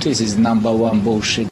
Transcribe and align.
This 0.00 0.22
is 0.22 0.38
number 0.38 0.74
one 0.74 1.02
bullshit. 1.02 1.46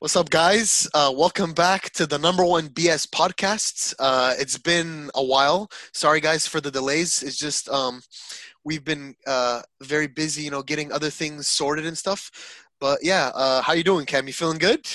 What's 0.00 0.16
up, 0.16 0.28
guys? 0.28 0.86
Uh, 0.92 1.14
welcome 1.16 1.54
back 1.54 1.90
to 1.92 2.06
the 2.06 2.18
number 2.18 2.44
one 2.44 2.68
BS 2.68 3.08
podcast. 3.08 3.94
Uh, 3.98 4.34
it's 4.38 4.58
been 4.58 5.10
a 5.14 5.24
while. 5.24 5.70
Sorry, 5.94 6.20
guys, 6.20 6.46
for 6.46 6.60
the 6.60 6.70
delays. 6.70 7.22
It's 7.22 7.38
just 7.38 7.70
um, 7.70 8.02
we've 8.64 8.84
been 8.84 9.14
uh, 9.26 9.62
very 9.80 10.08
busy, 10.08 10.42
you 10.42 10.50
know, 10.50 10.62
getting 10.62 10.92
other 10.92 11.08
things 11.08 11.48
sorted 11.48 11.86
and 11.86 11.96
stuff. 11.96 12.30
But 12.78 12.98
yeah, 13.02 13.30
uh, 13.34 13.62
how 13.62 13.72
you 13.72 13.82
doing, 13.82 14.04
Cam? 14.04 14.26
You 14.26 14.34
feeling 14.34 14.58
good? 14.58 14.86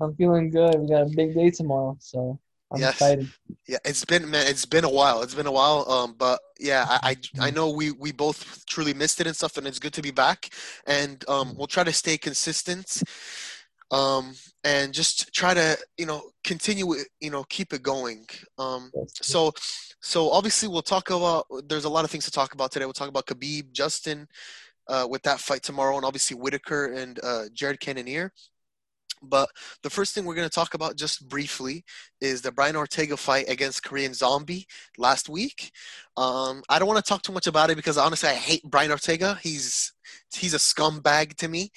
I'm 0.00 0.14
feeling 0.14 0.50
good. 0.50 0.78
We 0.80 0.88
got 0.88 1.02
a 1.02 1.10
big 1.14 1.34
day 1.34 1.50
tomorrow, 1.50 1.96
so 2.00 2.38
I'm 2.70 2.80
Yes. 2.80 2.94
excited. 2.94 3.30
Yeah, 3.66 3.78
it's 3.84 4.04
been 4.04 4.30
man, 4.30 4.46
it's 4.46 4.64
been 4.64 4.84
a 4.84 4.90
while. 4.90 5.22
It's 5.22 5.34
been 5.34 5.46
a 5.46 5.52
while. 5.52 5.88
Um, 5.90 6.14
but 6.18 6.40
yeah, 6.58 6.86
I, 6.88 7.16
I 7.40 7.46
I 7.46 7.50
know 7.50 7.70
we 7.70 7.90
we 7.92 8.12
both 8.12 8.64
truly 8.66 8.94
missed 8.94 9.20
it 9.20 9.26
and 9.26 9.36
stuff, 9.36 9.56
and 9.56 9.66
it's 9.66 9.78
good 9.78 9.92
to 9.94 10.02
be 10.02 10.10
back. 10.10 10.50
And 10.86 11.24
um, 11.28 11.54
we'll 11.56 11.66
try 11.66 11.84
to 11.84 11.92
stay 11.92 12.16
consistent. 12.16 13.02
Um, 13.92 14.34
and 14.62 14.92
just 14.92 15.32
try 15.34 15.52
to 15.52 15.76
you 15.98 16.06
know 16.06 16.30
continue 16.44 16.92
it, 16.94 17.08
you 17.20 17.30
know 17.30 17.44
keep 17.44 17.72
it 17.72 17.82
going. 17.82 18.26
Um, 18.58 18.92
so 19.20 19.52
so 20.00 20.30
obviously 20.30 20.68
we'll 20.68 20.82
talk 20.82 21.10
about. 21.10 21.46
There's 21.66 21.84
a 21.84 21.90
lot 21.90 22.04
of 22.04 22.10
things 22.10 22.24
to 22.24 22.30
talk 22.30 22.54
about 22.54 22.70
today. 22.72 22.86
We'll 22.86 22.92
talk 22.92 23.08
about 23.08 23.26
Khabib, 23.26 23.72
Justin, 23.72 24.28
uh, 24.88 25.06
with 25.10 25.22
that 25.22 25.40
fight 25.40 25.62
tomorrow, 25.62 25.96
and 25.96 26.04
obviously 26.04 26.36
Whittaker 26.36 26.92
and 26.92 27.18
uh, 27.22 27.44
Jared 27.52 27.80
Cannonier. 27.80 28.32
But 29.22 29.48
the 29.82 29.90
first 29.90 30.14
thing 30.14 30.24
we're 30.24 30.34
going 30.34 30.48
to 30.48 30.54
talk 30.54 30.74
about 30.74 30.96
just 30.96 31.28
briefly 31.28 31.84
is 32.20 32.42
the 32.42 32.52
Brian 32.52 32.76
Ortega 32.76 33.16
fight 33.16 33.48
against 33.48 33.84
Korean 33.84 34.14
Zombie 34.14 34.66
last 34.98 35.28
week. 35.28 35.72
Um, 36.16 36.62
I 36.68 36.78
don't 36.78 36.88
want 36.88 37.04
to 37.04 37.08
talk 37.08 37.22
too 37.22 37.32
much 37.32 37.46
about 37.46 37.70
it 37.70 37.76
because 37.76 37.98
honestly, 37.98 38.30
I 38.30 38.34
hate 38.34 38.62
Brian 38.64 38.90
Ortega. 38.90 39.38
He's 39.42 39.92
he's 40.34 40.54
a 40.54 40.58
scumbag 40.58 41.36
to 41.36 41.48
me. 41.48 41.70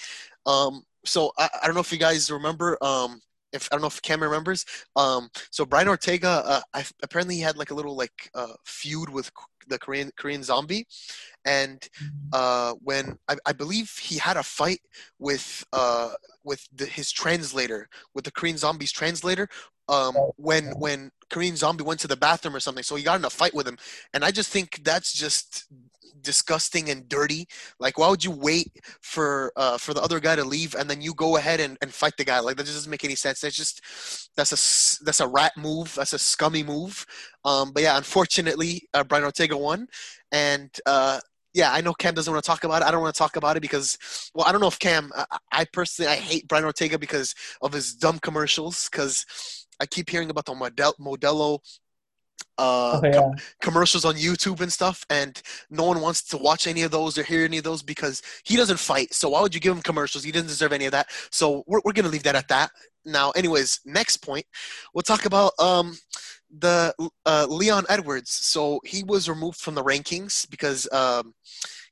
Um, 0.46 0.84
so 1.06 1.32
I, 1.38 1.50
I 1.62 1.66
don't 1.66 1.76
know 1.76 1.82
if 1.82 1.92
you 1.92 2.00
guys 2.00 2.32
remember. 2.32 2.78
Um, 2.82 3.22
if 3.54 3.70
I 3.72 3.76
don't 3.76 3.82
know 3.82 3.88
if 3.88 4.02
Cam 4.02 4.22
remembers. 4.22 4.66
Um, 4.96 5.30
so 5.52 5.66
Brian 5.66 5.88
Ortega, 5.88 6.44
uh, 6.46 6.62
I, 6.74 6.86
apparently 7.02 7.36
he 7.36 7.42
had 7.42 7.58
like 7.58 7.72
a 7.72 7.76
little 7.76 7.96
like 7.96 8.30
uh, 8.36 8.54
feud 8.66 9.10
with 9.10 9.32
the 9.68 9.80
Korean 9.80 10.12
Korean 10.18 10.44
Zombie, 10.44 10.86
and 11.46 11.88
uh, 12.34 12.74
when 12.82 13.18
I, 13.30 13.38
I 13.46 13.54
believe 13.54 13.92
he 14.02 14.18
had 14.18 14.38
a 14.38 14.44
fight 14.44 14.82
with 15.20 15.64
uh, 15.74 16.12
with 16.44 16.68
the, 16.76 16.86
his 16.86 17.12
translator, 17.12 17.88
with 18.14 18.26
the 18.26 18.32
Korean 18.32 18.58
Zombie's 18.58 18.92
translator, 18.92 19.48
um, 19.88 20.16
when 20.38 20.72
when 20.80 21.12
Korean 21.30 21.56
Zombie 21.56 21.84
went 21.84 22.00
to 22.02 22.08
the 22.08 22.16
bathroom 22.16 22.56
or 22.56 22.60
something. 22.60 22.84
So 22.84 22.96
he 22.96 23.04
got 23.04 23.20
in 23.20 23.26
a 23.26 23.30
fight 23.30 23.54
with 23.54 23.68
him, 23.68 23.78
and 24.14 24.24
I 24.24 24.32
just 24.32 24.52
think 24.52 24.82
that's 24.84 25.14
just 25.14 25.66
disgusting 26.22 26.90
and 26.90 27.08
dirty. 27.10 27.46
Like, 27.80 27.98
why 27.98 28.10
would 28.10 28.24
you 28.24 28.32
wait 28.32 28.72
for 29.02 29.52
uh, 29.56 29.78
for 29.78 29.94
the 29.94 30.02
other 30.02 30.20
guy 30.20 30.36
to 30.36 30.44
leave 30.44 30.74
and 30.74 30.90
then 30.90 31.02
you 31.02 31.14
go 31.14 31.38
ahead 31.38 31.60
and, 31.60 31.78
and 31.82 31.94
fight 31.94 32.14
the 32.18 32.24
guy? 32.24 32.40
Like 32.40 32.58
that 32.58 32.64
just 32.64 32.78
doesn't 32.78 32.92
make 32.92 33.04
any 33.04 33.16
sense. 33.16 33.42
That's 33.42 33.56
just 33.56 33.82
that's 34.36 34.52
a 34.52 35.04
that's 35.04 35.20
a 35.20 35.28
rat 35.28 35.54
move. 35.58 35.94
That's 35.96 36.14
a 36.14 36.20
scummy 36.20 36.64
move. 36.64 37.06
Um, 37.46 37.72
but 37.74 37.84
yeah, 37.84 37.98
unfortunately, 37.98 38.88
uh, 38.94 39.04
Brian 39.04 39.24
Ortega 39.26 39.58
won, 39.58 39.88
and 40.32 40.70
uh, 40.86 41.20
yeah, 41.54 41.72
I 41.72 41.82
know 41.82 41.94
Cam 41.94 42.16
doesn't 42.16 42.34
want 42.34 42.44
to 42.44 42.48
talk 42.48 42.64
about 42.64 42.82
it. 42.82 42.86
I 42.86 42.92
don't 42.92 43.02
want 43.02 43.14
to 43.14 43.20
talk 43.20 43.36
about 43.36 43.58
it 43.58 43.62
because, 43.62 43.98
well, 44.34 44.46
I 44.48 44.52
don't 44.52 44.62
know 44.62 44.68
if 44.68 44.80
Cam. 44.80 45.12
I, 45.16 45.38
I 45.52 45.66
personally 45.72 46.12
I 46.12 46.16
hate 46.16 46.48
Brian 46.48 46.66
Ortega 46.66 46.98
because 46.98 47.36
of 47.62 47.74
his 47.74 47.94
dumb 47.94 48.18
commercials. 48.20 48.90
Because 48.92 49.26
I 49.84 49.86
keep 49.86 50.10
hearing 50.10 50.30
about 50.30 50.46
the 50.46 50.56
Model, 50.56 50.94
Modelo 51.00 51.60
uh, 52.58 53.00
Oh, 53.00 53.02
yeah. 53.04 53.12
com- 53.14 53.34
commercials 53.62 54.06
on 54.06 54.16
YouTube 54.16 54.62
and 54.62 54.72
stuff, 54.72 55.06
and 55.10 55.42
no 55.70 55.86
one 55.86 56.02
wants 56.02 56.22
to 56.24 56.38
watch 56.38 56.68
any 56.68 56.84
of 56.84 56.92
those 56.92 57.18
or 57.18 57.24
hear 57.24 57.44
any 57.46 57.58
of 57.58 57.64
those 57.64 57.82
because 57.82 58.22
he 58.44 58.56
doesn't 58.56 58.80
fight. 58.80 59.14
So 59.14 59.30
why 59.30 59.42
would 59.42 59.54
you 59.56 59.62
give 59.62 59.76
him 59.76 59.82
commercials? 59.82 60.24
He 60.24 60.32
doesn't 60.32 60.48
deserve 60.48 60.72
any 60.74 60.86
of 60.86 60.92
that. 60.92 61.08
So 61.32 61.64
we're 61.68 61.82
we're 61.84 61.94
gonna 61.94 62.10
leave 62.10 62.24
that 62.24 62.36
at 62.36 62.48
that. 62.50 62.72
Now, 63.06 63.32
anyways, 63.32 63.82
next 63.86 64.18
point, 64.18 64.46
we'll 64.94 65.02
talk 65.02 65.26
about 65.26 65.52
um 65.60 65.98
the 66.56 66.94
uh, 67.26 67.48
Leon 67.50 67.86
Edwards. 67.90 68.30
So 68.32 68.80
he 68.86 69.04
was 69.04 69.28
removed 69.28 69.60
from 69.60 69.74
the 69.76 69.84
rankings 69.84 70.48
because 70.50 70.88
um 70.92 71.34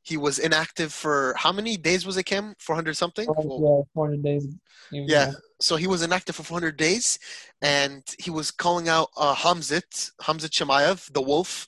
he 0.04 0.18
was 0.18 0.40
inactive 0.40 0.92
for 0.92 1.34
how 1.38 1.52
many 1.52 1.78
days 1.78 2.06
was 2.06 2.18
it, 2.18 2.24
Kim? 2.24 2.56
Four 2.60 2.76
hundred 2.76 2.96
something. 2.98 3.28
Yeah, 3.28 3.82
400 3.94 4.24
days. 4.24 4.48
Yeah. 4.92 5.32
So 5.60 5.76
he 5.76 5.88
was 5.88 6.02
inactive 6.02 6.36
for 6.36 6.44
400 6.44 6.76
days, 6.76 7.20
and 7.62 8.04
he 8.18 8.32
was 8.32 8.50
calling 8.50 8.90
out 8.90 9.10
uh, 9.16 9.36
Hamzat, 9.36 10.12
Hamzat 10.22 10.50
Chimaev, 10.50 11.12
the 11.14 11.22
Wolf, 11.22 11.68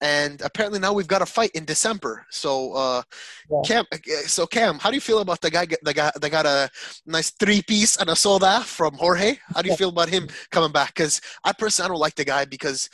and 0.00 0.40
apparently 0.42 0.78
now 0.78 0.92
we've 0.92 1.06
got 1.06 1.22
a 1.22 1.26
fight 1.26 1.50
in 1.54 1.64
December. 1.64 2.26
So, 2.30 2.72
uh, 2.74 3.02
Yeah. 3.50 3.60
Cam, 3.64 3.84
uh, 3.92 3.98
so 4.26 4.46
Cam, 4.46 4.78
how 4.78 4.90
do 4.90 4.96
you 4.96 5.00
feel 5.00 5.20
about 5.20 5.40
the 5.40 5.50
guy? 5.50 5.66
The 5.82 5.94
guy 5.94 6.12
that 6.14 6.30
got 6.30 6.46
a 6.46 6.70
nice 7.06 7.30
three 7.30 7.62
piece 7.62 7.96
and 7.96 8.10
a 8.10 8.16
soda 8.16 8.62
from 8.62 8.94
Jorge? 8.94 9.38
How 9.54 9.62
do 9.62 9.70
you 9.70 9.76
feel 9.76 9.90
about 9.90 10.08
him 10.08 10.28
coming 10.50 10.72
back? 10.72 10.94
Because 10.94 11.20
I 11.44 11.52
personally 11.52 11.86
I 11.86 11.88
don't 11.92 12.00
like 12.00 12.14
the 12.14 12.24
guy 12.24 12.44
because. 12.44 12.88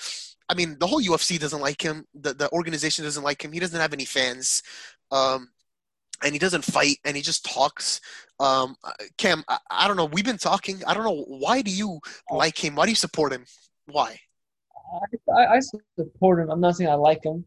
I 0.53 0.55
mean, 0.55 0.77
the 0.79 0.87
whole 0.87 1.01
UFC 1.01 1.41
doesn't 1.41 1.63
like 1.63 1.81
him. 1.81 2.07
The 2.13 2.35
the 2.35 2.53
organization 2.53 3.07
doesn't 3.07 3.23
like 3.23 3.43
him. 3.43 3.53
He 3.53 3.59
doesn't 3.59 3.81
have 3.81 3.95
any 3.95 4.05
fans, 4.05 4.63
um, 5.11 5.49
and 6.23 6.35
he 6.35 6.39
doesn't 6.39 6.63
fight. 6.63 6.99
And 7.07 7.17
he 7.17 7.23
just 7.23 7.47
talks. 7.47 8.03
Um, 8.39 8.77
uh, 8.85 8.93
Cam, 9.17 9.45
I, 9.49 9.57
I 9.71 9.89
don't 9.89 9.97
know. 9.97 10.05
We've 10.05 10.27
been 10.27 10.37
talking. 10.37 10.83
I 10.87 10.93
don't 10.93 11.05
know. 11.05 11.25
Why 11.27 11.63
do 11.63 11.71
you 11.71 12.01
like 12.31 12.63
him? 12.63 12.75
Why 12.75 12.85
do 12.85 12.91
you 12.91 12.97
support 12.97 13.33
him? 13.33 13.47
Why? 13.87 14.21
I, 15.35 15.57
I 15.57 15.61
support 15.99 16.41
him. 16.41 16.51
I'm 16.51 16.61
not 16.61 16.77
saying 16.77 16.91
I 16.91 16.97
like 16.97 17.25
him, 17.25 17.47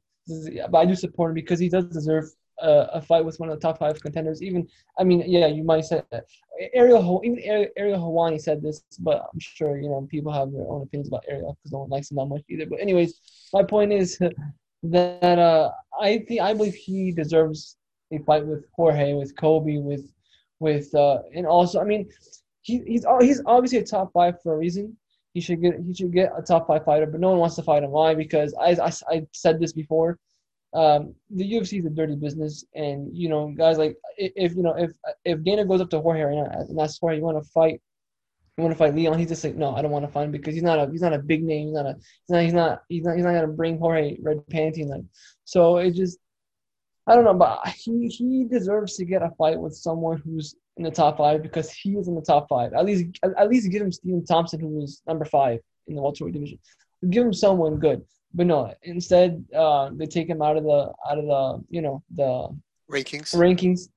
but 0.72 0.80
I 0.80 0.86
do 0.86 0.96
support 0.96 1.30
him 1.30 1.36
because 1.36 1.60
he 1.60 1.70
does 1.70 1.86
deserve 1.86 2.26
a, 2.60 2.88
a 2.94 3.02
fight 3.02 3.24
with 3.26 3.40
one 3.40 3.50
of 3.50 3.60
the 3.60 3.62
top 3.62 3.80
five 3.80 4.02
contenders. 4.02 4.42
Even, 4.42 4.68
I 5.00 5.04
mean, 5.04 5.24
yeah, 5.28 5.48
you 5.48 5.64
might 5.64 5.86
say. 5.86 6.02
Ariel, 6.74 7.22
even 7.24 7.40
Ariel, 7.40 8.00
Helwani 8.00 8.40
said 8.40 8.62
this, 8.62 8.84
but 9.00 9.26
I'm 9.32 9.40
sure 9.40 9.78
you 9.78 9.90
know 9.90 10.08
people 10.10 10.32
have 10.32 10.52
their 10.52 10.68
own 10.68 10.84
opinions 10.84 11.10
about 11.10 11.26
Ariel 11.28 11.58
because 11.58 11.72
no 11.72 11.80
one 11.80 11.90
likes 11.90 12.12
him 12.12 12.18
that 12.18 12.26
much 12.26 12.44
either. 12.50 12.66
But 12.66 12.80
anyways, 12.80 13.20
my 13.54 13.64
point 13.64 13.92
is 13.92 14.18
that 14.84 15.40
uh, 15.40 15.72
I 16.00 16.20
think 16.20 16.42
I 16.42 16.54
believe 16.54 16.76
he 16.76 17.12
deserves 17.12 17.78
a 18.12 18.20
fight 18.20 18.46
with 18.46 18.66
Jorge, 18.74 19.14
with 19.14 19.36
Colby, 19.36 19.80
with 19.80 20.12
with 20.60 20.94
uh, 20.96 21.20
and 21.36 21.46
also 21.46 21.82
I 21.82 21.84
mean, 21.84 22.10
he, 22.62 22.80
he's 22.86 23.06
he's 23.22 23.42
obviously 23.46 23.80
a 23.80 23.84
top 23.84 24.14
five 24.14 24.42
for 24.42 24.54
a 24.54 24.58
reason 24.58 24.96
he 25.36 25.42
should 25.42 25.62
get 25.62 25.76
he 25.86 25.94
should 25.94 26.14
get 26.14 26.32
a 26.36 26.42
top 26.42 26.66
five 26.66 26.86
fighter, 26.86 27.06
but 27.06 27.20
no 27.20 27.30
one 27.30 27.40
wants 27.40 27.58
to 27.58 27.62
fight 27.62 27.84
him. 27.84 27.92
Why? 27.92 28.16
Because 28.16 28.56
I 28.60 28.70
I, 28.82 28.92
I 29.14 29.28
said 29.34 29.60
this 29.60 29.74
before. 29.74 30.18
Um, 30.76 31.16
the 31.30 31.50
UFC 31.50 31.80
is 31.80 31.86
a 31.86 31.90
dirty 31.90 32.16
business, 32.16 32.66
and 32.76 33.10
you 33.16 33.30
know, 33.30 33.54
guys 33.58 33.78
like 33.78 33.96
if 34.18 34.56
you 34.56 34.62
know 34.62 34.76
if 34.78 34.92
if 35.24 35.42
Dana 35.44 35.66
goes 35.66 35.80
up 35.80 35.90
to 35.92 36.02
Jorge 36.02 36.22
right 36.22 36.36
now 36.36 36.50
and 36.52 36.80
asks 36.80 37.00
Jorge, 37.00 37.18
you 37.18 37.24
want 37.24 37.42
to 37.42 37.50
fight, 37.52 37.82
you 38.58 38.64
want 38.64 38.74
to 38.74 38.78
fight 38.78 38.94
Leon, 38.94 39.18
he's 39.18 39.30
just 39.30 39.44
like, 39.44 39.56
no, 39.56 39.74
I 39.74 39.82
don't 39.82 39.92
want 39.92 40.06
to 40.06 40.12
fight 40.12 40.26
him 40.26 40.32
because 40.32 40.54
he's 40.54 40.64
not 40.64 40.78
a 40.78 40.92
he's 40.92 41.02
not 41.02 41.14
a 41.14 41.20
big 41.20 41.44
name, 41.44 41.68
he's 41.68 41.76
not 41.76 41.86
a 41.86 41.96
he's 41.96 42.30
not 42.30 42.42
he's 42.42 42.54
not 42.54 42.82
he's 42.90 43.04
not, 43.04 43.16
he's 43.16 43.24
not 43.24 43.34
gonna 43.34 43.48
bring 43.48 43.80
Jorge 43.80 44.18
red 44.22 44.44
panty 44.52 44.86
like. 44.86 45.06
So 45.46 45.78
it 45.78 45.92
just 45.92 46.20
I 47.08 47.16
don't 47.16 47.24
know, 47.24 47.34
but 47.36 47.66
he 47.68 48.08
he 48.08 48.44
deserves 48.44 48.98
to 48.98 49.06
get 49.06 49.22
a 49.22 49.30
fight 49.38 49.60
with 49.60 49.76
someone 49.76 50.22
who's 50.26 50.56
in 50.78 50.84
the 50.84 50.92
top 50.92 51.18
five 51.18 51.42
because 51.42 51.72
he 51.72 51.92
is 51.92 52.08
in 52.08 52.16
the 52.16 52.22
top 52.22 52.50
five. 52.50 52.74
At 52.74 52.86
least 52.86 53.18
at, 53.24 53.32
at 53.38 53.50
least 53.50 53.72
give 53.72 53.82
him 53.82 53.92
Stephen 53.92 54.26
Thompson, 54.26 54.60
who 54.60 54.68
was 54.68 55.02
number 55.08 55.26
five 55.26 55.60
in 55.88 55.96
the 55.96 56.02
welterweight 56.02 56.34
division. 56.34 56.60
Give 57.10 57.26
him 57.26 57.34
someone 57.34 57.78
good. 57.78 58.04
But 58.36 58.48
no, 58.48 58.74
instead 58.84 59.46
uh, 59.56 59.92
they 59.94 60.06
take 60.06 60.28
him 60.28 60.42
out 60.42 60.58
of 60.58 60.64
the 60.64 60.92
out 61.10 61.18
of 61.18 61.26
the 61.26 61.64
you 61.70 61.82
know 61.82 62.04
the 62.14 62.50
Rankings. 62.92 63.34
rankings, 63.34 63.90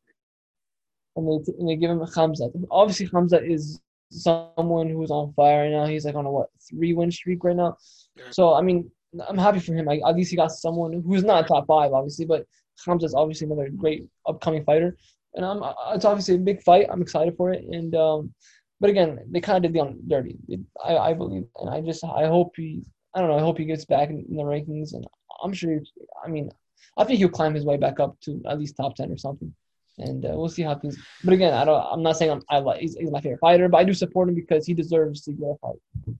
and 1.16 1.26
they 1.26 1.52
and 1.58 1.68
they 1.68 1.74
give 1.74 1.90
him 1.90 2.00
a 2.00 2.06
Hamzat. 2.06 2.52
Obviously, 2.70 3.10
Hamza 3.12 3.42
is 3.44 3.80
someone 4.10 4.88
who's 4.88 5.10
on 5.10 5.32
fire 5.34 5.64
right 5.64 5.72
now. 5.72 5.86
He's 5.86 6.04
like 6.04 6.14
on 6.14 6.24
a 6.24 6.30
what 6.30 6.50
three 6.70 6.94
win 6.94 7.10
streak 7.10 7.42
right 7.42 7.56
now. 7.56 7.76
Yeah. 8.14 8.24
So 8.30 8.54
I 8.54 8.62
mean, 8.62 8.88
I'm 9.28 9.36
happy 9.36 9.58
for 9.58 9.74
him. 9.74 9.88
I, 9.88 10.00
at 10.06 10.14
least 10.14 10.30
he 10.30 10.36
got 10.36 10.52
someone 10.52 11.02
who's 11.04 11.24
not 11.24 11.48
top 11.48 11.66
five, 11.66 11.92
obviously, 11.92 12.24
but 12.24 12.46
Hamzat's 12.86 13.14
obviously 13.14 13.46
another 13.46 13.70
great 13.70 14.06
upcoming 14.24 14.64
fighter. 14.64 14.96
And 15.34 15.44
I'm 15.44 15.64
uh, 15.64 15.74
it's 15.94 16.04
obviously 16.04 16.36
a 16.36 16.38
big 16.38 16.62
fight. 16.62 16.86
I'm 16.88 17.02
excited 17.02 17.36
for 17.36 17.52
it. 17.52 17.64
And 17.64 17.92
um, 17.96 18.32
but 18.78 18.90
again, 18.90 19.18
they 19.30 19.40
kind 19.40 19.56
of 19.56 19.62
did 19.62 19.74
Leon 19.74 19.98
dirty. 20.06 20.38
I 20.84 20.96
I 20.96 21.12
believe, 21.14 21.44
and 21.56 21.70
I 21.70 21.80
just 21.80 22.04
I 22.04 22.28
hope 22.28 22.52
he 22.56 22.84
I 23.18 23.20
don't 23.20 23.30
know. 23.30 23.36
I 23.36 23.40
hope 23.40 23.58
he 23.58 23.64
gets 23.64 23.84
back 23.84 24.10
in, 24.10 24.24
the 24.28 24.44
rankings, 24.44 24.94
and 24.94 25.04
I'm 25.42 25.52
sure. 25.52 25.72
He, 25.72 25.80
I 26.24 26.28
mean, 26.28 26.52
I 26.96 27.02
think 27.02 27.18
he'll 27.18 27.28
climb 27.28 27.52
his 27.52 27.64
way 27.64 27.76
back 27.76 27.98
up 27.98 28.16
to 28.20 28.40
at 28.48 28.60
least 28.60 28.76
top 28.76 28.94
ten 28.94 29.10
or 29.10 29.18
something. 29.18 29.52
And 29.98 30.24
uh, 30.24 30.34
we'll 30.34 30.48
see 30.48 30.62
how 30.62 30.76
things. 30.76 30.96
But 31.24 31.34
again, 31.34 31.52
I 31.52 31.64
don't. 31.64 31.84
I'm 31.90 32.04
not 32.04 32.16
saying 32.16 32.30
I'm, 32.30 32.42
I 32.48 32.58
like. 32.60 32.80
He's, 32.80 32.94
he's 32.94 33.10
my 33.10 33.20
favorite 33.20 33.40
fighter, 33.40 33.68
but 33.68 33.78
I 33.78 33.82
do 33.82 33.92
support 33.92 34.28
him 34.28 34.36
because 34.36 34.66
he 34.66 34.72
deserves 34.72 35.22
to 35.22 35.32
get 35.32 35.46
a 35.48 35.56
fight. 35.60 36.14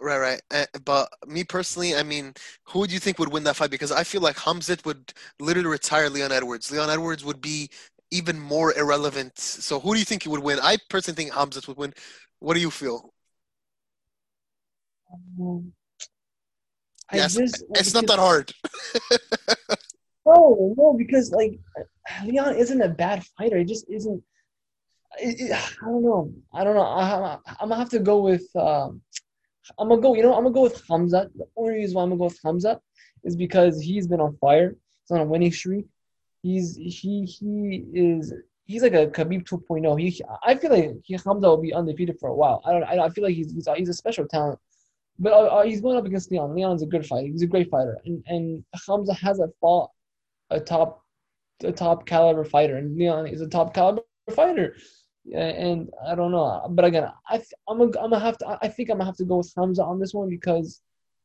Right, 0.00 0.18
right. 0.18 0.42
Uh, 0.52 0.66
but 0.84 1.08
me 1.26 1.42
personally, 1.42 1.96
I 1.96 2.04
mean, 2.04 2.34
who 2.66 2.86
do 2.86 2.94
you 2.94 3.00
think 3.00 3.18
would 3.18 3.32
win 3.32 3.42
that 3.44 3.56
fight? 3.56 3.70
Because 3.70 3.90
I 3.90 4.04
feel 4.04 4.20
like 4.20 4.36
Hamzat 4.36 4.84
would 4.84 5.12
literally 5.40 5.68
retire 5.68 6.08
Leon 6.08 6.30
Edwards. 6.30 6.70
Leon 6.70 6.88
Edwards 6.88 7.24
would 7.24 7.40
be 7.40 7.68
even 8.12 8.38
more 8.38 8.72
irrelevant. 8.78 9.36
So 9.40 9.80
who 9.80 9.94
do 9.94 9.98
you 9.98 10.04
think 10.04 10.22
he 10.22 10.28
would 10.28 10.44
win? 10.44 10.60
I 10.62 10.76
personally 10.88 11.16
think 11.16 11.32
Hamzat 11.32 11.66
would 11.66 11.78
win. 11.78 11.94
What 12.38 12.54
do 12.54 12.60
you 12.60 12.70
feel? 12.70 13.12
Um, 15.40 15.72
Yes, 17.16 17.34
just 17.34 17.64
It's 17.74 17.94
not 17.94 18.06
that 18.06 18.18
hard. 18.18 18.52
No, 20.26 20.74
no, 20.78 20.94
because 20.94 21.30
like 21.32 21.58
Leon 22.24 22.56
isn't 22.56 22.80
a 22.80 22.88
bad 22.88 23.24
fighter. 23.36 23.58
He 23.58 23.64
just 23.64 23.84
isn't. 23.90 24.22
It, 25.20 25.40
it- 25.40 25.52
I 25.52 25.84
don't 25.84 26.02
know. 26.02 26.32
I 26.52 26.64
don't 26.64 26.74
know. 26.74 26.82
I, 26.82 27.38
I'm 27.60 27.68
gonna 27.68 27.76
have 27.76 27.90
to 27.90 27.98
go 27.98 28.20
with. 28.20 28.44
Um, 28.56 29.02
I'm 29.78 29.88
gonna 29.88 30.00
go. 30.00 30.14
You 30.14 30.22
know, 30.22 30.34
I'm 30.34 30.44
gonna 30.44 30.54
go 30.54 30.62
with 30.62 30.82
Hamza. 30.88 31.30
The 31.36 31.46
only 31.56 31.74
reason 31.74 31.96
why 31.96 32.02
I'm 32.02 32.08
gonna 32.08 32.18
go 32.18 32.24
with 32.24 32.40
Hamza 32.42 32.80
is 33.22 33.36
because 33.36 33.80
he's 33.80 34.06
been 34.06 34.20
on 34.20 34.36
fire. 34.38 34.76
He's 35.02 35.10
on 35.14 35.20
a 35.20 35.24
winning 35.24 35.52
streak. 35.52 35.86
He's 36.42 36.76
he 36.76 37.24
he 37.26 37.84
is 37.92 38.32
he's 38.66 38.82
like 38.82 38.94
a 38.94 39.06
Khabib 39.08 39.44
2.0. 39.46 40.00
He 40.00 40.22
I 40.42 40.54
feel 40.54 40.70
like 40.70 40.92
he, 41.04 41.14
Hamza 41.14 41.48
will 41.48 41.58
be 41.58 41.74
undefeated 41.74 42.18
for 42.18 42.30
a 42.30 42.34
while. 42.34 42.62
I 42.64 42.72
don't. 42.72 42.84
I, 42.84 43.04
I 43.04 43.08
feel 43.10 43.24
like 43.24 43.34
he's 43.34 43.52
he's, 43.52 43.68
he's 43.76 43.88
a 43.90 43.94
special 43.94 44.26
talent. 44.26 44.58
But 45.18 45.32
uh, 45.32 45.46
uh, 45.46 45.62
he's 45.62 45.80
going 45.80 45.96
up 45.96 46.06
against 46.06 46.30
Leon. 46.30 46.54
Leon's 46.54 46.82
a 46.82 46.86
good 46.86 47.06
fighter. 47.06 47.28
He's 47.28 47.42
a 47.42 47.46
great 47.46 47.70
fighter, 47.70 47.98
and 48.04 48.22
and 48.26 48.64
Hamza 48.86 49.14
hasn't 49.14 49.54
fought 49.60 49.90
a 50.50 50.60
top 50.60 51.04
a 51.62 51.72
top 51.72 52.06
caliber 52.06 52.44
fighter, 52.44 52.76
and 52.76 52.96
Leon 52.96 53.26
is 53.26 53.40
a 53.40 53.48
top 53.48 53.74
caliber 53.74 54.02
fighter. 54.34 54.76
And 55.32 55.88
I 56.06 56.14
don't 56.14 56.32
know, 56.32 56.66
but 56.70 56.84
again, 56.84 57.08
I 57.30 57.36
th- 57.38 57.54
I'm 57.68 57.78
gonna 57.78 57.98
I'm 57.98 58.10
gonna 58.10 58.18
have 58.18 58.38
to. 58.38 58.58
I 58.60 58.68
think 58.68 58.90
I'm 58.90 58.98
gonna 58.98 59.06
have 59.06 59.16
to 59.16 59.24
go 59.24 59.38
with 59.38 59.52
Hamza 59.56 59.82
on 59.82 59.98
this 59.98 60.12
one 60.12 60.28
because, 60.28 60.82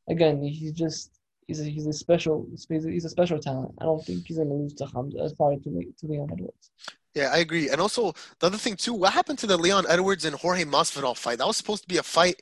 again, 0.08 0.42
he's 0.42 0.72
just 0.72 1.20
he's 1.46 1.60
a, 1.60 1.64
he's 1.64 1.86
a 1.86 1.92
special 1.92 2.46
he's 2.70 3.04
a, 3.04 3.08
special 3.10 3.38
talent. 3.38 3.74
I 3.78 3.84
don't 3.84 4.02
think 4.02 4.26
he's 4.26 4.38
gonna 4.38 4.54
lose 4.54 4.72
to 4.74 4.86
Hamza. 4.86 5.18
That's 5.20 5.34
probably 5.34 5.58
to 5.58 5.68
Le- 5.68 5.92
to 5.98 6.06
Leon 6.06 6.30
Edwards. 6.32 6.70
Yeah, 7.14 7.30
I 7.32 7.38
agree. 7.38 7.68
And 7.68 7.80
also 7.80 8.14
the 8.38 8.46
other 8.46 8.56
thing 8.56 8.76
too, 8.76 8.94
what 8.94 9.12
happened 9.12 9.38
to 9.40 9.46
the 9.46 9.56
Leon 9.56 9.84
Edwards 9.88 10.24
and 10.24 10.36
Jorge 10.36 10.64
Masvidal 10.64 11.16
fight? 11.16 11.38
That 11.38 11.46
was 11.46 11.56
supposed 11.56 11.82
to 11.82 11.88
be 11.88 11.96
a 11.96 12.02
fight 12.02 12.40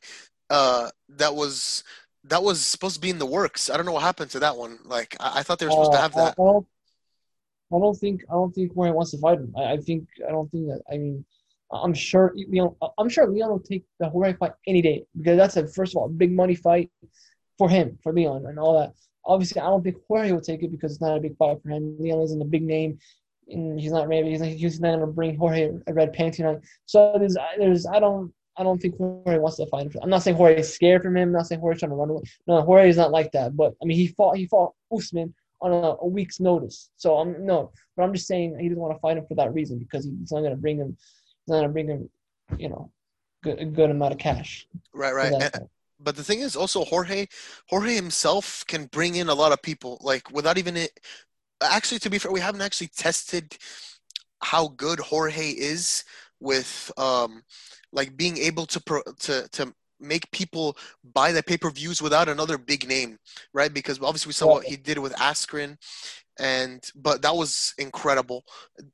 uh, 0.51 0.91
that 1.11 1.35
was 1.35 1.85
that 2.25 2.43
was 2.43 2.65
supposed 2.65 2.95
to 2.97 3.01
be 3.01 3.11
in 3.11 3.19
the 3.19 3.27
works. 3.27 3.71
I 3.71 3.77
don't 3.77 3.87
know 3.87 3.93
what 3.93 4.03
happened 4.03 4.31
to 4.33 4.41
that 4.41 4.57
one. 4.57 4.79
Like 4.85 5.17
I, 5.21 5.41
I 5.41 5.43
thought 5.43 5.59
they 5.59 5.67
were 5.67 5.73
supposed 5.73 5.93
to 5.93 5.99
Uh, 5.99 6.03
have 6.03 6.17
I, 6.17 6.21
I 6.21 6.25
that. 6.27 6.37
don't, 6.37 6.67
I 7.73 7.79
don't 7.79 7.97
think 7.97 8.25
I 8.31 8.35
don't 8.35 8.55
think 8.55 8.75
Jorge 8.75 8.93
wants 8.93 9.11
to 9.13 9.19
fight 9.19 9.39
him. 9.39 9.55
I, 9.57 9.73
I 9.73 9.77
think 9.79 10.09
I 10.27 10.31
don't 10.31 10.51
think 10.51 10.67
that. 10.69 10.83
I 10.93 10.99
mean, 10.99 11.25
I'm 11.71 11.95
sure 11.95 12.33
Leon. 12.35 12.75
I'm 12.99 13.09
sure 13.09 13.27
Leon 13.27 13.51
will 13.51 13.61
take 13.61 13.85
the 14.01 14.09
Jorge 14.09 14.35
fight 14.35 14.53
any 14.67 14.83
day 14.83 15.05
because 15.17 15.37
that's 15.37 15.57
a 15.57 15.67
first 15.67 15.93
of 15.95 15.99
all 15.99 16.09
big 16.09 16.33
money 16.33 16.55
fight 16.55 16.91
for 17.59 17.69
him 17.69 17.99
for 18.03 18.13
Leon 18.13 18.47
and 18.47 18.59
all 18.59 18.79
that. 18.81 18.95
Obviously, 19.25 19.61
I 19.61 19.67
don't 19.67 19.83
think 19.85 19.97
Jorge 20.09 20.33
will 20.33 20.41
take 20.41 20.63
it 20.63 20.71
because 20.71 20.93
it's 20.93 21.01
not 21.03 21.17
a 21.17 21.21
big 21.21 21.37
fight 21.37 21.63
for 21.63 21.69
him. 21.71 21.97
Leon 22.01 22.21
isn't 22.23 22.41
a 22.41 22.47
big 22.47 22.63
name, 22.63 22.99
and 23.49 23.79
he's 23.79 23.93
not 23.93 24.09
ready. 24.09 24.31
He's 24.31 24.41
not, 24.41 24.49
he's 24.49 24.81
not 24.81 24.89
going 24.97 25.01
to 25.01 25.07
bring 25.07 25.37
Jorge 25.37 25.71
a 25.87 25.93
red 25.93 26.15
panty 26.15 26.49
on. 26.49 26.63
So 26.87 27.17
there's 27.19 27.37
there's 27.59 27.87
I 27.87 28.01
don't. 28.01 28.33
I 28.59 28.65
don't 28.65 28.81
think 28.81 28.97
Jorge 28.97 29.39
wants 29.39 29.57
to 29.59 29.67
fight 29.67 29.87
him. 29.87 29.93
I'm 30.03 30.11
not 30.11 30.23
saying 30.23 30.37
Jorge 30.37 30.61
is 30.61 30.75
scared 30.75 31.03
from 31.03 31.17
him. 31.17 31.29
I'm 31.29 31.33
not 31.33 31.47
saying 31.47 31.61
Jorge's 31.61 31.81
trying 31.81 31.91
to 31.91 31.97
run 31.97 32.11
away. 32.11 32.23
No, 32.47 32.61
Jorge 32.63 32.89
is 32.89 32.97
not 32.97 33.13
like 33.13 33.33
that. 33.33 33.57
But 33.57 33.75
I 33.83 33.85
mean, 33.87 33.97
he 33.97 34.09
fought. 34.09 34.37
He 34.37 34.47
fought 34.47 34.75
Usman 34.95 35.33
on 35.61 35.73
a, 35.73 35.97
a 36.01 36.07
week's 36.07 36.41
notice. 36.41 36.91
So 36.97 37.19
I'm 37.19 37.45
no, 37.47 37.73
but 37.97 38.03
I'm 38.03 38.13
just 38.13 38.27
saying 38.27 38.59
he 38.59 38.69
doesn't 38.69 38.81
want 38.81 38.95
to 38.97 39.01
fight 39.01 39.17
him 39.17 39.27
for 39.27 39.35
that 39.37 39.55
reason 39.55 39.79
because 39.79 40.05
he's 40.05 40.33
not 40.33 40.41
going 40.41 40.51
to 40.51 40.57
bring 40.57 40.79
him. 40.79 40.97
He's 40.99 41.53
not 41.53 41.57
going 41.59 41.69
to 41.69 41.73
bring 41.73 41.89
him, 41.89 42.11
you 42.59 42.69
know, 42.69 42.91
good, 43.43 43.59
a 43.61 43.65
good 43.65 43.91
amount 43.91 44.13
of 44.13 44.19
cash. 44.19 44.67
Right, 44.93 45.15
right. 45.15 45.33
And- 45.33 45.69
but 46.01 46.17
the 46.17 46.23
thing 46.23 46.41
is 46.41 46.55
also 46.55 46.85
Jorge 46.85 47.27
Jorge 47.69 47.95
himself 47.95 48.65
can 48.67 48.87
bring 48.87 49.17
in 49.17 49.29
a 49.29 49.35
lot 49.35 49.53
of 49.53 49.63
people 49.63 49.99
like 50.01 50.31
without 50.31 50.59
even 50.59 50.77
it 50.77 50.99
actually 51.61 51.99
to 51.99 52.11
be 52.11 52.19
fair 52.19 52.31
we 52.31 52.41
haven't 52.41 52.61
actually 52.61 52.87
tested 52.87 53.57
how 54.41 54.69
good 54.69 55.01
Jorge 55.01 55.51
is 55.51 56.05
with 56.41 56.91
um 56.97 57.43
like 57.93 58.17
being 58.17 58.37
able 58.39 58.67
to 58.67 58.81
pro, 58.81 59.03
to 59.21 59.49
to 59.49 59.73
make 60.01 60.31
people 60.31 60.77
buy 61.13 61.33
the 61.33 61.43
pay-per-views 61.43 62.01
without 62.01 62.29
another 62.29 62.57
big 62.57 62.87
name 62.87 63.19
right 63.53 63.75
because 63.75 64.01
obviously 64.01 64.31
we 64.31 64.33
saw 64.33 64.47
what 64.47 64.65
he 64.65 64.77
did 64.77 64.97
with 64.99 65.13
Askren 65.15 65.77
and 66.39 66.89
but 66.95 67.21
that 67.23 67.35
was 67.35 67.75
incredible 67.79 68.45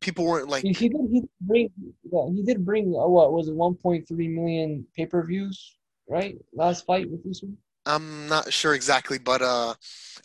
people 0.01 0.25
weren't 0.25 0.49
like 0.49 0.63
He, 0.63 0.73
he 0.73 0.89
did. 0.89 1.01
He 1.11 1.21
did 1.21 1.29
bring. 1.41 1.71
Yeah, 2.11 2.27
he 2.33 2.43
did 2.43 2.65
bring. 2.65 2.87
Uh, 2.87 3.07
what 3.07 3.33
was 3.33 3.49
it? 3.49 3.55
1.3 3.55 4.09
million 4.35 4.87
pay 4.97 5.07
per 5.07 5.25
views, 5.27 5.77
right? 6.09 6.37
Last 6.55 6.87
fight 6.87 7.11
with 7.11 7.21
Usman. 7.29 7.59
I'm 7.87 8.29
not 8.29 8.51
sure 8.51 8.75
exactly, 8.75 9.19
but 9.19 9.43
uh, 9.43 9.75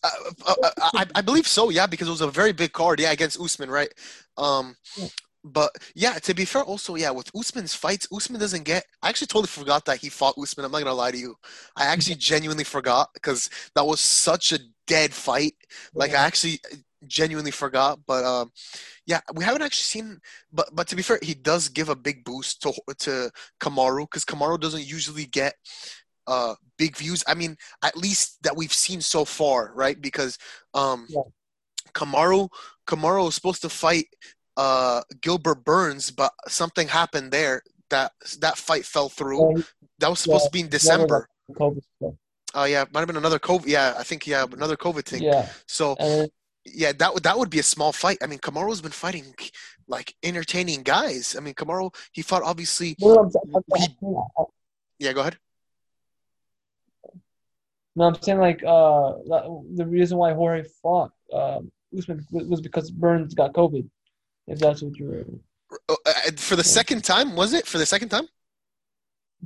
uh, 0.01 0.09
uh, 0.47 0.69
I, 0.93 1.05
I 1.15 1.21
believe 1.21 1.45
so. 1.45 1.69
Yeah, 1.69 1.87
because 1.87 2.07
it 2.07 2.11
was 2.11 2.21
a 2.21 2.31
very 2.31 2.53
big 2.53 2.71
card. 2.71 3.01
Yeah, 3.01 3.11
against 3.11 3.39
Usman, 3.39 3.69
right? 3.69 3.93
Um. 4.37 4.75
But 5.43 5.71
yeah, 5.95 6.13
to 6.19 6.33
be 6.33 6.45
fair, 6.45 6.63
also 6.63 6.95
yeah, 6.95 7.11
with 7.11 7.31
Usman's 7.35 7.73
fights, 7.73 8.07
Usman 8.13 8.39
doesn't 8.39 8.63
get. 8.63 8.85
I 9.01 9.09
actually 9.09 9.27
totally 9.27 9.47
forgot 9.47 9.85
that 9.85 9.99
he 9.99 10.09
fought 10.09 10.37
Usman. 10.37 10.65
I'm 10.65 10.71
not 10.71 10.79
gonna 10.79 10.93
lie 10.93 11.11
to 11.11 11.17
you. 11.17 11.35
I 11.75 11.85
actually 11.85 12.15
genuinely 12.31 12.63
forgot 12.65 13.09
because 13.13 13.49
that 13.75 13.85
was 13.85 14.01
such 14.01 14.51
a 14.51 14.59
dead 14.87 15.13
fight. 15.13 15.53
Like 15.95 16.11
I 16.11 16.25
actually 16.25 16.59
genuinely 17.07 17.51
forgot. 17.51 17.99
But 18.05 18.25
um, 18.25 18.51
yeah, 19.05 19.21
we 19.35 19.43
haven't 19.45 19.61
actually 19.63 19.83
seen. 20.03 20.19
But 20.51 20.69
but 20.73 20.87
to 20.89 20.95
be 20.95 21.03
fair, 21.03 21.19
he 21.21 21.33
does 21.33 21.69
give 21.69 21.89
a 21.89 21.95
big 21.95 22.23
boost 22.25 22.61
to 22.63 22.73
to 22.99 23.31
Kamaru 23.61 24.01
because 24.01 24.25
Kamaru 24.25 24.59
doesn't 24.59 24.85
usually 24.87 25.25
get 25.25 25.55
uh 26.27 26.55
big 26.77 26.97
views. 26.97 27.23
I 27.27 27.33
mean, 27.33 27.57
at 27.83 27.97
least 27.97 28.41
that 28.43 28.55
we've 28.55 28.73
seen 28.73 29.01
so 29.01 29.25
far, 29.25 29.71
right? 29.75 29.99
Because 29.99 30.37
um, 30.73 31.07
Yeah. 31.09 31.21
Kamaru 31.93 32.49
Kamaru 32.87 33.25
was 33.25 33.35
supposed 33.35 33.61
to 33.63 33.69
fight 33.69 34.07
uh 34.59 35.01
Gilbert 35.21 35.63
Burns, 35.63 36.11
but 36.11 36.33
something 36.49 36.87
happened 36.89 37.31
there 37.31 37.61
that 37.89 38.11
that 38.41 38.57
fight 38.57 38.85
fell 38.85 39.09
through. 39.09 39.55
He- 39.55 39.63
That 39.99 40.09
was 40.09 40.19
supposed 40.19 40.43
yeah, 40.43 40.47
to 40.47 40.57
be 40.57 40.59
in 40.65 40.69
December. 40.69 41.19
got 41.47 41.57
COVID 41.61 41.83
stuff. 41.95 42.13
Oh 42.53 42.65
yeah, 42.73 42.83
might 42.91 43.01
have 43.01 43.07
been 43.07 43.23
another 43.25 43.39
COVID. 43.39 43.67
Yeah, 43.67 43.93
I 43.97 44.03
think 44.03 44.27
yeah, 44.27 44.45
another 44.59 44.75
COVID 44.75 45.05
thing. 45.05 45.23
Yeah, 45.23 45.47
So 45.65 45.95
yeah, 46.65 46.91
that 47.01 47.13
would 47.13 47.23
that 47.23 47.37
would 47.39 47.49
be 47.49 47.59
a 47.59 47.63
small 47.75 47.91
fight. 48.03 48.17
I 48.21 48.27
mean, 48.27 48.39
Kamaru's 48.39 48.81
been 48.81 48.91
fighting 49.05 49.27
like 49.87 50.13
entertaining 50.23 50.83
guys. 50.83 51.35
I 51.37 51.39
mean, 51.39 51.53
Kamaru 51.53 51.93
he 52.11 52.21
fought 52.21 52.43
obviously. 52.43 52.95
no, 52.99 53.15
I'm, 53.19 53.31
I'm, 53.55 53.63
I'm, 53.73 53.81
He- 53.81 53.95
Yeah, 55.05 55.13
go 55.13 55.21
ahead. 55.21 55.37
no, 57.95 58.05
I'm 58.07 58.15
saying 58.21 58.39
like 58.39 58.61
uh 58.63 59.13
the 59.79 59.85
reason 59.87 60.17
why 60.17 60.33
Jorge 60.33 60.63
fought 60.81 61.11
um 61.33 61.71
Usman 61.97 62.25
was 62.31 62.45
was 62.51 62.61
because 62.61 62.91
Burns 62.91 63.33
got 63.33 63.53
COVID. 63.53 63.87
If 64.49 64.59
that's 64.59 64.81
what 64.81 64.97
you're. 64.97 65.25
Uh, 65.87 65.95
uh, 66.05 66.11
for 66.37 66.55
the 66.55 66.63
second 66.63 67.03
time, 67.03 67.35
was 67.35 67.53
it 67.53 67.67
for 67.67 67.77
the 67.77 67.85
second 67.85 68.09
time? 68.09 68.27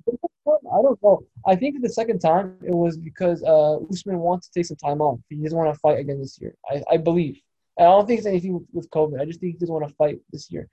I 0.08 0.82
don't 0.82 1.02
know. 1.04 1.26
I 1.46 1.56
think 1.56 1.82
the 1.82 1.90
second 1.90 2.20
time 2.20 2.58
it 2.66 2.74
was 2.74 2.98
because 2.98 3.44
uh, 3.44 3.78
Usman 3.92 4.18
wants 4.20 4.48
to 4.48 4.54
take 4.60 4.66
some 4.66 4.78
time 4.78 5.02
off. 5.02 5.20
He 5.30 5.36
doesn't 5.36 5.58
want 5.58 5.74
to 5.74 5.80
fight 5.80 6.00
again 6.00 6.20
this 6.20 6.40
year. 6.42 6.56
I, 6.70 6.82
I 6.92 6.98
believe. 6.98 7.40
I 7.78 7.84
don't 7.84 8.08
think 8.08 8.20
it's 8.20 8.28
anything 8.28 8.54
with, 8.54 8.64
with 8.72 8.90
COVID. 8.90 9.20
I 9.20 9.26
just 9.26 9.40
think 9.40 9.54
he 9.54 9.60
doesn't 9.60 9.74
want 9.74 9.88
to 9.88 9.96
fight 9.96 10.20
this 10.32 10.50
year. 10.52 10.70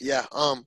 Yeah. 0.00 0.26
Um, 0.32 0.66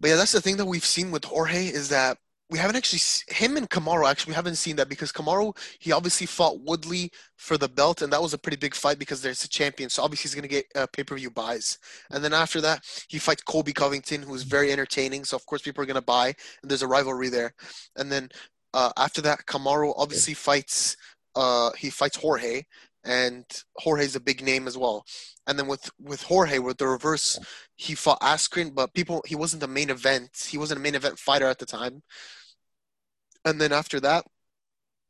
but 0.00 0.10
yeah, 0.10 0.16
that's 0.16 0.32
the 0.32 0.40
thing 0.40 0.56
that 0.56 0.66
we've 0.66 0.84
seen 0.84 1.10
with 1.10 1.24
Jorge 1.24 1.66
is 1.66 1.88
that 1.90 2.18
we 2.50 2.58
haven't 2.58 2.76
actually 2.76 3.00
him 3.28 3.56
and 3.56 3.70
Kamaru 3.70 4.10
actually 4.10 4.32
we 4.32 4.34
haven't 4.34 4.56
seen 4.56 4.76
that 4.76 4.88
because 4.88 5.12
Kamaru 5.12 5.56
he 5.78 5.92
obviously 5.92 6.26
fought 6.26 6.60
Woodley 6.60 7.10
for 7.36 7.56
the 7.56 7.68
belt 7.68 8.02
and 8.02 8.12
that 8.12 8.20
was 8.20 8.34
a 8.34 8.38
pretty 8.38 8.56
big 8.56 8.74
fight 8.74 8.98
because 8.98 9.22
there's 9.22 9.44
a 9.44 9.48
champion 9.48 9.88
so 9.88 10.02
obviously 10.02 10.28
he's 10.28 10.34
gonna 10.34 10.48
get 10.48 10.66
uh, 10.74 10.86
pay 10.92 11.04
per 11.04 11.16
view 11.16 11.30
buys 11.30 11.78
and 12.10 12.22
then 12.24 12.34
after 12.34 12.60
that 12.60 12.84
he 13.08 13.18
fights 13.18 13.42
Colby 13.42 13.72
Covington 13.72 14.22
who's 14.22 14.42
very 14.42 14.72
entertaining 14.72 15.24
so 15.24 15.36
of 15.36 15.46
course 15.46 15.62
people 15.62 15.82
are 15.82 15.86
gonna 15.86 16.02
buy 16.02 16.34
and 16.62 16.70
there's 16.70 16.82
a 16.82 16.88
rivalry 16.88 17.28
there 17.28 17.54
and 17.96 18.10
then 18.10 18.28
uh, 18.74 18.90
after 18.96 19.20
that 19.22 19.46
Kamaru 19.46 19.94
obviously 19.96 20.34
fights 20.34 20.96
uh, 21.36 21.70
he 21.78 21.90
fights 21.90 22.16
Jorge 22.16 22.62
and 23.04 23.44
Jorge's 23.76 24.16
a 24.16 24.20
big 24.20 24.42
name 24.42 24.66
as 24.66 24.76
well 24.76 25.04
and 25.46 25.58
then 25.58 25.66
with 25.66 25.88
with 26.00 26.22
Jorge 26.22 26.58
with 26.58 26.78
the 26.78 26.86
reverse 26.86 27.38
he 27.80 27.94
fought 27.94 28.20
Askren, 28.20 28.74
but 28.74 28.92
people 28.92 29.22
he 29.26 29.34
wasn't 29.34 29.62
the 29.62 29.68
main 29.68 29.88
event. 29.88 30.48
He 30.50 30.58
wasn't 30.58 30.80
a 30.80 30.82
main 30.82 30.94
event 30.94 31.18
fighter 31.18 31.46
at 31.46 31.58
the 31.58 31.64
time. 31.64 32.02
And 33.44 33.60
then 33.60 33.72
after 33.72 34.00
that, 34.00 34.24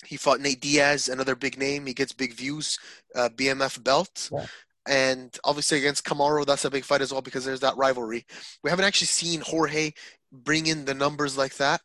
he 0.04 0.16
fought 0.16 0.40
Nate 0.40 0.60
Diaz, 0.60 1.08
another 1.08 1.34
big 1.34 1.58
name. 1.58 1.86
He 1.86 1.94
gets 1.94 2.12
big 2.12 2.32
views, 2.34 2.78
uh, 3.14 3.28
BMF 3.34 3.82
belt. 3.82 4.30
Yeah. 4.32 4.46
And 4.88 5.36
obviously 5.44 5.78
against 5.78 6.04
Kamaru, 6.04 6.46
that's 6.46 6.64
a 6.64 6.70
big 6.70 6.84
fight 6.84 7.02
as 7.02 7.12
well 7.12 7.20
because 7.20 7.44
there's 7.44 7.60
that 7.60 7.76
rivalry. 7.76 8.24
We 8.64 8.70
haven't 8.70 8.86
actually 8.86 9.08
seen 9.08 9.42
Jorge 9.42 9.92
bring 10.32 10.66
in 10.66 10.84
the 10.86 10.94
numbers 10.94 11.36
like 11.36 11.56
that 11.56 11.82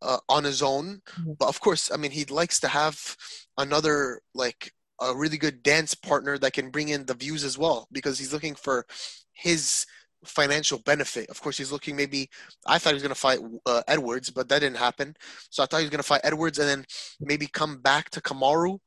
uh, 0.00 0.18
on 0.28 0.44
his 0.44 0.60
own. 0.60 1.02
Mhm. 1.20 1.38
But 1.38 1.48
of 1.48 1.60
course, 1.60 1.90
I 1.92 1.96
mean, 1.96 2.10
he 2.10 2.24
likes 2.24 2.58
to 2.60 2.68
have 2.68 3.16
another 3.56 4.20
like 4.34 4.72
a 5.00 5.14
really 5.14 5.38
good 5.38 5.62
dance 5.62 5.94
partner 5.94 6.38
that 6.38 6.52
can 6.52 6.70
bring 6.70 6.88
in 6.88 7.06
the 7.06 7.14
views 7.14 7.44
as 7.44 7.56
well 7.56 7.88
because 7.92 8.18
he's 8.18 8.32
looking 8.32 8.54
for 8.54 8.86
his 9.32 9.86
financial 10.24 10.78
benefit. 10.78 11.28
Of 11.30 11.40
course, 11.40 11.58
he's 11.58 11.72
looking 11.72 11.96
maybe. 11.96 12.28
I 12.66 12.78
thought 12.78 12.90
he 12.90 12.94
was 12.94 13.02
going 13.02 13.14
to 13.14 13.20
fight 13.20 13.40
uh, 13.66 13.82
Edwards, 13.88 14.30
but 14.30 14.48
that 14.48 14.60
didn't 14.60 14.76
happen. 14.78 15.16
So 15.50 15.62
I 15.62 15.66
thought 15.66 15.78
he 15.78 15.84
was 15.84 15.90
going 15.90 16.02
to 16.02 16.06
fight 16.06 16.22
Edwards 16.24 16.58
and 16.58 16.68
then 16.68 16.84
maybe 17.20 17.46
come 17.46 17.80
back 17.80 18.10
to 18.10 18.20
Kamaru, 18.20 18.78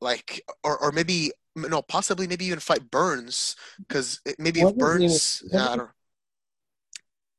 like 0.00 0.42
or 0.64 0.78
or 0.78 0.92
maybe 0.92 1.32
no, 1.56 1.82
possibly 1.82 2.26
maybe 2.26 2.46
even 2.46 2.60
fight 2.60 2.90
Burns 2.90 3.56
because 3.86 4.20
maybe 4.38 4.60
if 4.60 4.74
Burns, 4.76 5.42
yeah, 5.52 5.68
I 5.68 5.76
don't. 5.76 5.90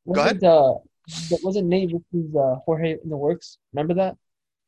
Wasn't 0.05 0.43
uh, 0.43 0.73
that 1.29 1.39
wasn't 1.43 1.67
Nate 1.67 1.91
versus 1.91 2.35
uh, 2.35 2.55
Jorge 2.65 2.97
in 3.03 3.09
the 3.09 3.17
works? 3.17 3.57
Remember 3.73 3.93
that? 3.95 4.15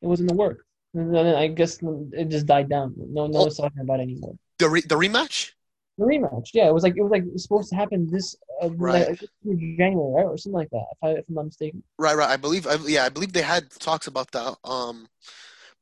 It 0.02 0.06
was 0.06 0.20
in 0.20 0.26
the 0.26 0.34
works. 0.34 0.64
And 0.94 1.12
then 1.14 1.34
I 1.34 1.48
guess 1.48 1.80
it 2.12 2.28
just 2.28 2.46
died 2.46 2.68
down. 2.68 2.94
No, 2.96 3.26
no 3.26 3.38
Oh. 3.38 3.42
one's 3.42 3.56
talking 3.56 3.80
about 3.80 3.98
it 4.00 4.04
anymore. 4.04 4.36
The 4.58 4.68
re- 4.68 4.82
the 4.82 4.94
rematch. 4.94 5.50
The 5.96 6.04
rematch, 6.04 6.50
yeah, 6.54 6.66
it 6.66 6.74
was 6.74 6.82
like 6.82 6.96
it 6.96 7.02
was 7.02 7.10
like 7.12 7.22
it 7.22 7.32
was 7.32 7.42
supposed 7.44 7.70
to 7.70 7.76
happen 7.76 8.10
this 8.10 8.36
uh, 8.60 8.68
Right. 8.70 9.08
like, 9.08 9.20
January, 9.44 10.12
right, 10.14 10.26
or 10.26 10.36
something 10.36 10.58
like 10.58 10.70
that. 10.70 10.84
If, 10.92 10.98
I, 11.02 11.10
if 11.10 11.24
I'm 11.28 11.34
not 11.36 11.44
mistaken. 11.46 11.82
Right, 11.98 12.16
right. 12.16 12.30
I 12.30 12.36
believe, 12.36 12.66
I, 12.66 12.76
yeah, 12.86 13.04
I 13.04 13.08
believe 13.08 13.32
they 13.32 13.42
had 13.42 13.70
talks 13.70 14.08
about 14.08 14.30
that. 14.32 14.56
Um, 14.64 15.06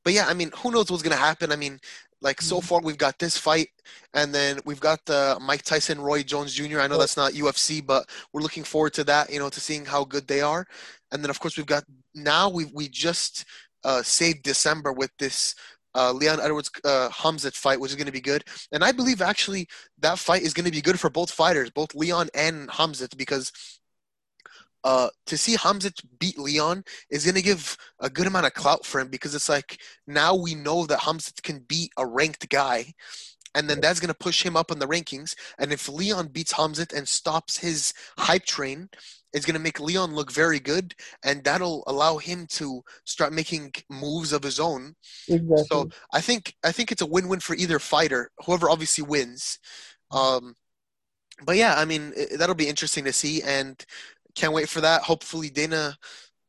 but 0.05 0.13
yeah, 0.13 0.27
I 0.27 0.35
mean, 0.35 0.51
who 0.57 0.71
knows 0.71 0.91
what's 0.91 1.03
gonna 1.03 1.17
happen? 1.17 1.53
I 1.53 1.57
mean, 1.57 1.81
like 2.21 2.41
so 2.43 2.59
Mhm. 2.59 2.65
far 2.65 2.81
we've 2.83 2.99
got 2.99 3.19
this 3.19 3.37
fight, 3.39 3.69
and 4.15 4.35
then 4.35 4.59
we've 4.65 4.81
got 4.81 5.05
the 5.07 5.39
Mike 5.41 5.63
Tyson, 5.63 6.01
Roy 6.01 6.23
Jones 6.23 6.53
Jr. 6.53 6.81
I 6.81 6.87
know 6.89 6.99
that's 6.99 7.17
not 7.17 7.35
UFC, 7.35 7.81
but 7.81 8.09
we're 8.33 8.43
looking 8.43 8.65
forward 8.65 8.93
to 8.95 9.05
that. 9.05 9.31
You 9.31 9.39
know, 9.39 9.49
to 9.49 9.61
seeing 9.61 9.85
how 9.87 10.05
good 10.05 10.27
they 10.29 10.41
are, 10.43 10.67
and 11.11 11.23
then 11.23 11.31
of 11.31 11.41
course 11.41 11.57
we've 11.57 11.67
got 11.67 11.85
now 12.15 12.49
we 12.51 12.67
we 12.67 12.89
just 12.89 13.45
uh, 13.85 14.03
saved 14.03 14.43
December 14.43 14.93
with 14.93 15.11
this. 15.19 15.55
Uh, 15.95 16.13
Leon 16.13 16.41
Edwards 16.41 16.71
uh, 16.85 17.09
Hamzat 17.11 17.55
fight, 17.55 17.81
which 17.81 17.91
is 17.91 17.97
going 17.97 18.07
to 18.07 18.13
be 18.13 18.21
good, 18.21 18.45
and 18.73 18.83
I 18.83 18.93
believe 18.93 19.21
actually 19.21 19.69
that 19.99 20.19
fight 20.19 20.43
is 20.43 20.55
going 20.55 20.67
to 20.67 20.73
be 20.73 20.81
good 20.81 20.99
for 20.99 21.11
both 21.11 21.31
fighters, 21.31 21.71
both 21.71 21.95
Leon 21.95 22.29
and 22.35 22.69
Hamzat, 22.69 23.17
because 23.17 23.53
uh, 24.85 25.09
to 25.27 25.39
see 25.39 25.57
Hamzat 25.57 26.03
beat 26.19 26.39
Leon 26.39 26.85
is 27.11 27.25
going 27.25 27.37
to 27.37 27.43
give 27.43 27.77
a 28.01 28.11
good 28.11 28.27
amount 28.27 28.47
of 28.47 28.55
clout 28.55 28.85
for 28.85 29.01
him 29.01 29.09
because 29.09 29.35
it's 29.35 29.49
like 29.49 29.79
now 30.07 30.35
we 30.35 30.55
know 30.55 30.87
that 30.87 31.01
Hamzat 31.01 31.43
can 31.43 31.61
beat 31.61 31.93
a 31.97 32.07
ranked 32.07 32.49
guy, 32.49 32.93
and 33.55 33.69
then 33.69 33.81
that's 33.81 34.01
going 34.01 34.09
to 34.09 34.15
push 34.15 34.43
him 34.43 34.57
up 34.57 34.71
in 34.71 34.79
the 34.79 34.87
rankings. 34.87 35.35
And 35.59 35.73
if 35.73 35.89
Leon 35.89 36.29
beats 36.29 36.53
Hamzat 36.53 36.93
and 36.93 37.07
stops 37.07 37.59
his 37.59 37.93
hype 38.19 38.45
train, 38.45 38.89
it's 39.33 39.47
going 39.47 39.55
to 39.55 39.61
make 39.61 39.81
Leon 39.81 40.15
look 40.15 40.31
very 40.31 40.61
good, 40.61 40.95
and 41.25 41.43
that'll 41.43 41.85
allow 41.87 42.19
him 42.19 42.47
to 42.51 42.83
start 43.05 43.33
making 43.33 43.73
moves 43.89 44.33
of 44.33 44.43
his 44.43 44.61
own. 44.61 44.95
Exactly. 45.29 45.65
So 45.71 45.89
I 46.13 46.21
think 46.21 46.55
I 46.63 46.73
think 46.73 46.93
it's 46.93 47.03
a 47.03 47.07
win-win 47.07 47.41
for 47.41 47.57
either 47.57 47.79
fighter, 47.79 48.31
whoever 48.45 48.69
obviously 48.69 49.05
wins. 49.05 49.59
Um, 50.11 50.55
but 51.45 51.57
yeah, 51.57 51.77
I 51.79 51.87
mean 51.87 52.13
that'll 52.37 52.55
be 52.55 52.69
interesting 52.69 53.05
to 53.05 53.13
see, 53.13 53.43
and 53.43 53.83
can't 54.35 54.53
wait 54.53 54.69
for 54.69 54.83
that. 54.83 55.03
Hopefully, 55.03 55.49
Dana 55.49 55.97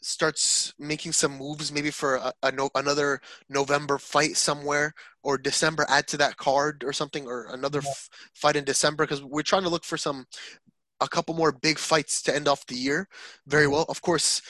starts 0.04 0.74
making 0.78 1.14
some 1.14 1.38
moves, 1.38 1.72
maybe 1.72 1.92
for 1.92 2.16
a, 2.16 2.34
a 2.44 2.52
no, 2.52 2.70
another 2.76 3.22
November 3.50 3.98
fight 3.98 4.36
somewhere, 4.38 4.94
or 5.24 5.38
December 5.38 5.86
add 5.90 6.08
to 6.08 6.18
that 6.18 6.38
card 6.38 6.84
or 6.84 6.94
something, 6.94 7.26
or 7.26 7.48
another 7.52 7.82
Yeah. 7.84 7.90
f- 7.92 8.10
fight 8.34 8.56
in 8.56 8.66
December 8.66 9.06
because 9.06 9.24
we're 9.24 9.44
trying 9.44 9.64
to 9.64 9.70
look 9.70 9.86
for 9.86 9.98
some 9.98 10.26
a 11.02 11.08
couple 11.08 11.36
more 11.36 11.52
big 11.52 11.78
fights 11.80 12.22
to 12.24 12.36
end 12.36 12.48
off 12.48 12.66
the 12.68 12.76
year. 12.76 13.08
Very 13.48 13.66
Mhm. 13.66 13.72
well, 13.72 13.86
of 13.90 14.02
course. 14.02 14.42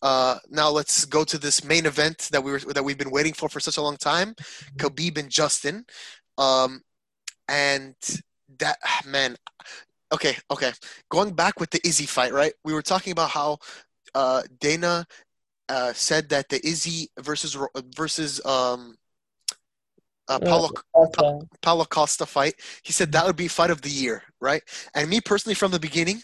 Uh, 0.00 0.38
now 0.48 0.68
let's 0.70 1.04
go 1.04 1.24
to 1.24 1.38
this 1.38 1.64
main 1.64 1.84
event 1.84 2.28
that 2.30 2.44
we 2.44 2.52
were 2.52 2.60
that 2.60 2.84
we've 2.84 2.98
been 2.98 3.10
waiting 3.10 3.32
for 3.34 3.48
for 3.48 3.58
such 3.58 3.76
a 3.76 3.82
long 3.82 3.96
time, 3.96 4.34
Khabib 4.76 5.18
and 5.18 5.28
Justin, 5.28 5.86
um, 6.36 6.82
and 7.48 7.96
that 8.58 8.78
man. 9.04 9.36
Okay, 10.12 10.38
okay. 10.50 10.72
Going 11.10 11.34
back 11.34 11.60
with 11.60 11.70
the 11.70 11.86
Izzy 11.86 12.06
fight, 12.06 12.32
right? 12.32 12.54
We 12.64 12.72
were 12.72 12.82
talking 12.82 13.10
about 13.12 13.30
how 13.30 13.58
uh, 14.18 14.42
Dana 14.58 15.06
uh, 15.68 15.92
said 15.92 16.28
that 16.30 16.48
the 16.48 16.58
Izzy 16.66 17.08
versus 17.20 17.56
versus 17.96 18.44
um, 18.44 18.96
uh, 20.26 20.40
Paulo 20.40 20.70
Paulo 21.62 21.84
Costa 21.84 22.26
fight. 22.26 22.54
He 22.82 22.92
said 22.92 23.12
that 23.12 23.26
would 23.26 23.36
be 23.36 23.48
fight 23.48 23.70
of 23.70 23.82
the 23.82 23.90
year, 24.02 24.22
right? 24.40 24.62
And 24.94 25.08
me 25.08 25.20
personally, 25.20 25.54
from 25.54 25.70
the 25.70 25.78
beginning, 25.88 26.22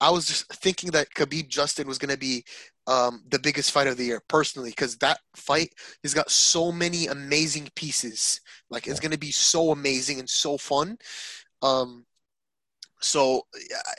I 0.00 0.10
was 0.10 0.26
just 0.26 0.42
thinking 0.64 0.90
that 0.92 1.12
Khabib 1.14 1.48
Justin 1.48 1.86
was 1.86 1.98
going 1.98 2.14
to 2.14 2.18
be 2.18 2.44
um, 2.86 3.22
the 3.28 3.38
biggest 3.38 3.70
fight 3.70 3.86
of 3.86 3.96
the 3.98 4.04
year, 4.04 4.22
personally, 4.28 4.70
because 4.70 4.96
that 4.98 5.18
fight 5.34 5.70
has 6.02 6.14
got 6.14 6.30
so 6.30 6.72
many 6.72 7.06
amazing 7.06 7.68
pieces. 7.74 8.40
Like 8.70 8.86
it's 8.86 9.00
going 9.00 9.12
to 9.12 9.18
be 9.18 9.32
so 9.32 9.72
amazing 9.72 10.20
and 10.20 10.30
so 10.30 10.56
fun. 10.56 10.96
Um, 11.60 12.06
so 13.00 13.42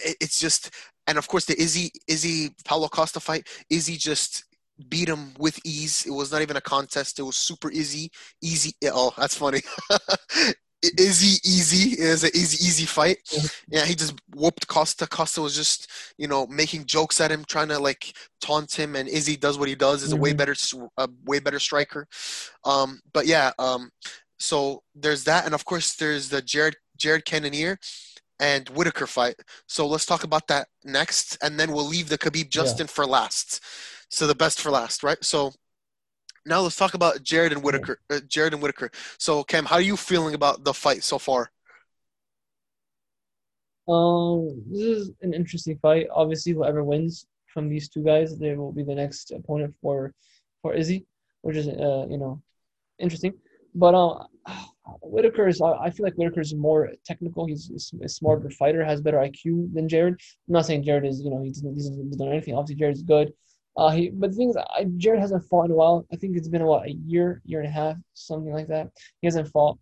it, 0.03 0.17
it's 0.21 0.39
just, 0.39 0.71
and 1.07 1.17
of 1.17 1.27
course 1.27 1.45
the 1.45 1.59
Izzy 1.59 1.91
Izzy 2.07 2.51
Paulo 2.65 2.87
Costa 2.87 3.19
fight. 3.19 3.47
Izzy 3.69 3.97
just 3.97 4.43
beat 4.89 5.09
him 5.09 5.33
with 5.39 5.59
ease. 5.65 6.05
It 6.05 6.11
was 6.11 6.31
not 6.31 6.41
even 6.43 6.57
a 6.57 6.61
contest. 6.61 7.17
It 7.19 7.23
was 7.23 7.37
super 7.37 7.71
easy, 7.71 8.11
easy. 8.43 8.73
Oh, 8.85 9.11
that's 9.17 9.35
funny. 9.35 9.61
Izzy 10.99 11.39
easy 11.43 11.99
is 11.99 12.23
an 12.23 12.29
easy 12.35 12.63
easy 12.63 12.85
fight. 12.85 13.17
Yeah, 13.67 13.83
he 13.83 13.95
just 13.95 14.13
whooped 14.35 14.67
Costa. 14.67 15.07
Costa 15.07 15.41
was 15.41 15.55
just 15.55 15.89
you 16.19 16.27
know 16.27 16.45
making 16.47 16.85
jokes 16.85 17.19
at 17.19 17.31
him, 17.31 17.43
trying 17.45 17.69
to 17.69 17.79
like 17.79 18.13
taunt 18.41 18.71
him, 18.77 18.95
and 18.95 19.09
Izzy 19.09 19.35
does 19.37 19.57
what 19.57 19.67
he 19.69 19.73
does. 19.75 20.03
is 20.03 20.11
a 20.11 20.15
way 20.15 20.33
Mhm. 20.33 20.37
better 20.37 20.55
a 20.97 21.09
way 21.25 21.39
better 21.39 21.59
striker. 21.59 22.07
Um, 22.63 23.01
but 23.11 23.25
yeah, 23.25 23.51
um, 23.57 23.89
so 24.37 24.83
there's 24.93 25.23
that, 25.23 25.45
and 25.45 25.55
of 25.55 25.65
course 25.65 25.95
there's 25.95 26.29
the 26.29 26.43
Jared 26.43 26.75
Jared 26.95 27.25
Cannonier 27.25 27.79
and 28.39 28.69
Whittaker 28.69 29.07
fight. 29.07 29.35
So 29.67 29.87
let's 29.87 30.05
talk 30.05 30.23
about 30.23 30.47
that 30.47 30.67
next, 30.83 31.37
and 31.41 31.59
then 31.59 31.71
we'll 31.71 31.87
leave 31.87 32.09
the 32.09 32.17
Khabib 32.17 32.49
Justin 32.49 32.87
for 32.87 33.05
last. 33.05 33.63
So 34.09 34.27
the 34.27 34.35
best 34.35 34.61
for 34.61 34.71
last, 34.71 35.03
right? 35.03 35.23
So 35.23 35.51
now 36.45 36.61
let's 36.61 36.75
talk 36.75 36.93
about 36.93 37.23
Jared 37.23 37.51
and 37.51 37.63
Whittaker. 37.63 37.99
Uh, 38.09 38.19
Jared 38.27 38.53
and 38.53 38.61
Whittaker. 38.61 38.91
So 39.17 39.43
Cam, 39.43 39.65
how 39.65 39.75
are 39.75 39.81
you 39.81 39.97
feeling 39.97 40.33
about 40.33 40.63
the 40.63 40.73
fight 40.73 41.03
so 41.03 41.19
far? 41.19 41.51
Um, 43.87 44.63
this 44.69 44.81
is 44.81 45.11
an 45.21 45.33
interesting 45.33 45.77
fight. 45.81 46.07
Obviously, 46.13 46.53
whoever 46.53 46.83
wins 46.83 47.25
from 47.47 47.69
these 47.69 47.89
two 47.89 48.03
guys, 48.03 48.37
they 48.37 48.55
will 48.55 48.71
be 48.71 48.83
the 48.83 48.95
next 48.95 49.31
opponent 49.31 49.73
for 49.81 50.13
for 50.61 50.73
Izzy, 50.73 51.05
which 51.41 51.57
is 51.57 51.67
uh, 51.67 52.05
you 52.09 52.17
know, 52.17 52.41
interesting. 52.99 53.33
But 53.73 53.95
um, 53.95 54.27
Whittaker 55.01 55.47
is. 55.47 55.61
I 55.61 55.89
feel 55.89 56.05
like 56.05 56.15
Whittaker 56.15 56.41
is 56.41 56.55
more 56.55 56.91
technical. 57.05 57.45
He's 57.45 57.91
a 58.01 58.09
smarter 58.09 58.49
fighter, 58.49 58.83
has 58.83 59.01
better 59.01 59.17
IQ 59.17 59.73
than 59.73 59.89
Jared. 59.89 60.13
I'm 60.13 60.53
not 60.53 60.65
saying 60.65 60.83
Jared 60.83 61.05
is, 61.05 61.21
you 61.21 61.29
know, 61.29 61.41
he 61.41 61.49
doesn't, 61.49 61.69
he 61.69 61.75
doesn't 61.75 62.17
done 62.17 62.29
anything. 62.29 62.55
Obviously, 62.55 62.79
Jared's 62.79 63.03
good. 63.03 63.33
Uh, 63.75 63.89
he, 63.91 64.09
but 64.09 64.31
the 64.31 64.35
thing 64.35 64.49
is, 64.49 64.57
I, 64.57 64.85
Jared 64.97 65.19
hasn't 65.19 65.43
fought 65.43 65.65
in 65.65 65.71
a 65.71 65.75
while. 65.75 66.05
I 66.11 66.15
think 66.15 66.35
it's 66.35 66.47
been 66.47 66.63
what 66.63 66.87
a 66.87 66.91
year, 66.91 67.41
year 67.45 67.59
and 67.59 67.67
a 67.67 67.71
half, 67.71 67.97
something 68.13 68.51
like 68.51 68.67
that. 68.67 68.89
He 69.21 69.27
hasn't 69.27 69.49
fought. 69.49 69.77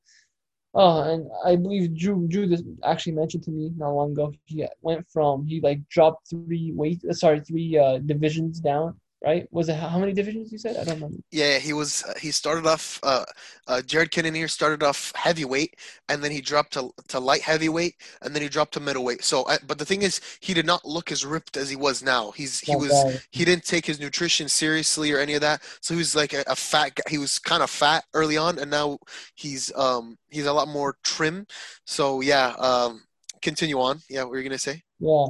Oh, 0.73 1.03
and 1.03 1.29
I 1.45 1.55
believe 1.55 1.97
Drew 1.97 2.27
Drew 2.27 2.53
actually 2.83 3.13
mentioned 3.13 3.43
to 3.43 3.51
me 3.51 3.71
not 3.77 3.91
long 3.91 4.11
ago. 4.11 4.33
He 4.43 4.67
went 4.81 5.07
from 5.09 5.45
he 5.45 5.61
like 5.61 5.87
dropped 5.87 6.29
three 6.29 6.73
weight, 6.75 7.01
sorry, 7.11 7.39
three 7.39 7.77
uh 7.77 7.99
divisions 7.99 8.59
down. 8.59 8.99
Right? 9.23 9.47
Was 9.51 9.69
it 9.69 9.75
how 9.75 9.97
many 9.97 10.13
divisions 10.13 10.51
you 10.51 10.59
said? 10.59 10.77
I 10.77 10.83
don't 10.83 10.95
remember. 10.95 11.17
Yeah, 11.31 11.57
he 11.57 11.73
was. 11.73 12.03
Uh, 12.03 12.13
he 12.19 12.29
started 12.31 12.67
off. 12.67 12.99
Uh, 13.01 13.25
uh, 13.67 13.81
Jared 13.81 14.11
Cannonier 14.11 14.47
started 14.47 14.83
off 14.83 15.11
heavyweight, 15.15 15.77
and 16.09 16.23
then 16.23 16.31
he 16.31 16.41
dropped 16.41 16.73
to 16.73 16.91
to 17.07 17.19
light 17.19 17.41
heavyweight, 17.41 17.95
and 18.21 18.35
then 18.35 18.43
he 18.43 18.49
dropped 18.49 18.73
to 18.73 18.79
middleweight. 18.79 19.23
So, 19.23 19.43
uh, 19.43 19.57
but 19.65 19.79
the 19.79 19.85
thing 19.85 20.03
is, 20.03 20.21
he 20.41 20.53
did 20.53 20.65
not 20.67 20.85
look 20.85 21.11
as 21.11 21.25
ripped 21.25 21.57
as 21.57 21.69
he 21.69 21.75
was 21.75 22.03
now. 22.03 22.31
He's 22.31 22.59
he 22.59 22.75
was 22.75 23.19
he 23.31 23.45
didn't 23.45 23.65
take 23.65 23.85
his 23.85 23.99
nutrition 23.99 24.47
seriously 24.47 25.11
or 25.11 25.17
any 25.17 25.33
of 25.33 25.41
that. 25.41 25.63
So 25.81 25.95
he 25.95 25.97
was 25.97 26.15
like 26.15 26.33
a, 26.33 26.43
a 26.47 26.55
fat 26.55 26.93
guy. 26.93 27.03
He 27.09 27.17
was 27.17 27.39
kind 27.39 27.63
of 27.63 27.69
fat 27.71 28.03
early 28.13 28.37
on, 28.37 28.59
and 28.59 28.69
now 28.69 28.99
he's 29.33 29.71
um 29.75 30.17
he's 30.29 30.45
a 30.45 30.53
lot 30.53 30.67
more 30.67 30.97
trim. 31.03 31.47
So 31.85 32.21
yeah, 32.21 32.49
um, 32.59 33.01
continue 33.41 33.79
on. 33.79 34.01
Yeah, 34.07 34.21
what 34.23 34.31
were 34.31 34.37
you 34.37 34.43
gonna 34.43 34.59
say? 34.59 34.83
Yeah. 34.99 35.27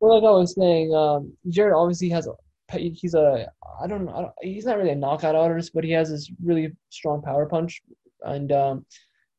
Well, 0.00 0.14
like 0.20 0.26
I 0.26 0.32
was 0.32 0.54
saying, 0.54 0.94
um, 0.94 1.32
Jared 1.48 1.74
obviously 1.74 2.08
has 2.10 2.26
a 2.26 2.32
he's 2.78 3.14
a 3.14 3.46
I 3.82 3.86
don't 3.86 4.04
know 4.06 4.32
he's 4.40 4.64
not 4.64 4.78
really 4.78 4.90
a 4.90 4.94
knockout 4.94 5.34
artist, 5.34 5.72
but 5.74 5.84
he 5.84 5.90
has 5.92 6.10
this 6.10 6.30
really 6.42 6.72
strong 6.88 7.22
power 7.22 7.46
punch, 7.46 7.82
and 8.22 8.50
um, 8.52 8.86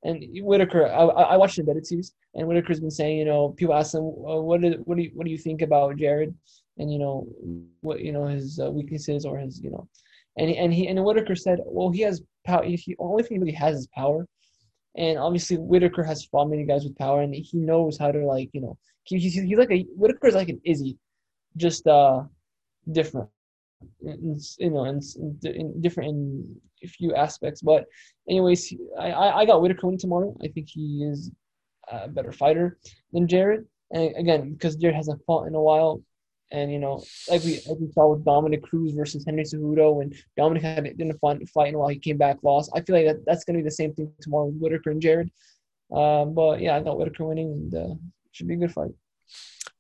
and 0.04 0.24
Whittaker 0.44 0.86
I 0.88 1.04
I 1.04 1.38
watched 1.38 1.56
the 1.56 1.62
embedded 1.62 1.88
series, 1.88 2.14
and 2.36 2.48
Whittaker's 2.48 2.80
been 2.80 2.92
saying 2.92 3.18
you 3.18 3.26
know 3.26 3.50
people 3.50 3.74
ask 3.74 3.94
him 3.94 4.04
uh, 4.04 4.42
what 4.42 4.62
did 4.62 4.82
what 4.86 4.98
do 4.98 5.04
you 5.04 5.12
what 5.16 5.26
do 5.26 5.32
you 5.32 5.38
think 5.38 5.62
about 5.62 5.98
Jared, 5.98 6.34
and 6.78 6.92
you 6.92 7.00
know 7.00 7.28
what 7.82 8.02
you 8.02 8.12
know 8.12 8.28
his 8.28 8.60
uh, 8.60 8.70
weaknesses 8.70 9.26
or 9.26 9.38
his 9.40 9.60
you 9.62 9.72
know, 9.72 9.88
and 10.38 10.52
and 10.52 10.74
he 10.74 10.88
and 10.88 11.04
Whittaker 11.04 11.36
said 11.36 11.60
well 11.66 11.90
he 11.90 12.02
has 12.02 12.22
power 12.46 12.64
he 12.64 12.96
only 13.00 13.24
thing 13.24 13.38
he 13.38 13.40
really 13.40 13.52
has 13.54 13.78
is 13.78 13.88
power. 13.88 14.28
And 14.98 15.18
obviously, 15.18 15.56
Whittaker 15.58 16.04
has 16.04 16.26
fought 16.26 16.50
many 16.50 16.66
guys 16.66 16.84
with 16.84 16.98
power, 16.98 17.22
and 17.22 17.34
he 17.34 17.58
knows 17.58 17.98
how 17.98 18.12
to 18.12 18.26
like 18.26 18.50
you 18.54 18.60
know 18.62 18.78
he, 19.04 19.20
he's, 19.20 19.34
he's 19.34 19.58
like 19.58 19.72
a 19.72 19.84
Whittaker's 19.96 20.36
like 20.36 20.50
an 20.50 20.62
Izzy, 20.64 20.98
just 21.58 21.88
uh 21.88 22.24
different, 22.92 23.30
in, 24.02 24.40
you 24.60 24.70
know, 24.72 24.86
in, 24.86 25.00
in 25.44 25.82
different 25.82 26.10
in 26.10 26.56
a 26.84 26.88
few 26.88 27.14
aspects. 27.16 27.62
But 27.62 27.86
anyways, 28.30 28.74
I 29.00 29.12
I 29.12 29.46
got 29.46 29.62
Whittaker 29.62 29.88
winning 29.88 30.00
tomorrow. 30.00 30.36
I 30.44 30.48
think 30.48 30.70
he 30.70 31.04
is 31.04 31.32
a 31.92 32.08
better 32.08 32.32
fighter 32.32 32.78
than 33.14 33.28
Jared. 33.28 33.66
And 33.92 34.16
again, 34.16 34.54
because 34.54 34.76
Jared 34.78 34.96
hasn't 34.96 35.22
fought 35.26 35.48
in 35.48 35.56
a 35.56 35.62
while, 35.62 36.02
And 36.52 36.72
you 36.72 36.80
know, 36.80 37.02
like 37.30 37.44
we 37.44 37.62
like 37.68 37.80
we 37.80 37.90
saw 37.94 38.14
with 38.14 38.26
Dominick 38.26 38.64
Cruz 38.64 38.92
versus 38.94 39.24
Henry 39.26 39.44
Cejudo, 39.44 39.96
when 39.96 40.14
Dominick 40.36 40.64
had 40.64 40.84
didn't 40.84 41.18
fight 41.20 41.48
fight 41.50 41.70
in 41.70 41.76
a 41.76 41.80
while 41.80 41.88
he 41.88 41.98
came 41.98 42.18
back 42.18 42.38
lost. 42.44 42.72
I 42.76 42.82
feel 42.82 42.96
like 42.98 43.06
that, 43.06 43.26
that's 43.26 43.46
going 43.46 43.56
to 43.56 43.64
be 43.64 43.64
the 43.64 43.72
same 43.72 43.94
thing 43.94 44.12
tomorrow 44.20 44.48
with 44.48 44.58
Whittaker 44.58 44.92
and 44.92 45.02
Jared. 45.02 45.32
Um, 45.92 46.34
but 46.34 46.60
yeah, 46.60 46.76
I 46.76 46.84
got 46.84 46.98
Whittaker 46.98 47.26
winning, 47.26 47.52
and 47.54 47.76
uh, 47.76 47.96
should 48.32 48.48
be 48.48 48.56
a 48.56 48.58
good 48.58 48.74
fight. 48.74 48.92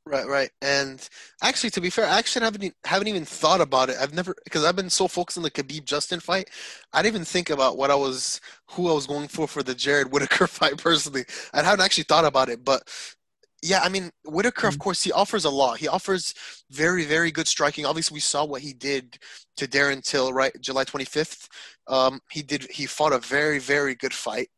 Right, 0.05 0.25
right. 0.27 0.49
And 0.63 1.07
actually, 1.43 1.69
to 1.71 1.81
be 1.81 1.91
fair, 1.91 2.05
I 2.07 2.17
actually 2.17 2.43
haven't 2.43 2.73
haven't 2.85 3.07
even 3.07 3.23
thought 3.23 3.61
about 3.61 3.89
it. 3.89 3.97
I've 4.01 4.13
never 4.15 4.33
because 4.45 4.63
I've 4.65 4.75
been 4.75 4.89
so 4.89 5.07
focused 5.07 5.37
on 5.37 5.43
the 5.43 5.51
Khabib 5.51 5.85
Justin 5.85 6.19
fight. 6.19 6.49
I 6.91 7.03
didn't 7.03 7.15
even 7.15 7.25
think 7.25 7.51
about 7.51 7.77
what 7.77 7.91
I 7.91 7.95
was 7.95 8.41
who 8.71 8.89
I 8.89 8.93
was 8.93 9.05
going 9.05 9.27
for 9.27 9.47
for 9.47 9.61
the 9.61 9.75
Jared 9.75 10.11
Whittaker 10.11 10.47
fight 10.47 10.77
personally. 10.77 11.25
I 11.53 11.61
haven't 11.61 11.85
actually 11.85 12.05
thought 12.05 12.25
about 12.25 12.49
it, 12.49 12.65
but 12.65 12.81
yeah, 13.63 13.81
I 13.83 13.89
mean 13.89 14.11
Whittaker, 14.25 14.67
of 14.67 14.77
Mhm. 14.77 14.79
course, 14.79 15.03
he 15.03 15.11
offers 15.11 15.45
a 15.45 15.51
lot. 15.51 15.77
He 15.79 15.87
offers 15.87 16.33
very, 16.71 17.05
very 17.05 17.31
good 17.31 17.47
striking. 17.47 17.85
Obviously, 17.85 18.15
we 18.15 18.19
saw 18.21 18.43
what 18.45 18.61
he 18.63 18.73
did 18.73 19.19
to 19.57 19.67
Darren 19.67 20.03
Till, 20.03 20.33
right, 20.33 20.53
July 20.61 20.83
25th. 20.85 21.47
Um, 21.87 22.21
he 22.31 22.41
did. 22.41 22.69
He 22.71 22.87
fought 22.87 23.13
a 23.13 23.19
very, 23.19 23.59
very 23.59 23.93
good 23.95 24.13
fight 24.13 24.49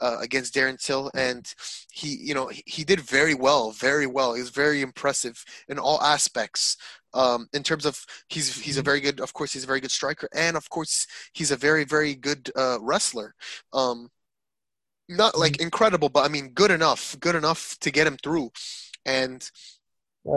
uh, 0.00 0.18
against 0.20 0.54
Darren 0.54 0.80
Till, 0.80 1.10
and 1.14 1.52
he, 1.92 2.16
you 2.16 2.34
know, 2.34 2.48
he, 2.48 2.62
he 2.66 2.84
did 2.84 3.00
very 3.00 3.34
well, 3.34 3.70
very 3.70 4.06
well. 4.06 4.34
He 4.34 4.40
was 4.40 4.50
very 4.50 4.82
impressive 4.82 5.44
in 5.68 5.78
all 5.78 6.00
aspects. 6.02 6.76
Um, 7.14 7.48
in 7.54 7.62
terms 7.62 7.86
of 7.86 8.04
he's 8.28 8.60
he's 8.60 8.76
a 8.76 8.82
very 8.82 9.00
good, 9.00 9.20
of 9.20 9.32
course, 9.32 9.52
he's 9.52 9.64
a 9.64 9.66
very 9.66 9.80
good 9.80 9.90
striker, 9.90 10.28
and 10.34 10.56
of 10.56 10.68
course, 10.68 11.06
he's 11.32 11.50
a 11.50 11.56
very, 11.56 11.84
very 11.84 12.14
good 12.14 12.50
uh, 12.56 12.78
wrestler. 12.80 13.34
Um, 13.72 14.10
not 15.08 15.38
like 15.38 15.60
incredible, 15.60 16.08
but 16.08 16.24
I 16.24 16.28
mean, 16.28 16.50
good 16.50 16.70
enough, 16.70 17.16
good 17.20 17.34
enough 17.34 17.76
to 17.80 17.90
get 17.90 18.06
him 18.06 18.16
through. 18.22 18.50
And 19.04 19.48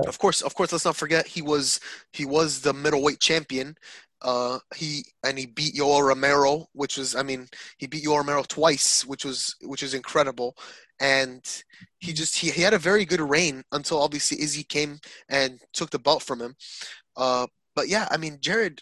of 0.07 0.19
course, 0.19 0.41
of 0.41 0.53
course, 0.53 0.71
let's 0.71 0.85
not 0.85 0.95
forget 0.95 1.27
he 1.27 1.41
was 1.41 1.79
he 2.13 2.25
was 2.25 2.61
the 2.61 2.73
middleweight 2.73 3.19
champion. 3.19 3.75
Uh, 4.21 4.59
he 4.75 5.03
and 5.23 5.37
he 5.37 5.45
beat 5.45 5.75
Yoel 5.75 6.05
Romero, 6.07 6.67
which 6.73 6.97
was 6.97 7.15
I 7.15 7.23
mean 7.23 7.47
he 7.77 7.87
beat 7.87 8.03
Yoel 8.03 8.17
Romero 8.17 8.43
twice, 8.43 9.05
which 9.05 9.25
was 9.25 9.55
which 9.61 9.83
is 9.83 9.93
incredible. 9.93 10.55
And 11.01 11.41
he 11.99 12.11
just 12.13 12.35
he, 12.35 12.49
he 12.51 12.61
had 12.61 12.73
a 12.73 12.77
very 12.79 13.05
good 13.05 13.21
reign 13.21 13.63
until 13.71 14.01
obviously 14.01 14.41
Izzy 14.41 14.63
came 14.63 14.99
and 15.29 15.59
took 15.73 15.89
the 15.91 15.99
belt 15.99 16.23
from 16.23 16.41
him. 16.41 16.55
Uh, 17.15 17.47
but 17.75 17.87
yeah, 17.87 18.07
I 18.11 18.17
mean 18.17 18.39
Jared, 18.41 18.81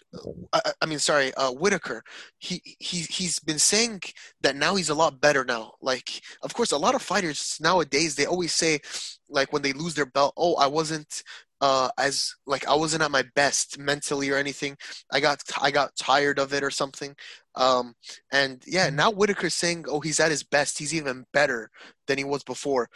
I, 0.52 0.60
I- 0.82 0.86
mean 0.86 0.98
sorry, 0.98 1.32
uh, 1.34 1.52
Whittaker. 1.52 2.02
He 2.38 2.60
he 2.80 3.00
he's 3.02 3.38
been 3.38 3.58
saying 3.58 4.00
that 4.40 4.56
now 4.56 4.74
he's 4.74 4.88
a 4.90 4.94
lot 4.94 5.20
better 5.20 5.44
now. 5.44 5.72
Like 5.80 6.20
of 6.42 6.54
course, 6.54 6.72
a 6.72 6.78
lot 6.78 6.94
of 6.96 7.02
fighters 7.02 7.58
nowadays 7.60 8.16
they 8.16 8.26
always 8.26 8.54
say 8.54 8.80
like 9.28 9.52
when 9.52 9.62
they 9.62 9.72
lose 9.72 9.94
their 9.94 10.06
belt, 10.06 10.34
oh 10.36 10.56
I 10.56 10.66
wasn't 10.66 11.22
uh 11.60 11.88
as 11.98 12.34
like 12.46 12.66
I 12.68 12.74
wasn't 12.74 13.02
at 13.02 13.10
my 13.10 13.24
best 13.34 13.78
mentally 13.78 14.30
or 14.30 14.36
anything. 14.36 14.76
I 15.12 15.20
got 15.20 15.42
I 15.60 15.70
got 15.70 15.96
tired 15.96 16.38
of 16.38 16.52
it 16.52 16.62
or 16.64 16.70
something. 16.70 17.16
Um 17.54 17.94
and 18.32 18.62
yeah, 18.66 18.88
Mhm. 18.88 18.94
now 18.94 19.10
Whittaker's 19.12 19.54
saying 19.54 19.86
oh 19.88 20.00
he's 20.00 20.20
at 20.20 20.30
his 20.30 20.42
best. 20.44 20.78
He's 20.78 20.94
even 20.94 21.26
better 21.32 21.70
than 22.06 22.18
he 22.18 22.24
was 22.24 22.44
before. 22.44 22.88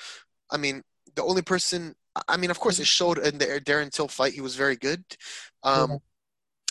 I 0.51 0.57
mean, 0.59 0.83
the 1.17 1.25
only 1.25 1.43
person 1.43 1.95
I 2.29 2.37
mean, 2.37 2.51
of 2.51 2.61
course, 2.61 2.79
it 2.79 2.87
showed 2.87 3.19
in 3.19 3.39
the 3.39 3.47
Darren 3.65 3.91
Till 3.91 4.09
fight. 4.09 4.35
He 4.35 4.41
was 4.43 4.57
very 4.57 4.77
good. 4.77 5.05
Um, 5.63 6.01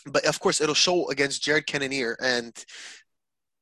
But 0.06 0.26
of 0.26 0.40
course, 0.40 0.62
it'll 0.62 0.76
show 0.76 1.10
against 1.12 1.44
Jared 1.44 1.68
Cannonier 1.68 2.18
and 2.22 2.54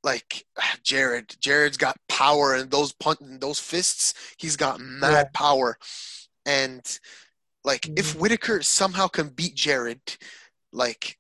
like 0.04 0.46
Jared. 0.84 1.36
Jared's 1.40 1.78
got 1.78 1.98
power 2.08 2.56
and 2.56 2.72
those 2.72 2.94
punch, 2.94 3.20
those 3.40 3.60
fists. 3.60 4.14
He's 4.38 4.56
got 4.56 4.80
mad 4.80 5.28
Yeah. 5.28 5.30
power. 5.34 5.78
And 6.46 7.00
like, 7.63 7.92
if 7.96 8.16
Mhm. 8.16 8.20
Whittaker 8.20 8.62
somehow 8.63 9.08
can 9.08 9.30
beat 9.30 9.56
Jared, 9.56 10.01
like, 10.72 11.18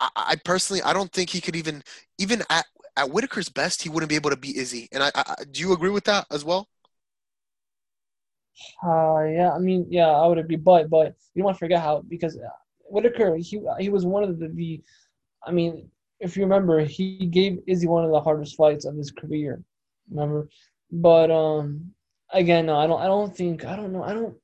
I, 0.00 0.10
I 0.16 0.36
personally, 0.44 0.82
I 0.82 0.92
don't 0.94 1.12
think 1.12 1.30
he 1.30 1.40
could 1.42 1.56
even 1.56 1.82
even 2.18 2.42
at 2.50 2.66
at 2.96 3.10
Whittaker's 3.10 3.48
best, 3.50 3.82
he 3.82 3.90
wouldn't 3.90 4.10
be 4.10 4.16
able 4.16 4.30
to 4.30 4.36
beat 4.36 4.56
Izzy. 4.56 4.88
And 4.92 5.02
I, 5.04 5.12
I 5.16 5.36
do 5.50 5.60
you 5.62 5.72
agree 5.74 5.90
with 5.90 6.04
that 6.06 6.26
as 6.30 6.44
well? 6.44 6.68
Uh, 8.84 9.24
yeah, 9.24 9.52
I 9.52 9.58
mean, 9.58 9.86
yeah, 9.90 10.08
I 10.08 10.26
would 10.26 10.38
agree, 10.38 10.56
but 10.56 10.88
but 10.90 11.14
you 11.34 11.40
don't 11.40 11.46
want 11.46 11.56
to 11.56 11.58
forget 11.58 11.80
how 11.80 12.02
because 12.08 12.38
Whittaker 12.88 13.36
he 13.36 13.60
he 13.78 13.88
was 13.88 14.06
one 14.06 14.22
of 14.24 14.38
the, 14.38 14.48
the 14.48 14.82
I 15.46 15.52
mean, 15.52 15.90
if 16.20 16.36
you 16.36 16.44
remember, 16.44 16.80
he 16.80 17.26
gave 17.26 17.60
Izzy 17.66 17.86
one 17.88 18.04
of 18.04 18.10
the 18.10 18.20
hardest 18.20 18.56
fights 18.56 18.84
of 18.84 18.96
his 18.96 19.10
career. 19.10 19.62
Remember, 20.10 20.48
but 20.92 21.30
um, 21.30 21.92
again, 22.32 22.66
no, 22.66 22.76
I 22.78 22.86
don't 22.86 23.00
I 23.00 23.06
don't 23.06 23.36
think 23.36 23.64
I 23.64 23.76
don't 23.76 23.92
know 23.92 24.04
I 24.04 24.14
don't 24.14 24.36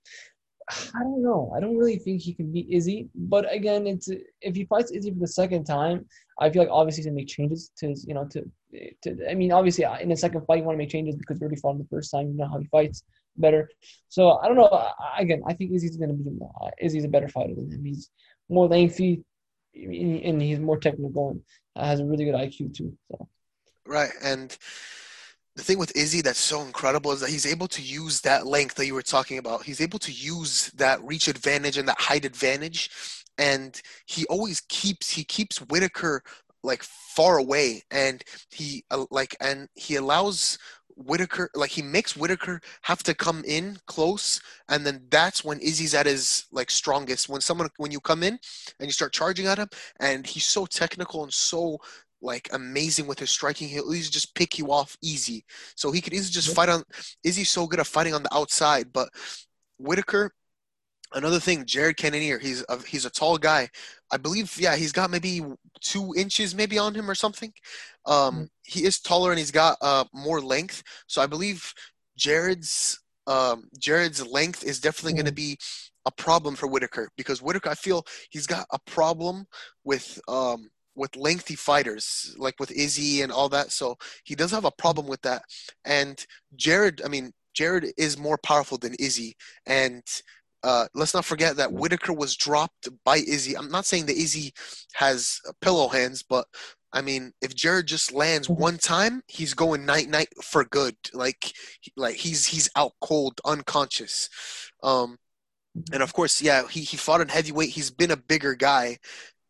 I 0.95 1.01
don't 1.03 1.23
know 1.23 1.53
I 1.55 1.61
don't 1.61 1.77
really 1.77 1.99
think 1.99 2.21
he 2.21 2.35
can 2.35 2.53
beat 2.53 2.69
Izzy. 2.71 3.09
But 3.15 3.53
again, 3.53 3.87
it's 3.87 4.09
if 4.41 4.55
he 4.55 4.65
fights 4.65 4.91
Izzy 4.91 5.11
for 5.13 5.19
the 5.21 5.27
second 5.29 5.65
time, 5.65 6.07
I 6.39 6.51
feel 6.51 6.63
like 6.63 6.71
obviously 6.73 7.01
he's 7.03 7.07
gonna 7.07 7.17
make 7.17 7.29
changes 7.29 7.71
to 7.79 7.89
his 7.89 8.07
you 8.07 8.15
know 8.15 8.27
to 8.33 8.41
to 9.03 9.31
I 9.31 9.35
mean 9.35 9.53
obviously 9.53 9.85
uh, 9.85 9.99
in 9.99 10.09
the 10.09 10.17
second 10.17 10.45
fight 10.47 10.59
you 10.59 10.65
want 10.65 10.75
to 10.77 10.79
make 10.79 10.91
changes 10.91 11.17
because 11.17 11.39
you 11.39 11.45
already 11.45 11.61
fought 11.61 11.73
him 11.73 11.79
the 11.79 11.89
first 11.89 12.11
time 12.11 12.29
you 12.29 12.35
know 12.35 12.49
how 12.49 12.59
he 12.59 12.67
fights 12.67 13.03
better. 13.37 13.69
So 14.09 14.39
I 14.39 14.47
don't 14.49 14.57
know. 14.57 14.69
I- 14.69 15.21
Again, 15.21 15.43
I 15.47 15.53
think 15.55 15.73
Izzy's 15.73 15.97
to 15.99 16.07
be 16.07 16.39
uh, 16.63 16.71
Izzy's 16.81 17.05
a 17.05 17.09
better 17.09 17.29
fighter 17.29 17.55
than 17.55 17.71
him. 17.71 17.85
He's 17.85 18.09
more 18.49 18.67
lengthy, 18.69 19.23
and 19.75 20.23
and 20.29 20.41
he's 20.43 20.59
more 20.59 20.79
technical 20.79 21.31
and 21.31 21.43
has 21.87 22.01
a 22.01 22.05
really 22.05 22.25
good 22.25 22.35
IQ 22.35 22.75
too. 22.75 22.97
So 23.09 23.29
Right. 23.87 24.13
And 24.23 24.57
the 25.61 25.67
thing 25.67 25.79
with 25.79 25.95
Izzy 25.95 26.23
that's 26.23 26.39
so 26.39 26.63
incredible 26.63 27.13
is 27.13 27.21
that 27.21 27.29
he's 27.29 27.45
able 27.45 27.69
to 27.69 27.83
use 27.83 28.23
that 28.23 28.47
length 28.47 28.77
that 28.77 28.87
you 28.87 28.95
were 28.95 29.03
talking 29.03 29.37
about. 29.37 29.63
He's 29.63 29.83
able 29.83 29.99
to 29.99 30.11
use 30.11 30.71
that 30.71 31.03
reach 31.05 31.29
advantage 31.29 31.77
and 31.77 31.87
that 31.87 32.01
height 32.01 32.25
advantage. 32.25 32.89
And 33.37 33.81
he 34.07 34.25
always 34.27 34.63
keeps 34.69 35.11
he 35.11 35.23
keeps 35.23 35.59
Whittaker 35.59 36.23
like 36.63 36.83
far 36.83 37.39
away 37.39 37.83
and 37.91 38.23
he 38.51 38.85
uh, 38.91 39.05
like 39.11 39.37
and 39.41 39.69
he 39.75 39.97
allows 39.97 40.59
Whittaker 40.97 41.51
like 41.55 41.71
he 41.71 41.83
makes 41.83 42.17
Whittaker 42.17 42.61
have 42.83 43.03
to 43.03 43.15
come 43.15 43.43
in 43.47 43.79
close 43.87 44.41
and 44.69 44.85
then 44.85 45.07
that's 45.11 45.45
when 45.45 45.61
Izzy's 45.61 45.95
at 45.95 46.07
his 46.07 46.47
like 46.53 46.71
strongest 46.71 47.29
when 47.29 47.41
someone 47.41 47.69
when 47.79 47.91
you 47.91 48.01
come 48.01 48.23
in 48.23 48.39
and 48.79 48.87
you 48.87 48.93
start 48.93 49.13
charging 49.13 49.47
at 49.47 49.59
him 49.59 49.69
and 50.01 50.27
he's 50.27 50.47
so 50.47 50.67
technical 50.67 51.23
and 51.23 51.33
so 51.33 51.79
like 52.23 52.49
amazing 52.53 53.07
with 53.07 53.19
his 53.19 53.31
striking. 53.31 53.69
He'll 53.69 53.95
easily 53.95 54.13
just 54.13 54.35
pick 54.35 54.59
you 54.59 54.73
off 54.73 54.97
easy. 55.03 55.45
So 55.77 55.93
he 55.93 56.01
could 56.01 56.13
easily 56.13 56.33
just 56.33 56.55
fight 56.55 56.69
on. 56.69 56.83
Is 57.25 57.37
he 57.37 57.45
so 57.45 57.67
good 57.67 57.81
at 57.81 57.87
fighting 57.87 58.15
on 58.15 58.23
the 58.23 58.35
outside, 58.35 58.93
but 58.93 59.09
Whittaker. 59.79 60.33
Another 61.13 61.41
thing, 61.41 61.67
Jared 61.67 61.97
Cannonier. 61.97 62.39
He's 62.39 62.65
a, 62.69 62.81
he's 62.87 63.05
a 63.05 63.11
tall 63.11 63.37
guy. 63.37 63.69
I 64.13 64.17
believe, 64.17 64.57
yeah, 64.61 64.77
he's 64.77 64.93
got 64.93 65.11
maybe 65.11 65.43
two 65.81 66.15
inches 66.17 66.55
maybe 66.55 66.79
on 66.79 66.95
him 66.95 67.11
or 67.11 67.17
something. 67.17 67.53
Um, 68.07 68.49
he 68.63 68.85
is 68.85 69.01
taller 69.01 69.31
and 69.31 69.39
he's 69.39 69.51
got 69.51 69.77
uh, 69.81 70.05
more 70.15 70.41
length. 70.41 70.85
So 71.09 71.21
I 71.21 71.27
believe 71.27 71.75
Jared's 72.17 73.01
um, 73.27 73.69
Jared's 73.79 74.27
length 74.27 74.65
is 74.65 74.81
definitely 74.81 75.15
going 75.15 75.27
to 75.27 75.33
be 75.33 75.59
a 76.07 76.11
problem 76.11 76.57
for 76.57 76.67
Whittaker 76.67 77.11
because 77.17 77.43
Whittaker, 77.43 77.71
I 77.71 77.75
feel 77.75 78.05
he's 78.31 78.47
got 78.47 78.67
a 78.73 78.79
problem 78.87 79.47
with 79.85 80.21
um, 80.29 80.69
with 80.95 81.17
lengthy 81.17 81.55
fighters, 81.55 82.35
like 82.39 82.55
with 82.59 82.71
Izzy 82.71 83.23
and 83.23 83.33
all 83.33 83.49
that. 83.51 83.73
So 83.73 83.97
he 84.25 84.35
does 84.35 84.51
have 84.51 84.65
a 84.65 84.71
problem 84.71 85.07
with 85.07 85.23
that. 85.23 85.43
And 85.85 86.25
Jared, 86.57 87.03
I 87.05 87.09
mean, 87.09 87.33
Jared 87.55 87.93
is 87.97 88.19
more 88.19 88.39
powerful 88.39 88.79
than 88.79 88.95
Izzy. 88.95 89.37
And 89.67 90.03
uh, 90.63 90.87
let's 90.95 91.15
not 91.15 91.25
forget 91.25 91.57
that 91.57 91.73
Whittaker 91.73 92.13
was 92.13 92.37
dropped 92.37 92.89
by 93.05 93.19
Izzy. 93.19 93.57
I'm 93.57 93.71
not 93.71 93.87
saying 93.87 94.07
that 94.07 94.17
Izzy 94.17 94.53
has 94.95 95.41
pillow 95.61 95.89
hands, 95.89 96.23
but 96.23 96.47
I 96.93 97.01
mean, 97.01 97.33
if 97.41 97.55
Jared 97.55 97.87
just 97.87 98.13
lands 98.13 98.49
Mhm. 98.49 98.59
one 98.59 98.79
time, 98.79 99.23
he's 99.29 99.55
going 99.55 99.87
night 99.87 100.09
night 100.09 100.29
for 100.43 100.65
good. 100.65 100.97
Like, 101.15 101.53
like 101.97 102.17
he's 102.17 102.47
he's 102.47 102.69
out 102.77 102.93
cold, 103.01 103.41
unconscious. 103.45 104.29
Um, 104.83 105.19
and 105.93 106.03
of 106.03 106.13
course, 106.13 106.43
yeah, 106.43 106.67
he, 106.69 106.81
he 106.81 106.97
fought 106.97 107.21
in 107.21 107.29
heavyweight. 107.29 107.71
He's 107.71 107.91
been 107.91 108.11
a 108.11 108.17
bigger 108.17 108.55
guy. 108.55 108.99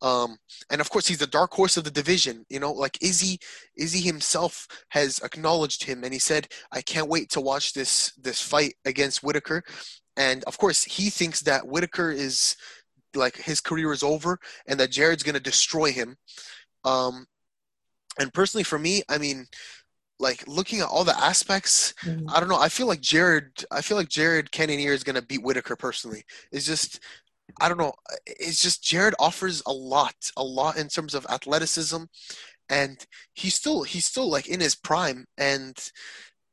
Um, 0.02 0.38
and 0.70 0.80
of 0.80 0.90
course, 0.90 1.06
he's 1.06 1.18
the 1.18 1.26
dark 1.26 1.52
horse 1.52 1.76
of 1.76 1.84
the 1.84 1.90
division. 1.90 2.44
You 2.48 2.60
know, 2.60 2.72
like 2.72 2.98
Izzy, 3.02 3.38
Izzy 3.76 4.00
himself 4.00 4.66
has 4.90 5.18
acknowledged 5.20 5.84
him, 5.84 6.04
and 6.04 6.12
he 6.12 6.18
said, 6.18 6.48
"I 6.72 6.82
can't 6.82 7.08
wait 7.08 7.30
to 7.30 7.40
watch 7.40 7.72
this 7.74 8.12
this 8.16 8.40
fight 8.40 8.74
against 8.84 9.22
Whittaker." 9.22 9.62
And 10.16 10.44
of 10.44 10.58
course, 10.58 10.84
he 10.84 11.10
thinks 11.10 11.40
that 11.42 11.66
Whittaker 11.66 12.10
is 12.10 12.56
like 13.14 13.36
his 13.36 13.60
career 13.60 13.92
is 13.92 14.02
over, 14.02 14.38
and 14.66 14.78
that 14.80 14.90
Jared's 14.92 15.22
gonna 15.22 15.40
destroy 15.40 15.92
him. 15.92 16.16
Um, 16.84 17.26
and 18.18 18.32
personally, 18.32 18.64
for 18.64 18.78
me, 18.78 19.02
I 19.08 19.18
mean, 19.18 19.46
like 20.18 20.46
looking 20.46 20.80
at 20.80 20.88
all 20.88 21.04
the 21.04 21.18
aspects, 21.18 21.94
Mhm. 22.04 22.24
I 22.28 22.40
don't 22.40 22.48
know. 22.48 22.58
I 22.60 22.68
feel 22.68 22.86
like 22.86 23.00
Jared. 23.00 23.64
I 23.70 23.80
feel 23.82 23.96
like 23.96 24.08
Jared 24.08 24.50
Cannonier 24.52 24.92
is 24.92 25.04
gonna 25.04 25.22
beat 25.22 25.42
Whittaker 25.42 25.76
personally. 25.76 26.24
It's 26.52 26.66
just, 26.66 27.00
I 27.60 27.68
don't 27.68 27.78
know. 27.78 27.92
It's 28.26 28.62
just 28.62 28.82
Jared 28.82 29.14
offers 29.18 29.62
a 29.66 29.72
lot, 29.72 30.14
a 30.36 30.44
lot 30.44 30.76
in 30.76 30.88
terms 30.88 31.14
of 31.14 31.26
athleticism, 31.28 32.04
and 32.68 33.06
he's 33.34 33.54
still 33.54 33.82
he's 33.82 34.06
still 34.06 34.28
like 34.28 34.48
in 34.48 34.60
his 34.60 34.74
prime. 34.74 35.26
And 35.38 35.76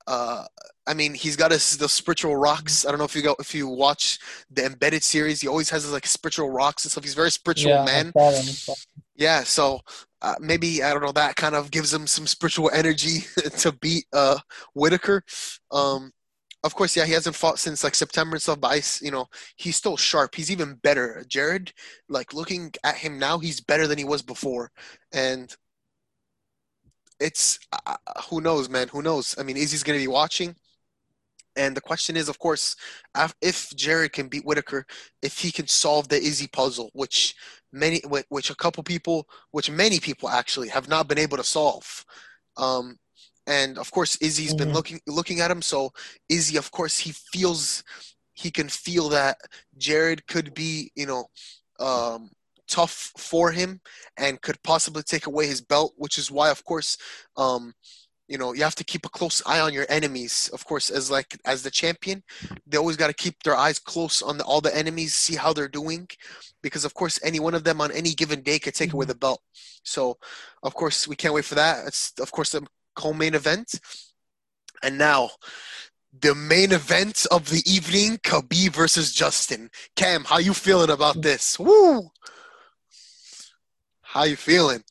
uh, 0.08 0.46
I 0.88 0.94
mean, 0.94 1.14
he's 1.14 1.36
got 1.36 1.52
his 1.52 1.78
the 1.78 1.90
spiritual 1.90 2.36
rocks. 2.36 2.86
I 2.86 2.90
don't 2.90 2.98
know 2.98 3.06
if 3.06 3.16
you 3.16 3.22
go 3.22 3.36
if 3.40 3.54
you 3.54 3.68
watch 3.68 4.20
the 4.50 4.66
embedded 4.66 5.04
series. 5.04 5.42
He 5.42 5.48
always 5.48 5.70
has 5.70 5.84
his, 5.84 5.92
like 5.92 6.08
spiritual 6.08 6.50
rocks 6.50 6.86
and 6.86 6.92
stuff. 6.92 7.04
He's 7.04 7.14
a 7.14 7.18
very 7.18 7.32
spiritual 7.32 7.72
yeah, 7.72 7.86
man. 7.86 8.12
saw 8.14 8.32
that, 8.32 8.38
I 8.38 8.42
saw 8.42 8.74
that. 8.74 8.86
Yeah, 9.16 9.44
so 9.44 9.82
uh, 10.22 10.36
maybe 10.40 10.84
I 10.84 10.94
don't 10.94 11.02
know 11.04 11.12
that 11.12 11.36
kind 11.36 11.56
of 11.56 11.72
gives 11.72 11.94
him 11.94 12.08
some 12.08 12.28
spiritual 12.28 12.70
energy 12.74 13.26
to 13.60 13.72
beat 13.72 14.06
uh, 14.14 14.38
Whittaker. 14.74 15.24
Um, 15.72 16.12
of 16.64 16.76
course, 16.76 16.96
yeah, 16.96 17.06
he 17.06 17.14
hasn't 17.14 17.36
fought 17.36 17.60
since 17.60 17.84
like 17.84 17.96
September 17.96 18.36
and 18.36 18.42
stuff, 18.42 18.60
but 18.60 18.72
I, 18.72 18.82
you 19.02 19.12
know, 19.12 19.28
he's 19.56 19.76
still 19.76 19.98
sharp. 19.98 20.36
He's 20.36 20.52
even 20.52 20.76
better. 20.76 21.24
Jared, 21.28 21.72
like 22.10 22.34
looking 22.34 22.74
at 22.84 22.96
him 22.96 23.20
now, 23.20 23.38
he's 23.40 23.62
better 23.62 23.88
than 23.88 23.98
he 23.98 24.06
was 24.06 24.22
before, 24.22 24.72
and 25.14 25.56
it's 27.20 27.60
uh, 27.86 27.96
who 28.30 28.42
knows, 28.42 28.70
man? 28.70 28.88
Who 28.90 29.02
knows? 29.02 29.36
I 29.38 29.44
mean, 29.44 29.58
Izzy's 29.58 29.84
gonna 29.84 30.00
be 30.00 30.08
watching. 30.08 30.56
And 31.56 31.76
the 31.76 31.82
question 31.82 32.16
is, 32.16 32.30
of 32.30 32.38
course, 32.38 32.76
if 33.42 33.76
Jared 33.76 34.14
can 34.14 34.28
beat 34.28 34.46
Whittaker, 34.46 34.86
if 35.24 35.40
he 35.40 35.52
can 35.52 35.68
solve 35.68 36.08
the 36.08 36.18
Izzy 36.18 36.48
puzzle, 36.48 36.92
which 36.94 37.34
many, 37.74 38.00
which 38.30 38.52
a 38.52 38.56
couple 38.56 38.84
people, 38.84 39.28
which 39.52 39.72
many 39.72 40.00
people 40.00 40.30
actually 40.30 40.70
have 40.70 40.88
not 40.88 41.08
been 41.08 41.18
able 41.18 41.38
to 41.38 41.44
solve. 41.44 42.06
Um, 42.58 42.98
and 43.48 43.78
of 43.78 43.92
course, 43.92 44.18
Izzy's 44.18 44.54
been 44.54 44.70
Mhm. 44.70 44.74
looking 44.74 45.02
looking 45.08 45.40
at 45.42 45.52
him. 45.52 45.62
So 45.62 45.92
Izzy, 46.30 46.58
of 46.58 46.72
course, 46.72 46.98
he 47.00 47.12
feels 47.14 47.84
he 48.34 48.52
can 48.52 48.70
feel 48.70 49.10
that 49.10 49.38
Jared 49.78 50.28
could 50.28 50.54
be, 50.54 50.92
you 50.96 51.08
know, 51.08 51.28
um, 51.80 52.32
tough 52.68 53.12
for 53.18 53.52
him 53.52 53.82
and 54.18 54.42
could 54.42 54.62
possibly 54.64 55.04
take 55.04 55.26
away 55.28 55.48
his 55.48 55.62
belt. 55.62 55.94
Which 55.98 56.18
is 56.20 56.32
why, 56.32 56.50
of 56.52 56.64
course, 56.66 56.98
um, 57.38 57.74
you 58.28 58.38
know 58.38 58.54
you 58.54 58.64
have 58.64 58.76
to 58.76 58.84
keep 58.84 59.06
a 59.06 59.10
close 59.10 59.42
eye 59.46 59.60
on 59.60 59.74
your 59.74 59.86
enemies 59.90 60.50
of 60.54 60.66
course 60.66 60.90
as 60.90 61.10
like 61.10 61.40
as 61.46 61.64
the 61.64 61.72
champion 61.72 62.24
they 62.66 62.78
always 62.78 62.98
got 62.98 63.08
to 63.08 63.14
keep 63.14 63.42
their 63.44 63.56
eyes 63.56 63.80
close 63.80 64.22
on 64.22 64.38
the, 64.38 64.44
all 64.44 64.62
the 64.62 64.76
enemies 64.76 65.14
see 65.16 65.36
how 65.36 65.54
they're 65.54 65.68
doing 65.70 66.08
because 66.62 66.86
of 66.86 66.94
course 66.94 67.20
any 67.24 67.40
one 67.40 67.54
of 67.54 67.64
them 67.64 67.82
on 67.82 67.92
any 67.92 68.14
given 68.14 68.42
day 68.42 68.60
could 68.60 68.74
take 68.74 68.94
away 68.94 69.06
the 69.06 69.16
belt 69.16 69.42
so 69.84 70.18
of 70.64 70.74
course 70.74 71.08
we 71.08 71.16
can't 71.16 71.34
wait 71.34 71.46
for 71.46 71.56
that 71.56 71.88
it's 71.88 72.14
of 72.20 72.32
course 72.32 72.52
the 72.52 72.66
co-main 72.98 73.36
event 73.36 73.80
and 74.84 74.98
now 74.98 75.30
the 76.20 76.34
main 76.34 76.72
event 76.72 77.26
of 77.32 77.50
the 77.50 77.62
evening 77.66 78.18
Khabib 78.18 78.74
versus 78.74 79.14
Justin 79.14 79.70
Cam 79.96 80.24
how 80.26 80.40
you 80.40 80.54
feeling 80.54 80.90
about 80.90 81.22
this 81.22 81.58
woo 81.60 82.10
how 84.02 84.24
you 84.24 84.36
feeling 84.36 84.84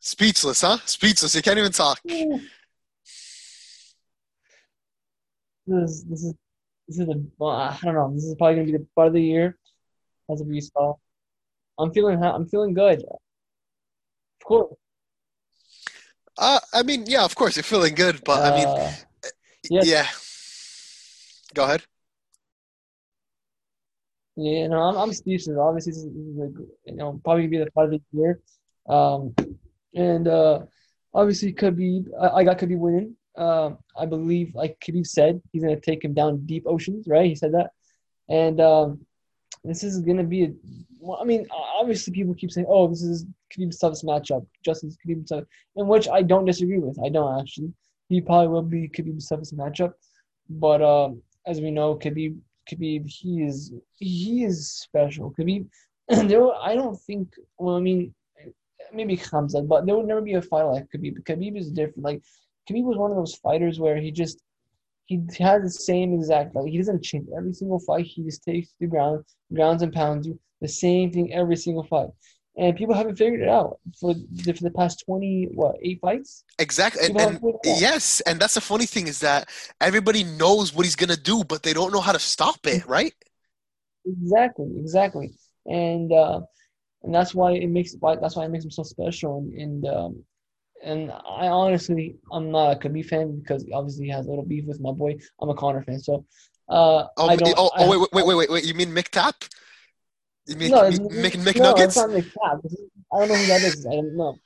speechless 0.00 0.60
huh 0.60 0.78
speechless 0.84 1.34
you 1.34 1.42
can't 1.42 1.58
even 1.58 1.72
talk 1.72 2.00
This 5.66 5.90
is 5.90 6.04
this 6.04 6.22
is 6.22 6.34
this 6.86 6.98
is 6.98 7.06
the 7.06 7.26
well, 7.38 7.50
I 7.50 7.76
don't 7.82 7.94
know. 7.94 8.12
This 8.14 8.24
is 8.24 8.36
probably 8.36 8.56
gonna 8.56 8.66
be 8.66 8.72
the 8.72 8.86
part 8.94 9.08
of 9.08 9.14
the 9.14 9.22
year, 9.22 9.58
as 10.30 10.42
we 10.42 10.60
saw. 10.60 10.94
I'm 11.78 11.92
feeling 11.92 12.22
I'm 12.22 12.46
feeling 12.46 12.72
good. 12.72 13.02
Of 13.02 14.44
course. 14.44 14.74
Uh, 16.38 16.60
I 16.72 16.82
mean, 16.82 17.04
yeah, 17.06 17.24
of 17.24 17.34
course 17.34 17.56
you're 17.56 17.62
feeling 17.62 17.94
good, 17.94 18.22
but 18.24 18.42
I 18.44 18.54
mean, 18.54 18.68
Uh, 18.68 18.92
yes. 19.70 19.86
yeah. 19.86 20.06
Go 21.54 21.64
ahead. 21.64 21.82
Yeah, 24.36 24.66
no, 24.66 24.82
I'm, 24.82 24.96
I'm 24.96 25.12
speechless. 25.14 25.56
Obviously, 25.58 25.92
this 25.92 26.02
is, 26.02 26.36
like, 26.36 26.50
you 26.84 26.94
know, 26.94 27.18
probably 27.24 27.46
be 27.46 27.56
the 27.56 27.70
fight 27.70 27.84
of 27.84 27.90
the 27.92 28.02
year. 28.12 28.40
Um, 28.86 29.34
and 29.94 30.28
uh, 30.28 30.60
obviously, 31.14 31.54
Khabib, 31.54 32.08
I, 32.20 32.28
I 32.28 32.44
got 32.44 32.58
Khabib 32.58 32.76
winning. 32.78 33.16
Um, 33.36 33.78
I 33.98 34.04
believe, 34.04 34.54
like 34.54 34.78
Khabib 34.80 35.06
said, 35.06 35.40
he's 35.52 35.62
gonna 35.62 35.80
take 35.80 36.04
him 36.04 36.12
down 36.12 36.44
deep 36.44 36.64
oceans, 36.66 37.06
right? 37.06 37.26
He 37.26 37.34
said 37.34 37.54
that. 37.54 37.70
And 38.28 38.60
um, 38.60 39.06
this 39.64 39.82
is 39.82 40.00
gonna 40.00 40.24
be 40.24 40.44
a. 40.44 40.52
Well, 41.00 41.18
I 41.20 41.24
mean, 41.24 41.46
obviously, 41.50 42.12
people 42.12 42.34
keep 42.34 42.50
saying, 42.50 42.66
"Oh, 42.68 42.88
this 42.88 43.02
is 43.02 43.24
Khabib's 43.52 43.78
toughest 43.78 44.04
matchup." 44.04 44.46
Justin's 44.64 44.96
Khabib's 44.96 45.28
toughest, 45.28 45.50
in 45.76 45.86
which 45.86 46.08
I 46.08 46.22
don't 46.22 46.44
disagree 46.44 46.78
with. 46.78 46.98
I 47.04 47.08
don't 47.08 47.40
actually. 47.40 47.72
He 48.08 48.20
probably 48.20 48.48
will 48.48 48.62
be 48.62 48.88
Khabib's 48.88 49.28
toughest 49.28 49.56
matchup, 49.56 49.92
but 50.48 50.82
um, 50.82 51.22
as 51.46 51.60
we 51.60 51.70
know, 51.70 51.96
Khabib 51.96 52.36
Khabib, 52.70 53.08
he 53.08 53.42
is 53.42 53.72
he 53.98 54.44
is 54.44 54.70
special. 54.70 55.32
Khabib, 55.38 55.66
there 56.08 56.40
will, 56.40 56.56
I 56.60 56.74
don't 56.74 56.96
think. 56.96 57.28
Well, 57.58 57.76
I 57.76 57.80
mean, 57.80 58.14
maybe 58.92 59.16
Khamzat, 59.16 59.68
but 59.68 59.86
there 59.86 59.96
would 59.96 60.06
never 60.06 60.22
be 60.22 60.34
a 60.34 60.42
fighter 60.42 60.66
like 60.66 60.88
Khabib. 60.94 61.22
Khabib 61.22 61.56
is 61.56 61.70
different. 61.70 62.04
Like 62.04 62.22
Khabib 62.68 62.84
was 62.84 62.98
one 62.98 63.10
of 63.10 63.16
those 63.16 63.36
fighters 63.36 63.78
where 63.78 63.96
he 63.96 64.10
just 64.10 64.42
he 65.06 65.22
has 65.38 65.62
the 65.62 65.70
same 65.70 66.14
exact 66.14 66.54
like 66.54 66.68
he 66.68 66.78
doesn't 66.78 67.04
change 67.04 67.28
every 67.36 67.52
single 67.52 67.78
fight. 67.80 68.06
He 68.06 68.24
just 68.24 68.42
takes 68.42 68.74
the 68.80 68.86
ground, 68.86 69.24
grounds 69.52 69.82
and 69.82 69.92
pounds 69.92 70.26
you 70.26 70.38
the 70.60 70.68
same 70.68 71.12
thing 71.12 71.32
every 71.32 71.56
single 71.56 71.84
fight. 71.84 72.08
And 72.58 72.74
people 72.76 72.94
haven't 72.94 73.16
figured 73.16 73.42
it 73.42 73.48
out 73.48 73.78
for 74.00 74.14
the, 74.14 74.52
for 74.54 74.62
the 74.62 74.70
past 74.70 75.04
twenty 75.04 75.48
what 75.52 75.76
eight 75.82 76.00
fights. 76.00 76.44
Exactly. 76.58 77.04
And, 77.06 77.20
and 77.20 77.34
figured 77.34 77.56
it 77.64 77.68
out. 77.70 77.80
yes, 77.80 78.20
and 78.22 78.40
that's 78.40 78.54
the 78.54 78.60
funny 78.62 78.86
thing 78.86 79.08
is 79.08 79.20
that 79.20 79.48
everybody 79.80 80.24
knows 80.24 80.74
what 80.74 80.86
he's 80.86 80.96
gonna 80.96 81.16
do, 81.16 81.44
but 81.44 81.62
they 81.62 81.74
don't 81.74 81.92
know 81.92 82.00
how 82.00 82.12
to 82.12 82.18
stop 82.18 82.66
it, 82.66 82.86
right? 82.86 83.12
Exactly, 84.06 84.68
exactly, 84.78 85.34
and 85.66 86.12
uh, 86.12 86.40
and 87.02 87.14
that's 87.14 87.34
why 87.34 87.52
it 87.52 87.68
makes 87.68 87.94
why 87.98 88.16
that's 88.16 88.36
why 88.36 88.44
it 88.44 88.50
makes 88.50 88.64
him 88.64 88.70
so 88.70 88.84
special. 88.84 89.38
And 89.38 89.52
and 89.54 89.86
um, 89.86 90.24
and 90.84 91.10
I 91.10 91.48
honestly 91.48 92.16
I'm 92.32 92.50
not 92.52 92.76
a 92.76 92.78
Khabib 92.78 93.06
fan 93.06 93.40
because 93.40 93.66
obviously 93.74 94.04
he 94.06 94.10
has 94.12 94.26
a 94.26 94.30
little 94.30 94.44
beef 94.44 94.64
with 94.66 94.80
my 94.80 94.92
boy. 94.92 95.16
I'm 95.40 95.50
a 95.50 95.54
Conor 95.54 95.82
fan, 95.82 95.98
so 95.98 96.24
uh, 96.68 97.06
Oh, 97.16 97.28
I 97.28 97.36
don't. 97.36 97.54
oh, 97.58 97.70
I- 97.74 97.84
oh 97.84 97.90
wait, 97.90 98.08
wait, 98.12 98.26
wait, 98.26 98.36
wait, 98.36 98.50
wait. 98.50 98.64
You 98.64 98.74
mean 98.74 98.92
Mick 98.94 99.10
Tap? 100.46 100.54
You 100.54 100.56
mean 100.56 100.70
no, 100.70 100.88
no, 100.88 101.08
Nuggets? 101.08 101.96
it's 101.96 101.96
not 101.96 102.10
McCap. 102.10 102.60
I 103.12 103.18
don't 103.18 103.28
know 103.28 103.34
who 103.34 103.46
that 103.46 103.62
is. 103.62 103.86
I 103.86 103.90
don't 103.90 104.16
know. 104.16 104.38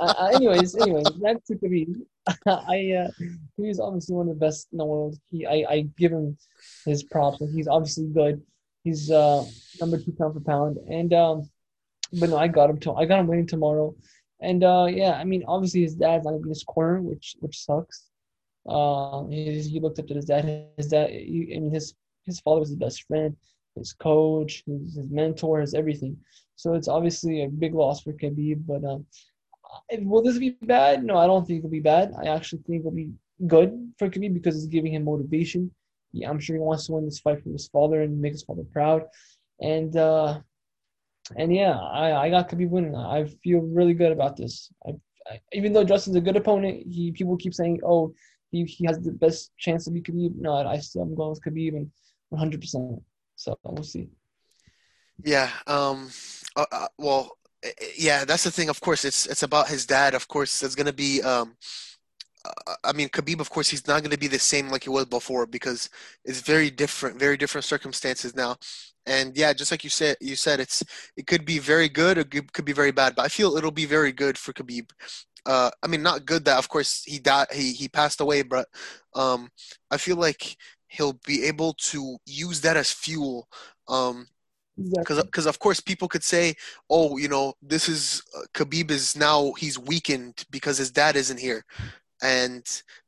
Uh, 0.00 0.14
uh, 0.18 0.30
anyways, 0.34 0.76
anyways, 0.76 1.10
back 1.10 1.44
to 1.46 1.54
Khabib. 1.54 1.94
I 2.46 2.92
uh, 2.92 3.10
he's 3.56 3.80
obviously 3.80 4.14
one 4.16 4.28
of 4.28 4.38
the 4.38 4.46
best 4.46 4.68
in 4.72 4.78
the 4.78 4.84
world. 4.84 5.16
He, 5.30 5.46
I, 5.46 5.64
I 5.68 5.80
give 5.96 6.12
him 6.12 6.36
his 6.84 7.02
props. 7.02 7.40
and 7.40 7.54
He's 7.54 7.68
obviously 7.68 8.06
good. 8.06 8.42
He's 8.84 9.10
uh, 9.10 9.44
number 9.80 9.98
two 9.98 10.12
pound 10.12 10.34
for 10.34 10.40
pound, 10.40 10.78
and 10.88 11.12
um, 11.14 11.50
but 12.12 12.30
no, 12.30 12.36
I 12.36 12.48
got 12.48 12.70
him. 12.70 12.78
To, 12.80 12.94
I 12.94 13.06
got 13.06 13.20
him 13.20 13.26
winning 13.26 13.46
tomorrow, 13.46 13.94
and 14.40 14.62
uh, 14.62 14.86
yeah, 14.90 15.12
I 15.12 15.24
mean, 15.24 15.44
obviously 15.46 15.82
his 15.82 15.94
dad's 15.94 16.24
not 16.24 16.34
in 16.34 16.48
his 16.48 16.64
corner, 16.64 17.00
which 17.00 17.36
which 17.40 17.58
sucks. 17.58 18.06
Uh, 18.68 19.24
he, 19.28 19.60
he 19.62 19.80
looked 19.80 19.98
up 19.98 20.06
to 20.08 20.14
his 20.14 20.26
dad. 20.26 20.70
His 20.76 20.88
dad, 20.88 21.10
he, 21.10 21.52
I 21.56 21.60
mean, 21.60 21.72
his 21.72 21.94
his 22.24 22.40
father 22.40 22.60
was 22.60 22.68
his 22.68 22.78
best 22.78 23.04
friend, 23.04 23.36
his 23.78 23.92
coach, 23.92 24.62
his, 24.66 24.96
his 24.96 25.10
mentor, 25.10 25.60
his 25.60 25.74
everything. 25.74 26.16
So 26.56 26.74
it's 26.74 26.88
obviously 26.88 27.44
a 27.44 27.48
big 27.48 27.74
loss 27.74 28.02
for 28.02 28.12
Khabib. 28.12 28.66
But 28.66 28.84
um, 28.84 29.06
will 30.08 30.22
this 30.22 30.38
be 30.38 30.50
bad? 30.62 31.04
No, 31.04 31.16
I 31.16 31.26
don't 31.26 31.46
think 31.46 31.58
it'll 31.58 31.70
be 31.70 31.80
bad. 31.80 32.12
I 32.20 32.28
actually 32.28 32.62
think 32.66 32.80
it'll 32.80 32.90
be 32.90 33.12
good 33.46 33.92
for 33.98 34.08
Khabib 34.08 34.34
because 34.34 34.56
it's 34.56 34.66
giving 34.66 34.94
him 34.94 35.04
motivation. 35.04 35.70
Yeah, 36.12 36.30
I'm 36.30 36.40
sure 36.40 36.56
he 36.56 36.60
wants 36.60 36.86
to 36.86 36.92
win 36.92 37.04
this 37.04 37.20
fight 37.20 37.42
for 37.42 37.50
his 37.50 37.68
father 37.68 38.02
and 38.02 38.20
make 38.20 38.32
his 38.32 38.42
father 38.42 38.64
proud. 38.72 39.04
And 39.60 39.96
uh, 39.96 40.40
and 41.36 41.54
yeah, 41.54 41.78
I, 41.78 42.26
I 42.26 42.30
got 42.30 42.48
Khabib 42.48 42.70
winning. 42.70 42.96
I 42.96 43.26
feel 43.42 43.60
really 43.60 43.94
good 43.94 44.12
about 44.12 44.36
this. 44.36 44.70
I, 44.86 44.92
I, 45.30 45.40
even 45.52 45.72
though 45.72 45.84
Justin's 45.84 46.16
a 46.16 46.20
good 46.20 46.36
opponent, 46.36 46.84
he 46.86 47.12
people 47.12 47.36
keep 47.36 47.54
saying, 47.54 47.80
oh, 47.84 48.14
he, 48.50 48.64
he 48.64 48.86
has 48.86 48.98
the 48.98 49.12
best 49.12 49.52
chance 49.58 49.84
to 49.84 49.90
beat 49.90 50.04
Khabib. 50.04 50.36
No, 50.36 50.54
I, 50.54 50.72
I 50.72 50.78
still 50.78 51.02
am 51.02 51.14
going 51.14 51.30
with 51.30 51.42
Khabib 51.42 51.76
and 51.76 51.90
100. 52.30 52.60
percent 52.60 53.02
So 53.38 53.56
we'll 53.62 53.84
see. 53.84 54.08
Yeah. 55.22 55.50
Um. 55.66 56.10
Uh, 56.56 56.66
uh, 56.72 56.88
well, 56.98 57.38
eh, 57.62 57.70
eh, 57.80 57.86
yeah. 57.96 58.24
That's 58.24 58.42
the 58.42 58.50
thing. 58.50 58.68
Of 58.68 58.80
course, 58.80 59.04
it's 59.04 59.26
it's 59.26 59.44
about 59.44 59.68
his 59.68 59.86
dad. 59.86 60.14
Of 60.14 60.26
course, 60.26 60.62
it's 60.62 60.74
gonna 60.74 60.92
be. 60.92 61.22
Um. 61.22 61.56
uh, 62.44 62.74
I 62.82 62.92
mean, 62.92 63.08
Khabib. 63.08 63.38
Of 63.40 63.48
course, 63.50 63.68
he's 63.68 63.86
not 63.86 64.02
gonna 64.02 64.18
be 64.18 64.26
the 64.26 64.40
same 64.40 64.68
like 64.70 64.82
he 64.84 64.90
was 64.90 65.06
before 65.06 65.46
because 65.46 65.88
it's 66.24 66.40
very 66.40 66.68
different, 66.68 67.18
very 67.18 67.36
different 67.36 67.64
circumstances 67.64 68.34
now. 68.34 68.56
And 69.06 69.36
yeah, 69.36 69.52
just 69.52 69.70
like 69.70 69.84
you 69.84 69.90
said, 69.90 70.16
you 70.20 70.34
said 70.34 70.58
it's 70.58 70.82
it 71.16 71.26
could 71.28 71.44
be 71.44 71.60
very 71.60 71.88
good 71.88 72.18
or 72.18 72.24
could 72.24 72.52
could 72.52 72.64
be 72.64 72.72
very 72.72 72.90
bad. 72.90 73.14
But 73.14 73.24
I 73.24 73.28
feel 73.28 73.56
it'll 73.56 73.70
be 73.70 73.86
very 73.86 74.12
good 74.12 74.36
for 74.36 74.52
Khabib. 74.52 74.90
Uh, 75.46 75.70
I 75.82 75.86
mean, 75.86 76.02
not 76.02 76.26
good 76.26 76.44
that 76.44 76.58
of 76.58 76.68
course 76.68 77.04
he 77.04 77.20
died, 77.20 77.46
he 77.52 77.72
he 77.72 77.88
passed 77.88 78.20
away, 78.20 78.42
but 78.42 78.66
um, 79.14 79.48
I 79.90 79.96
feel 79.96 80.16
like 80.16 80.56
he'll 80.88 81.18
be 81.26 81.44
able 81.44 81.74
to 81.74 82.16
use 82.26 82.60
that 82.62 82.76
as 82.76 82.90
fuel. 82.90 83.48
Um, 83.88 84.26
Exactly. 84.80 85.22
because 85.24 85.46
of 85.46 85.58
course 85.58 85.80
people 85.80 86.06
could 86.06 86.22
say 86.22 86.54
oh 86.88 87.16
you 87.16 87.26
know 87.26 87.52
this 87.60 87.88
is 87.88 88.22
uh, 88.36 88.42
khabib 88.54 88.92
is 88.92 89.16
now 89.16 89.52
he's 89.54 89.76
weakened 89.76 90.44
because 90.50 90.78
his 90.78 90.90
dad 90.90 91.16
isn't 91.16 91.40
here. 91.40 91.64
And 92.22 92.64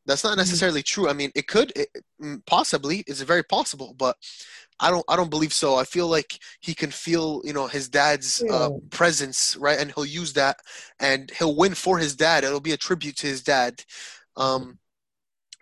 that's 0.06 0.24
not 0.24 0.36
necessarily 0.36 0.82
true. 0.82 1.08
I 1.08 1.12
mean 1.12 1.30
it 1.36 1.46
could 1.46 1.72
it, 1.76 1.88
mm, 2.20 2.44
possibly 2.46 3.04
it's 3.06 3.20
very 3.20 3.44
possible 3.44 3.94
but 3.96 4.16
i 4.80 4.90
don't 4.90 5.04
i 5.08 5.14
don't 5.14 5.30
believe 5.30 5.52
so. 5.52 5.76
I 5.76 5.84
feel 5.84 6.08
like 6.08 6.40
he 6.60 6.74
can 6.74 6.90
feel 6.90 7.40
you 7.44 7.52
know 7.52 7.68
his 7.68 7.88
dad's 7.88 8.42
uh, 8.50 8.70
presence 8.90 9.56
right? 9.56 9.78
And 9.78 9.92
he'll 9.92 10.04
use 10.04 10.32
that 10.32 10.56
and 10.98 11.30
he'll 11.30 11.56
win 11.56 11.74
for 11.74 11.98
his 11.98 12.16
dad. 12.16 12.42
It'll 12.42 12.60
be 12.60 12.72
a 12.72 12.76
tribute 12.76 13.16
to 13.18 13.28
his 13.28 13.42
dad. 13.42 13.84
Um, 14.36 14.78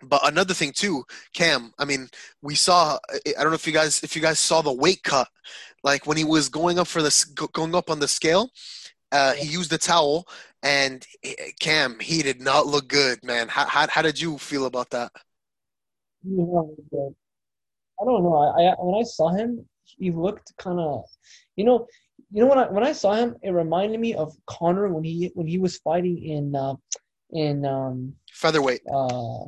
but 0.03 0.27
another 0.27 0.53
thing 0.53 0.71
too, 0.71 1.03
Cam. 1.33 1.73
I 1.77 1.85
mean, 1.85 2.09
we 2.41 2.55
saw. 2.55 2.97
I 3.13 3.41
don't 3.41 3.49
know 3.49 3.53
if 3.53 3.67
you 3.67 3.73
guys 3.73 4.03
if 4.03 4.15
you 4.15 4.21
guys 4.21 4.39
saw 4.39 4.61
the 4.61 4.73
weight 4.73 5.03
cut, 5.03 5.27
like 5.83 6.05
when 6.07 6.17
he 6.17 6.23
was 6.23 6.49
going 6.49 6.79
up 6.79 6.87
for 6.87 7.01
this 7.01 7.25
going 7.25 7.75
up 7.75 7.89
on 7.89 7.99
the 7.99 8.07
scale. 8.07 8.49
Uh, 9.11 9.33
he 9.33 9.47
used 9.47 9.71
the 9.71 9.77
towel, 9.77 10.27
and 10.61 11.03
eh, 11.23 11.33
Cam, 11.59 11.99
he 11.99 12.21
did 12.21 12.39
not 12.39 12.67
look 12.67 12.87
good, 12.87 13.23
man. 13.23 13.47
How, 13.47 13.65
how, 13.65 13.87
how 13.89 14.03
did 14.03 14.21
you 14.21 14.37
feel 14.37 14.65
about 14.67 14.91
that? 14.91 15.11
I 17.99 18.05
don't 18.05 18.23
know. 18.23 18.35
I, 18.35 18.65
I 18.65 18.75
when 18.77 19.01
I 19.01 19.03
saw 19.03 19.29
him, 19.29 19.65
he 19.83 20.11
looked 20.11 20.55
kind 20.57 20.79
of, 20.79 21.05
you 21.55 21.65
know, 21.65 21.87
you 22.31 22.41
know 22.41 22.47
when 22.47 22.59
I 22.59 22.69
when 22.69 22.83
I 22.83 22.91
saw 22.91 23.13
him, 23.13 23.35
it 23.41 23.49
reminded 23.49 23.99
me 23.99 24.13
of 24.13 24.35
Conor 24.45 24.89
when 24.89 25.03
he 25.03 25.31
when 25.33 25.47
he 25.47 25.57
was 25.57 25.77
fighting 25.77 26.23
in 26.23 26.55
uh, 26.55 26.75
in 27.31 27.65
um, 27.65 28.13
Featherweight. 28.31 28.81
uh, 28.91 29.45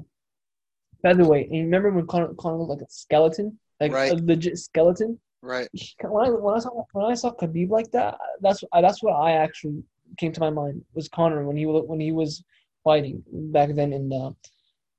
featherweight. 1.02 1.48
And 1.48 1.56
you 1.58 1.64
remember 1.66 1.92
when 1.92 2.08
Conor, 2.08 2.34
Conor 2.40 2.58
looked 2.58 2.70
like 2.70 2.82
a 2.82 2.92
skeleton, 2.92 3.60
like 3.80 3.92
Right. 3.92 4.12
a 4.12 4.16
legit 4.16 4.58
skeleton. 4.58 5.20
Right. 5.42 5.68
He- 5.74 5.96
When 6.04 6.26
I 6.28 6.30
when 6.30 6.56
I 6.56 6.60
saw 6.60 6.84
when 6.94 7.06
I 7.06 7.16
saw 7.16 7.34
Khabib 7.34 7.70
like 7.70 7.92
that, 7.92 8.18
that's 8.42 8.64
that's 8.72 9.02
what 9.04 9.14
I 9.14 9.32
actually 9.34 9.84
came 10.18 10.32
to 10.34 10.40
my 10.40 10.50
mind 10.50 10.84
was 10.94 11.08
Conor 11.10 11.46
when 11.48 11.58
he 11.58 11.66
when 11.66 12.00
he 12.00 12.12
was 12.12 12.44
fighting 12.84 13.24
back 13.56 13.70
then 13.74 13.94
in 13.94 14.10
the 14.10 14.36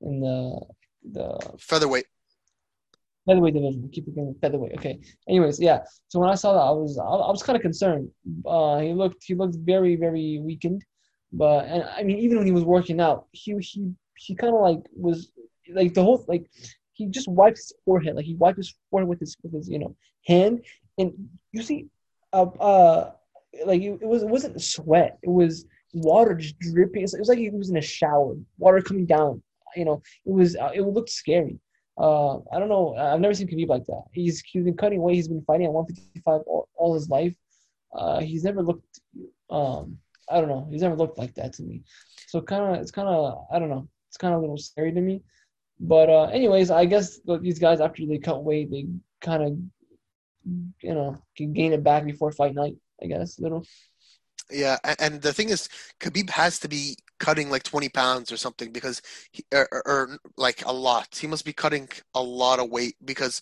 in 0.01 0.19
the 0.19 0.59
the 1.11 1.27
Featherweight. 1.59 2.05
featherweight 3.25 3.53
division. 3.53 3.89
Keep 3.93 4.05
forgetting 4.05 4.35
featherweight. 4.41 4.73
Okay. 4.77 4.99
Anyways, 5.29 5.59
yeah. 5.59 5.79
So 6.09 6.19
when 6.19 6.29
I 6.29 6.35
saw 6.35 6.53
that, 6.53 6.59
I 6.59 6.71
was 6.71 6.97
I, 6.97 7.03
I 7.03 7.31
was 7.31 7.43
kind 7.43 7.55
of 7.55 7.61
concerned. 7.61 8.09
Uh, 8.45 8.79
he 8.79 8.93
looked 8.93 9.23
he 9.23 9.35
looked 9.35 9.55
very 9.55 9.95
very 9.95 10.39
weakened, 10.41 10.83
but 11.31 11.65
and 11.65 11.83
I 11.97 12.03
mean 12.03 12.17
even 12.19 12.37
when 12.37 12.45
he 12.47 12.51
was 12.59 12.63
working 12.65 12.99
out, 12.99 13.27
he 13.31 13.55
he 13.59 13.91
he 14.17 14.35
kind 14.35 14.53
of 14.55 14.61
like 14.61 14.79
was 14.95 15.31
like 15.71 15.93
the 15.93 16.03
whole 16.03 16.23
like 16.27 16.49
he 16.93 17.07
just 17.07 17.27
wipes 17.27 17.61
his 17.61 17.73
forehead 17.85 18.15
like 18.15 18.25
he 18.25 18.35
wipes 18.35 18.57
his 18.57 18.75
forehead 18.89 19.07
with 19.07 19.19
his 19.19 19.35
with 19.43 19.53
his 19.53 19.69
you 19.69 19.79
know 19.79 19.95
hand 20.25 20.61
and 20.97 21.13
you 21.51 21.61
see 21.61 21.87
uh 22.33 22.43
uh 22.59 23.11
like 23.65 23.81
it, 23.81 23.99
it 24.01 24.07
was 24.07 24.23
it 24.23 24.29
wasn't 24.29 24.61
sweat 24.61 25.17
it 25.23 25.29
was 25.29 25.65
water 25.93 26.33
just 26.35 26.57
dripping 26.59 27.03
it 27.03 27.11
was 27.19 27.29
like 27.29 27.37
he 27.37 27.49
was 27.49 27.69
in 27.69 27.77
a 27.77 27.81
shower 27.81 28.35
water 28.57 28.81
coming 28.81 29.05
down 29.05 29.41
you 29.75 29.85
know 29.85 30.01
it 30.25 30.31
was 30.31 30.55
uh, 30.55 30.71
it 30.73 30.81
looked 30.81 31.09
scary 31.09 31.59
uh, 31.97 32.37
I 32.51 32.59
don't 32.59 32.69
know. 32.69 32.95
I've 32.95 33.19
never 33.19 33.33
seen 33.33 33.47
Khabib 33.47 33.67
like 33.67 33.85
that. 33.85 34.03
He's 34.11 34.41
he's 34.41 34.63
been 34.63 34.75
cutting 34.75 35.01
weight. 35.01 35.15
He's 35.15 35.27
been 35.27 35.43
fighting 35.43 35.67
at 35.67 35.73
155 35.73 36.41
all, 36.47 36.67
all 36.75 36.95
his 36.95 37.09
life. 37.09 37.35
Uh, 37.93 38.19
he's 38.19 38.43
never 38.43 38.63
looked. 38.63 38.99
Um, 39.49 39.97
I 40.29 40.39
don't 40.39 40.49
know. 40.49 40.67
He's 40.71 40.81
never 40.81 40.95
looked 40.95 41.17
like 41.17 41.35
that 41.35 41.53
to 41.53 41.63
me. 41.63 41.83
So 42.27 42.41
kind 42.41 42.75
of, 42.75 42.81
it's 42.81 42.91
kind 42.91 43.07
of, 43.07 43.45
I 43.51 43.59
don't 43.59 43.69
know. 43.69 43.87
It's 44.07 44.17
kind 44.17 44.33
of 44.33 44.39
a 44.39 44.41
little 44.41 44.57
scary 44.57 44.91
to 44.91 45.01
me. 45.01 45.21
But 45.79 46.09
uh, 46.09 46.23
anyways, 46.25 46.71
I 46.71 46.85
guess 46.85 47.19
these 47.41 47.59
guys 47.59 47.81
after 47.81 48.05
they 48.05 48.17
cut 48.17 48.43
weight, 48.43 48.71
they 48.71 48.87
kind 49.21 49.43
of, 49.43 49.57
you 50.81 50.93
know, 50.93 51.17
can 51.35 51.53
gain 51.53 51.73
it 51.73 51.83
back 51.83 52.05
before 52.05 52.31
fight 52.31 52.55
night. 52.55 52.75
I 53.01 53.07
guess 53.07 53.39
little. 53.39 53.65
Yeah, 54.51 54.77
and 54.99 55.21
the 55.21 55.33
thing 55.33 55.49
is, 55.49 55.69
Khabib 55.99 56.29
has 56.31 56.59
to 56.59 56.67
be 56.67 56.95
cutting 57.19 57.49
like 57.49 57.63
20 57.63 57.89
pounds 57.89 58.31
or 58.31 58.37
something 58.37 58.71
because, 58.71 59.01
he, 59.31 59.43
or, 59.53 59.67
or, 59.71 59.87
or 59.87 60.17
like 60.37 60.65
a 60.65 60.71
lot. 60.73 61.17
He 61.19 61.27
must 61.27 61.45
be 61.45 61.53
cutting 61.53 61.87
a 62.13 62.21
lot 62.21 62.59
of 62.59 62.69
weight 62.69 62.95
because, 63.03 63.41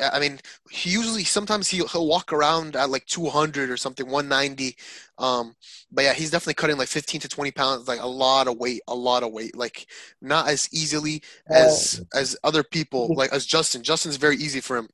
I 0.00 0.18
mean, 0.18 0.40
he 0.70 0.90
usually 0.90 1.24
sometimes 1.24 1.68
he'll, 1.68 1.86
he'll 1.86 2.08
walk 2.08 2.32
around 2.32 2.74
at 2.74 2.90
like 2.90 3.06
200 3.06 3.70
or 3.70 3.76
something, 3.76 4.06
190. 4.08 4.76
Um, 5.18 5.54
but 5.92 6.04
yeah, 6.04 6.14
he's 6.14 6.30
definitely 6.30 6.54
cutting 6.54 6.78
like 6.78 6.88
15 6.88 7.20
to 7.22 7.28
20 7.28 7.52
pounds, 7.52 7.88
like 7.88 8.00
a 8.00 8.06
lot 8.06 8.48
of 8.48 8.58
weight, 8.58 8.80
a 8.88 8.94
lot 8.94 9.22
of 9.22 9.32
weight. 9.32 9.56
Like 9.56 9.86
not 10.20 10.48
as 10.48 10.68
easily 10.72 11.22
as 11.50 12.00
as 12.14 12.36
other 12.42 12.64
people, 12.64 13.12
like 13.14 13.32
as 13.32 13.46
Justin. 13.46 13.82
Justin's 13.82 14.16
very 14.16 14.36
easy 14.36 14.60
for 14.60 14.76
him 14.76 14.88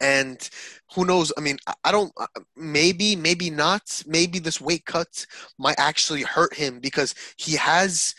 and 0.00 0.50
who 0.94 1.04
knows 1.04 1.32
i 1.38 1.40
mean 1.40 1.56
I- 1.84 1.92
don't 1.92 2.12
uh, 2.18 2.26
maybe 2.56 3.16
maybe 3.16 3.50
not 3.50 4.02
maybe 4.06 4.38
this 4.38 4.60
weight 4.60 4.84
cut 4.84 5.26
might 5.58 5.78
actually 5.78 6.22
hurt 6.22 6.54
him 6.54 6.80
because 6.80 7.14
he 7.36 7.56
has 7.56 8.14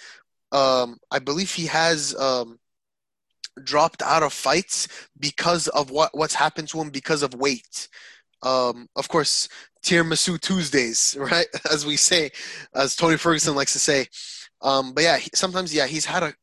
um 0.51 0.97
i 1.11 1.19
believe 1.19 1.51
he 1.53 1.65
has 1.67 2.15
um 2.15 2.59
dropped 3.63 4.01
out 4.01 4.23
of 4.23 4.33
fights 4.33 4.87
because 5.19 5.67
of 5.69 5.91
what 5.91 6.15
what's 6.15 6.33
happened 6.35 6.67
to 6.69 6.79
him 6.79 6.89
because 6.89 7.23
of 7.23 7.33
weight. 7.33 7.87
Um 8.43 8.87
of 8.95 9.07
course 9.07 9.49
tiramisu 9.83 10.39
tuesdays 10.39 11.15
right? 11.19 11.47
As 11.71 11.85
we 11.85 11.97
say 11.97 12.31
as 12.73 12.95
tony 12.95 13.17
ferguson 13.17 13.55
likes 13.55 13.73
to 13.73 13.79
say. 13.79 14.07
Um 14.61 14.93
but 14.93 15.03
yeah 15.03 15.17
he, 15.17 15.29
sometimes 15.33 15.73
yeah 15.73 15.87
he's 15.87 16.05
had 16.05 16.23
a 16.23 16.33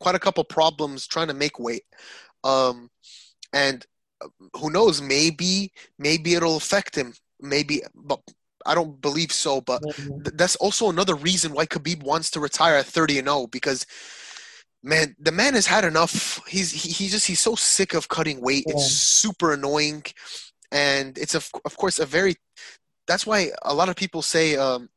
quite 0.00 0.14
a 0.14 0.20
couple 0.20 0.44
problems 0.44 1.06
trying 1.06 1.28
to 1.28 1.34
make 1.34 1.58
weight. 1.58 1.84
Um 2.42 2.90
and 3.52 3.84
who 4.56 4.70
knows 4.70 5.00
maybe 5.00 5.72
maybe 5.98 6.34
it'll 6.34 6.56
affect 6.56 6.96
him. 6.96 7.14
Maybe 7.40 7.82
but 7.94 8.20
i 8.66 8.74
don't 8.74 9.00
believe 9.02 9.30
so 9.30 9.60
but 9.60 9.82
th- 10.24 10.36
that's 10.36 10.56
also 10.56 10.88
another 10.88 11.14
reason 11.14 11.52
why 11.52 11.66
khabib 11.66 12.02
wants 12.02 12.30
to 12.30 12.40
retire 12.40 12.76
at 12.76 12.86
30 12.86 13.18
and 13.18 13.28
0 13.28 13.46
because 13.48 13.84
man 14.84 15.16
the 15.18 15.32
man 15.32 15.54
has 15.54 15.66
had 15.66 15.84
enough. 15.84 16.40
He's 16.46 16.70
he, 16.70 16.90
he 16.90 17.08
just 17.08 17.26
he's 17.26 17.40
so 17.40 17.54
sick 17.56 17.94
of 17.94 18.08
cutting 18.08 18.40
weight. 18.40 18.64
It's 18.68 18.86
super 18.86 19.54
annoying. 19.54 20.04
And 20.70 21.16
it's 21.18 21.34
of, 21.34 21.50
of 21.64 21.76
course 21.76 21.98
a 21.98 22.06
very 22.06 22.36
that's 23.08 23.26
why 23.26 23.50
a 23.62 23.74
lot 23.74 23.88
of 23.88 23.96
people 23.96 24.22
say 24.22 24.56
um 24.56 24.88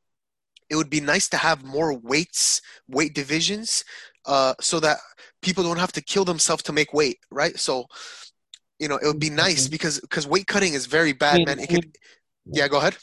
it 0.70 0.76
would 0.76 0.90
be 0.90 1.00
nice 1.00 1.30
to 1.30 1.38
have 1.38 1.64
more 1.64 1.92
weights 1.98 2.62
weight 2.88 3.14
divisions 3.16 3.86
uh 4.26 4.54
so 4.60 4.80
that 4.82 4.98
people 5.42 5.64
don't 5.64 5.80
have 5.80 5.94
to 5.94 6.02
kill 6.02 6.26
themselves 6.26 6.64
to 6.64 6.74
make 6.74 6.94
weight 6.94 7.18
right? 7.32 7.58
So 7.58 7.86
you 8.80 8.88
know 8.90 8.98
it 8.98 9.08
would 9.08 9.20
be 9.20 9.30
nice 9.30 9.68
Mhm. 9.68 9.72
because 9.72 10.00
because 10.02 10.28
weight 10.28 10.48
cutting 10.48 10.74
is 10.74 10.86
very 10.86 11.14
bad 11.14 11.46
man. 11.46 11.60
It 11.60 11.70
could 11.70 11.98
yeah 12.46 12.68
go 12.68 12.78
ahead. 12.78 12.98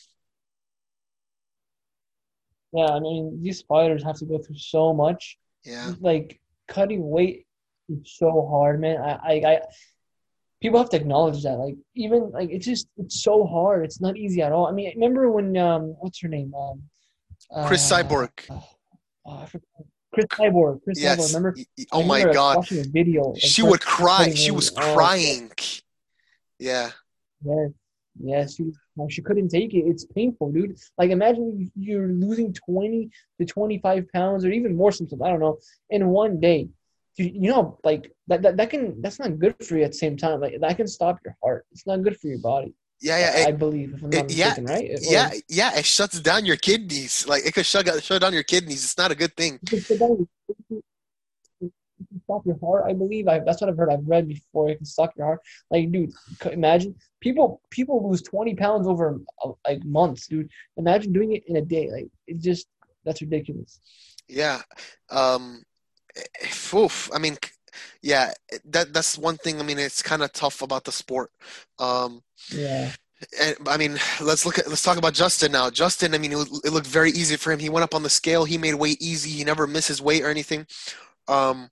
Yeah, 2.72 2.90
I 2.90 2.98
mean, 2.98 3.40
these 3.40 3.62
fighters 3.62 4.02
have 4.02 4.16
to 4.18 4.24
go 4.24 4.38
through 4.38 4.58
so 4.58 4.92
much. 4.92 5.38
yeah. 5.64 5.94
Like 6.00 6.40
cutting 6.68 7.08
weight 7.08 7.46
is 7.88 7.98
so 8.16 8.46
hard, 8.50 8.80
man. 8.80 8.98
I, 9.00 9.12
I, 9.12 9.32
I 9.52 9.60
people 10.60 10.78
have 10.78 10.90
to 10.90 10.96
acknowledge 10.96 11.42
that. 11.42 11.56
Like 11.58 11.76
even 11.94 12.30
like 12.30 12.50
it's 12.50 12.66
just 12.66 12.86
it's 12.96 13.22
so 13.22 13.44
hard. 13.46 13.84
It's 13.84 14.00
not 14.00 14.16
easy 14.16 14.42
at 14.42 14.52
all. 14.52 14.66
I 14.66 14.72
mean, 14.72 14.92
remember 14.94 15.30
when 15.30 15.56
um 15.56 15.94
what's 16.00 16.20
her 16.20 16.28
name 16.28 16.52
um 16.54 16.82
Cris 17.66 17.90
uh, 17.92 18.02
Cyborg. 18.02 18.30
oh, 18.50 18.64
I 19.26 19.46
forgot. 19.46 19.64
Cris 20.14 20.26
Cyborg. 20.26 20.82
Cris 20.84 20.98
Cyborg. 21.04 21.26
Remember? 21.28 21.54
Y- 21.56 21.66
y- 21.76 21.84
I 21.92 21.96
oh 21.96 22.02
my 22.04 22.22
god 22.32 22.56
Watching 22.58 22.80
a 22.80 22.84
video. 22.84 23.34
she 23.36 23.62
would 23.62 23.80
cry 23.80 24.30
she 24.34 24.50
was 24.50 24.70
Oh, 24.76 24.94
crying 24.94 25.50
yeah 26.58 26.90
Yes, 27.44 27.70
yes, 28.22 28.54
she, 28.56 28.70
she 29.08 29.22
couldn't 29.22 29.48
take 29.48 29.74
it. 29.74 29.84
It's 29.86 30.04
painful, 30.04 30.52
dude. 30.52 30.76
Like, 30.98 31.10
imagine 31.10 31.70
you're 31.76 32.08
losing 32.08 32.52
20 32.52 33.10
to 33.40 33.44
25 33.46 34.12
pounds 34.12 34.44
or 34.44 34.50
even 34.50 34.76
more 34.76 34.92
sometimes, 34.92 35.22
I 35.22 35.28
don't 35.30 35.40
know, 35.40 35.58
in 35.90 36.08
one 36.08 36.40
day. 36.40 36.68
You, 37.16 37.50
know, 37.52 37.78
like, 37.84 38.10
that, 38.26 38.42
that, 38.42 38.56
that 38.56 38.70
can, 38.70 39.00
that's 39.00 39.20
not 39.20 39.38
good 39.38 39.54
for 39.64 39.76
you 39.76 39.84
at 39.84 39.92
the 39.92 39.98
same 39.98 40.16
time. 40.16 40.40
Like, 40.40 40.58
that 40.60 40.76
can 40.76 40.88
stop 40.88 41.18
your 41.24 41.36
heart. 41.42 41.64
It's 41.70 41.86
not 41.86 42.02
good 42.02 42.18
for 42.18 42.26
your 42.26 42.38
body. 42.38 42.74
yeah 43.00 43.18
yeah 43.18 43.46
I 43.46 43.50
it- 43.50 43.58
believe, 43.58 43.94
if 43.94 44.02
I'm 44.02 44.12
it- 44.12 44.22
not 44.22 44.30
yeah, 44.30 44.54
right? 44.62 44.90
Or- 44.90 45.12
yeah 45.14 45.30
yeah 45.48 45.78
it 45.78 45.84
shuts 45.84 46.18
down 46.20 46.44
your 46.44 46.56
kidneys 46.56 47.26
like 47.30 47.44
it 47.46 47.52
could 47.54 47.66
shut, 47.66 47.84
shut 48.02 48.20
down 48.22 48.32
your 48.32 48.42
kidneys 48.44 48.82
it's 48.86 48.96
not 49.02 49.10
a 49.10 49.14
good 49.22 49.34
thing 49.36 49.52
It 49.62 49.68
can 49.70 49.80
stop 49.80 49.98
your- 50.00 50.28
it 50.48 50.56
can- 50.68 50.82
it 51.60 52.06
can 52.10 52.13
stop 52.24 52.44
your 52.46 52.58
heart, 52.60 52.84
I 52.88 52.92
believe. 52.92 53.28
I, 53.28 53.40
that's 53.40 53.60
what 53.60 53.70
I've 53.70 53.76
heard. 53.76 53.90
I've 53.90 54.06
read 54.06 54.28
before. 54.28 54.68
It 54.70 54.76
can 54.76 54.86
stop 54.86 55.12
your 55.16 55.26
heart. 55.26 55.40
Like, 55.70 55.90
dude, 55.92 56.12
imagine 56.50 56.94
people 57.20 57.60
people 57.70 58.08
lose 58.08 58.22
20 58.22 58.54
pounds 58.54 58.86
over 58.86 59.20
uh, 59.44 59.52
like 59.66 59.84
months, 59.84 60.26
dude. 60.26 60.50
Imagine 60.76 61.12
doing 61.12 61.32
it 61.32 61.44
in 61.46 61.56
a 61.56 61.62
day. 61.62 61.90
Like, 61.90 62.08
it 62.26 62.40
just 62.40 62.66
that's 63.04 63.20
ridiculous. 63.22 63.80
Yeah. 64.28 64.62
Um, 65.10 65.62
eh, 66.16 66.76
oof, 66.76 67.10
I 67.14 67.18
mean, 67.18 67.36
yeah, 68.02 68.32
that 68.66 68.92
that's 68.92 69.18
one 69.18 69.36
thing. 69.36 69.60
I 69.60 69.62
mean, 69.62 69.78
it's 69.78 70.02
kind 70.02 70.22
of 70.22 70.32
tough 70.32 70.62
about 70.62 70.84
the 70.84 70.92
sport. 70.92 71.30
Um, 71.78 72.22
Yeah. 72.50 72.92
and 73.40 73.56
I 73.66 73.76
mean, 73.76 73.98
let's 74.20 74.44
look 74.46 74.58
at 74.58 74.68
let's 74.68 74.82
talk 74.82 74.98
about 74.98 75.14
Justin 75.14 75.52
now. 75.52 75.70
Justin, 75.70 76.14
I 76.14 76.18
mean, 76.18 76.32
it, 76.32 76.48
it 76.64 76.72
looked 76.72 76.86
very 76.86 77.10
easy 77.10 77.36
for 77.36 77.52
him. 77.52 77.58
He 77.60 77.68
went 77.68 77.84
up 77.84 77.94
on 77.94 78.02
the 78.02 78.10
scale. 78.10 78.44
He 78.44 78.58
made 78.58 78.74
weight 78.74 79.00
easy. 79.00 79.30
He 79.30 79.44
never 79.44 79.66
misses 79.66 80.00
weight 80.02 80.22
or 80.22 80.30
anything. 80.30 80.66
Um, 81.28 81.70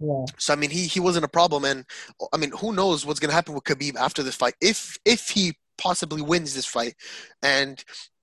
Yeah. 0.00 0.24
so 0.38 0.52
I 0.52 0.56
mean, 0.56 0.70
he 0.70 0.86
he 0.86 1.00
wasn't 1.00 1.24
a 1.24 1.28
problem. 1.28 1.64
And 1.64 1.84
I 2.32 2.36
mean, 2.36 2.50
who 2.52 2.72
knows 2.72 3.04
what's 3.04 3.20
gonna 3.20 3.32
happen 3.32 3.54
with 3.54 3.64
Khabib 3.64 3.96
after 3.96 4.22
this 4.22 4.34
fight? 4.34 4.54
If 4.60 4.98
if 5.04 5.28
he 5.28 5.54
possibly 5.78 6.22
wins 6.22 6.54
this 6.54 6.66
fight, 6.66 6.94
and 7.42 7.82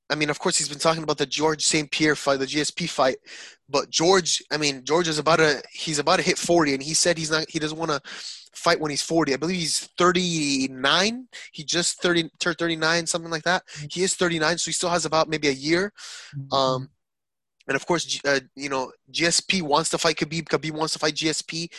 I 0.09 0.15
mean, 0.15 0.29
of 0.29 0.39
course, 0.39 0.57
he's 0.57 0.69
been 0.69 0.79
talking 0.79 1.03
about 1.03 1.17
the 1.17 1.25
George 1.25 1.63
St. 1.63 1.91
Pierre 1.91 2.15
fight, 2.15 2.39
the 2.39 2.45
GSP 2.45 2.89
fight. 2.89 3.17
But 3.69 3.89
George, 3.89 4.41
I 4.51 4.57
mean, 4.57 4.83
George 4.85 5.07
is 5.07 5.19
about 5.19 5.37
to 5.37 5.61
he's 5.71 5.99
about 5.99 6.17
to 6.17 6.23
hit 6.23 6.37
40, 6.37 6.73
and 6.73 6.83
he 6.83 6.93
said 6.93 7.17
he's 7.17 7.31
not 7.31 7.45
he 7.49 7.59
doesn't 7.59 7.77
want 7.77 7.91
to 7.91 8.01
fight 8.53 8.79
when 8.79 8.89
he's 8.89 9.01
40. 9.01 9.33
I 9.33 9.37
believe 9.37 9.57
he's 9.57 9.89
39. 9.97 11.27
He 11.51 11.63
just 11.63 12.01
30 12.01 12.29
turned 12.39 12.57
39, 12.57 13.05
something 13.05 13.31
like 13.31 13.43
that. 13.43 13.63
He 13.91 14.03
is 14.03 14.15
39, 14.15 14.57
so 14.57 14.65
he 14.65 14.73
still 14.73 14.89
has 14.89 15.05
about 15.05 15.29
maybe 15.29 15.49
a 15.49 15.51
year. 15.51 15.93
Um, 16.51 16.89
and 17.67 17.75
of 17.75 17.85
course, 17.85 18.19
uh, 18.25 18.39
you 18.55 18.69
know, 18.69 18.91
GSP 19.11 19.61
wants 19.61 19.89
to 19.91 19.97
fight 19.97 20.17
Khabib. 20.17 20.45
Khabib 20.45 20.71
wants 20.71 20.93
to 20.93 20.99
fight 20.99 21.15
GSP. 21.15 21.69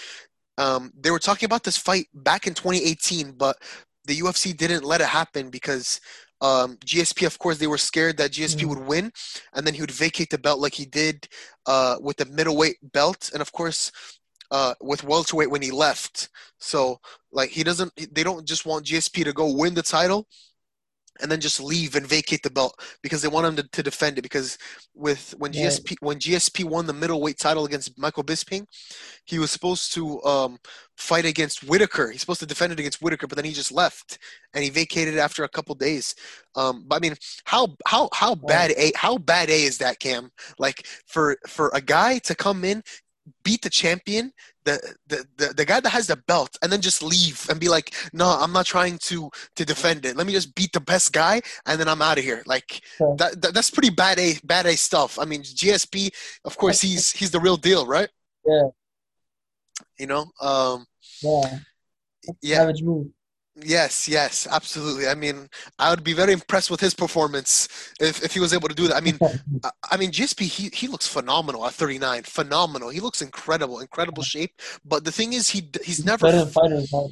Um, 0.58 0.92
they 0.98 1.10
were 1.10 1.18
talking 1.18 1.46
about 1.46 1.62
this 1.64 1.76
fight 1.76 2.08
back 2.14 2.46
in 2.46 2.54
2018, 2.54 3.32
but 3.32 3.56
the 4.04 4.18
UFC 4.18 4.56
didn't 4.56 4.84
let 4.84 5.00
it 5.00 5.06
happen 5.06 5.50
because 5.50 6.00
um, 6.40 6.76
GSP, 6.84 7.26
of 7.26 7.38
course, 7.38 7.58
they 7.58 7.66
were 7.66 7.78
scared 7.78 8.16
that 8.18 8.32
GSP 8.32 8.64
Mhm. 8.64 8.68
would 8.68 8.78
win, 8.86 9.12
and 9.54 9.66
then 9.66 9.74
he 9.74 9.80
would 9.80 9.90
vacate 9.90 10.30
the 10.30 10.38
belt 10.38 10.60
like 10.60 10.74
he 10.74 10.84
did 10.84 11.28
uh, 11.66 11.96
with 12.00 12.16
the 12.16 12.26
middleweight 12.26 12.76
belt, 12.92 13.30
and 13.32 13.42
of 13.42 13.50
course, 13.52 13.90
uh, 14.50 14.74
with 14.80 15.04
welterweight 15.04 15.50
when 15.50 15.62
he 15.62 15.70
left. 15.70 16.28
So, 16.58 17.00
like, 17.32 17.50
he 17.50 17.64
doesn't. 17.64 17.92
They 18.14 18.22
don't 18.22 18.46
just 18.46 18.66
want 18.66 18.86
GSP 18.86 19.24
to 19.24 19.32
go 19.32 19.52
win 19.52 19.74
the 19.74 19.82
title 19.82 20.26
and 21.20 21.30
then 21.30 21.40
just 21.40 21.60
leave 21.60 21.96
and 21.96 22.06
vacate 22.06 22.42
the 22.42 22.50
belt 22.50 22.78
because 23.02 23.22
they 23.22 23.28
want 23.28 23.46
him 23.46 23.56
to, 23.56 23.62
to 23.62 23.82
defend 23.82 24.18
it. 24.18 24.22
Because 24.22 24.58
with 24.94 25.34
when 25.38 25.52
Right. 25.52 25.62
GSP 25.62 25.96
when 26.00 26.18
GSP 26.18 26.64
won 26.64 26.86
the 26.86 26.92
middleweight 26.92 27.38
title 27.38 27.64
against 27.64 27.98
Michael 27.98 28.24
Bisping, 28.24 28.66
he 29.24 29.38
was 29.38 29.50
supposed 29.50 29.94
to 29.94 30.22
um, 30.24 30.58
fight 30.96 31.24
against 31.24 31.64
Whittaker. 31.64 32.10
He's 32.10 32.20
supposed 32.20 32.40
to 32.40 32.46
defend 32.46 32.72
it 32.72 32.80
against 32.80 33.00
Whittaker, 33.02 33.26
but 33.26 33.36
then 33.36 33.44
he 33.44 33.52
just 33.52 33.72
left 33.72 34.18
and 34.54 34.62
he 34.62 34.70
vacated 34.70 35.18
after 35.18 35.44
a 35.44 35.48
couple 35.48 35.74
days. 35.74 36.14
Um, 36.54 36.84
but 36.86 36.96
I 36.96 36.98
mean, 37.00 37.14
how 37.44 37.76
how 37.86 38.08
how 38.12 38.34
bad 38.34 38.72
a 38.72 38.92
how 38.96 39.18
bad 39.18 39.50
a 39.50 39.62
is 39.62 39.78
that, 39.78 40.00
Cam? 40.00 40.30
Like 40.58 40.86
for 41.06 41.36
for 41.46 41.70
a 41.74 41.80
guy 41.80 42.18
to 42.18 42.34
come 42.34 42.64
in, 42.64 42.82
beat 43.44 43.62
the 43.62 43.70
champion, 43.70 44.32
the 44.64 44.80
the 45.06 45.24
the, 45.36 45.46
the 45.54 45.64
guy 45.64 45.80
that 45.80 45.90
has 45.90 46.06
the 46.06 46.16
belt, 46.16 46.56
and 46.62 46.70
then 46.72 46.80
just 46.80 47.02
leave 47.02 47.46
and 47.50 47.58
be 47.60 47.68
like, 47.68 47.94
no, 48.12 48.26
I'm 48.40 48.52
not 48.52 48.66
trying 48.66 48.98
to 48.98 49.30
to 49.56 49.64
defend 49.64 50.04
it. 50.04 50.16
Let 50.16 50.26
me 50.26 50.32
just 50.32 50.54
beat 50.54 50.72
the 50.72 50.80
best 50.80 51.12
guy, 51.12 51.40
and 51.66 51.80
then 51.80 51.88
I'm 51.88 52.02
out 52.02 52.18
of 52.18 52.24
here. 52.24 52.42
Like 52.46 52.82
Sure. 52.96 53.16
that, 53.16 53.40
that 53.42 53.54
that's 53.54 53.70
pretty 53.70 53.90
bad 53.90 54.18
a 54.18 54.36
bad 54.44 54.66
a 54.66 54.76
stuff. 54.76 55.18
I 55.18 55.24
mean, 55.24 55.42
GSP, 55.42 56.10
of 56.44 56.56
course, 56.56 56.80
he's 56.80 57.10
he's 57.12 57.30
the 57.30 57.40
real 57.40 57.56
deal, 57.56 57.86
right? 57.86 58.08
Yeah. 58.46 58.68
You 59.98 60.06
know, 60.06 60.26
um, 60.40 60.86
Yeah. 61.22 61.58
yeah, 62.42 62.56
Savage 62.58 62.82
move. 62.82 63.08
Yes, 63.64 64.08
yes, 64.08 64.46
absolutely. 64.50 65.06
I 65.08 65.14
mean, 65.14 65.48
I 65.78 65.90
would 65.90 66.04
be 66.04 66.12
very 66.12 66.32
impressed 66.32 66.70
with 66.70 66.80
his 66.80 66.94
performance 66.94 67.68
if, 68.00 68.22
if 68.22 68.32
he 68.34 68.40
was 68.40 68.52
able 68.52 68.68
to 68.68 68.74
do 68.74 68.88
that. 68.88 68.96
I 68.96 69.00
mean, 69.00 69.18
I- 69.64 69.70
I 69.90 69.96
mean, 69.96 70.10
GSP, 70.10 70.42
he, 70.42 70.68
he 70.72 70.86
looks 70.88 71.06
phenomenal 71.06 71.64
at 71.66 71.72
39. 71.74 72.22
Phenomenal. 72.24 72.90
He 72.90 73.00
looks 73.00 73.22
incredible, 73.22 73.80
incredible 73.80 74.22
shape. 74.22 74.52
But 74.84 75.04
the 75.04 75.12
thing 75.12 75.32
is, 75.32 75.48
he 75.48 75.68
he's 75.84 76.04
never 76.04 76.26
better. 76.26 76.44
Like, 76.92 77.10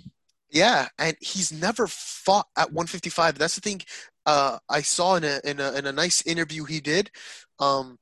Yeah, 0.50 0.88
and 0.98 1.16
he's 1.20 1.52
never 1.52 1.86
fought 1.86 2.46
at 2.56 2.72
155. 2.72 3.38
That's 3.38 3.54
the 3.56 3.60
thing. 3.60 3.80
Uh, 4.24 4.58
I 4.68 4.82
saw 4.82 5.16
in 5.16 5.24
a 5.24 5.40
in 5.44 5.60
a 5.60 5.72
in 5.72 5.86
a 5.86 5.92
nice 5.92 6.24
interview 6.26 6.64
he 6.64 6.80
did. 6.80 7.10
Um, 7.58 7.98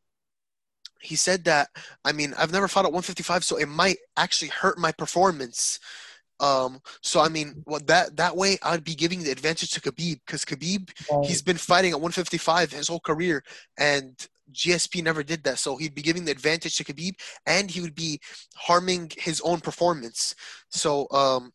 he 1.00 1.16
said 1.16 1.44
that 1.44 1.68
I 2.04 2.12
mean 2.12 2.34
I've 2.38 2.52
never 2.52 2.66
fought 2.68 2.86
at 2.86 2.92
155, 2.92 3.44
so 3.44 3.56
it 3.56 3.66
might 3.68 3.98
actually 4.16 4.48
hurt 4.48 4.78
my 4.78 4.90
performance. 4.92 5.78
Um, 6.40 6.80
so 7.00 7.20
I 7.20 7.28
mean, 7.28 7.62
well, 7.66 7.80
that 7.86 8.16
that 8.16 8.36
way 8.36 8.58
I'd 8.62 8.84
be 8.84 8.94
giving 8.94 9.22
the 9.22 9.30
advantage 9.30 9.70
to 9.70 9.80
Khabib 9.80 10.20
because 10.26 10.44
Khabib 10.44 10.90
like, 11.10 11.26
he's 11.26 11.42
been 11.42 11.56
fighting 11.56 11.92
at 11.92 12.00
155 12.00 12.72
his 12.72 12.88
whole 12.88 13.00
career, 13.00 13.42
and 13.78 14.14
GSP 14.52 15.02
never 15.02 15.22
did 15.22 15.44
that. 15.44 15.58
So 15.58 15.76
he'd 15.76 15.94
be 15.94 16.02
giving 16.02 16.24
the 16.24 16.32
advantage 16.32 16.76
to 16.76 16.84
Khabib, 16.84 17.14
and 17.46 17.70
he 17.70 17.80
would 17.80 17.94
be 17.94 18.20
harming 18.56 19.12
his 19.16 19.40
own 19.42 19.60
performance. 19.60 20.34
So 20.70 21.06
um, 21.10 21.52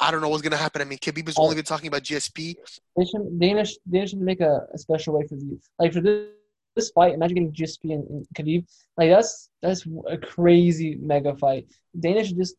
I- 0.00 0.10
don't 0.10 0.20
know 0.20 0.28
what's 0.28 0.42
gonna 0.42 0.56
happen. 0.56 0.82
I 0.82 0.84
mean, 0.84 0.98
Khabib 0.98 1.26
has 1.26 1.38
only 1.38 1.56
been 1.56 1.64
talking 1.64 1.88
about 1.88 2.02
GSP. 2.02 2.54
They 2.96 3.04
should 3.04 3.40
Dana 3.40 3.64
Dana 3.90 4.06
should 4.06 4.20
make 4.20 4.40
a, 4.40 4.66
a 4.72 4.78
special 4.78 5.14
way 5.14 5.26
for 5.26 5.36
you. 5.36 5.58
like 5.78 5.92
for 5.92 6.00
this 6.00 6.28
this 6.76 6.90
fight. 6.90 7.14
Imagine 7.14 7.34
getting 7.34 7.52
GSP 7.52 7.94
and, 7.94 8.08
and 8.08 8.26
Khabib. 8.34 8.66
Like 8.96 9.10
that's 9.10 9.48
that's 9.60 9.86
a 10.08 10.18
crazy 10.18 10.98
mega 11.00 11.34
fight. 11.36 11.66
Dana 11.98 12.24
should 12.24 12.36
just 12.36 12.54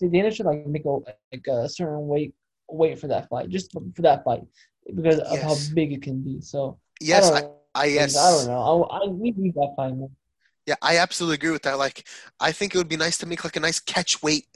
Dana 0.00 0.30
should 0.30 0.46
like 0.46 0.66
make 0.66 0.84
a 0.84 0.90
like 1.32 1.46
a 1.48 1.68
certain 1.68 2.06
weight 2.06 2.34
weight 2.68 2.98
for 2.98 3.08
that 3.08 3.28
fight, 3.28 3.48
just 3.48 3.72
for, 3.72 3.82
that 3.98 4.24
fight 4.24 4.42
because 4.94 5.18
of 5.20 5.40
Yes. 5.40 5.42
how 5.42 5.74
big 5.74 5.92
it 5.92 6.02
can 6.02 6.22
be. 6.22 6.40
So 6.40 6.78
Yes, 7.00 7.30
I 7.30 7.38
I, 7.38 7.42
I 7.74 7.84
yes, 7.86 8.16
I 8.16 8.30
don't 8.30 8.46
know. 8.46 8.84
I, 8.84 8.98
I 8.98 9.06
we 9.08 9.30
need 9.32 9.54
that 9.54 9.72
fight, 9.76 9.96
man. 9.96 10.10
Yeah, 10.66 10.76
I 10.82 10.98
absolutely 10.98 11.34
agree 11.36 11.50
with 11.50 11.62
that. 11.62 11.78
Like, 11.78 12.06
I 12.38 12.52
think 12.52 12.74
it 12.74 12.78
would 12.78 12.88
be 12.88 12.96
nice 12.96 13.18
to 13.18 13.26
make 13.26 13.42
like 13.44 13.56
a 13.56 13.60
nice 13.60 13.80
catch 13.80 14.22
weight 14.22 14.46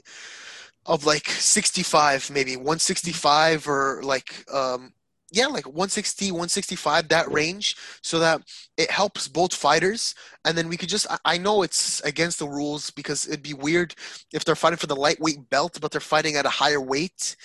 of 0.85 1.05
like 1.05 1.27
65, 1.27 2.29
maybe 2.29 2.55
165 2.55 3.67
or 3.67 4.01
like, 4.03 4.45
um, 4.53 4.93
yeah, 5.31 5.47
like 5.47 5.65
160, 5.65 6.31
165, 6.31 7.09
that 7.09 7.31
range, 7.31 7.75
so 8.01 8.19
that 8.19 8.41
it 8.77 8.91
helps 8.91 9.27
both 9.27 9.53
fighters. 9.53 10.13
And 10.45 10.57
then 10.57 10.69
we 10.69 10.77
could 10.77 10.89
just, 10.89 11.07
I- 11.25 11.37
know 11.37 11.63
it's 11.63 11.99
against 12.01 12.39
the 12.39 12.47
rules 12.47 12.91
because 12.91 13.27
it'd 13.27 13.43
be 13.43 13.53
weird 13.53 13.95
if 14.33 14.45
they're 14.45 14.55
fighting 14.55 14.77
for 14.77 14.87
the 14.87 14.95
lightweight 14.95 15.49
belt, 15.49 15.79
but 15.81 15.91
they're 15.91 16.01
fighting 16.01 16.35
at 16.35 16.45
a 16.45 16.49
higher 16.49 16.81
weight. 16.81 17.35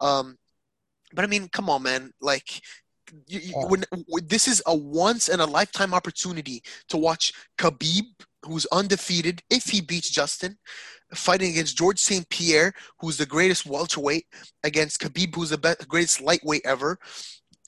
Um, 0.00 0.36
but 1.12 1.24
I 1.24 1.28
mean, 1.28 1.48
come 1.48 1.68
on, 1.70 1.82
man. 1.82 2.12
Like, 2.20 2.60
you, 3.26 3.40
you, 3.40 3.54
when 3.54 3.84
this 4.26 4.48
is 4.48 4.62
a 4.66 4.74
once 4.74 5.28
in 5.28 5.40
a 5.40 5.46
lifetime 5.46 5.94
opportunity 5.94 6.62
to 6.88 6.96
watch 6.96 7.32
Khabib, 7.58 8.04
who's 8.44 8.66
undefeated, 8.72 9.42
if 9.50 9.66
he 9.66 9.80
beats 9.80 10.10
Justin, 10.10 10.56
fighting 11.14 11.50
against 11.52 11.76
George 11.76 11.98
St. 11.98 12.28
Pierre, 12.28 12.72
who's 13.00 13.16
the 13.16 13.26
greatest 13.26 13.66
welterweight, 13.66 14.26
against 14.62 15.00
Khabib, 15.00 15.34
who's 15.34 15.50
the 15.50 15.58
best, 15.58 15.86
greatest 15.88 16.20
lightweight 16.20 16.62
ever. 16.64 16.98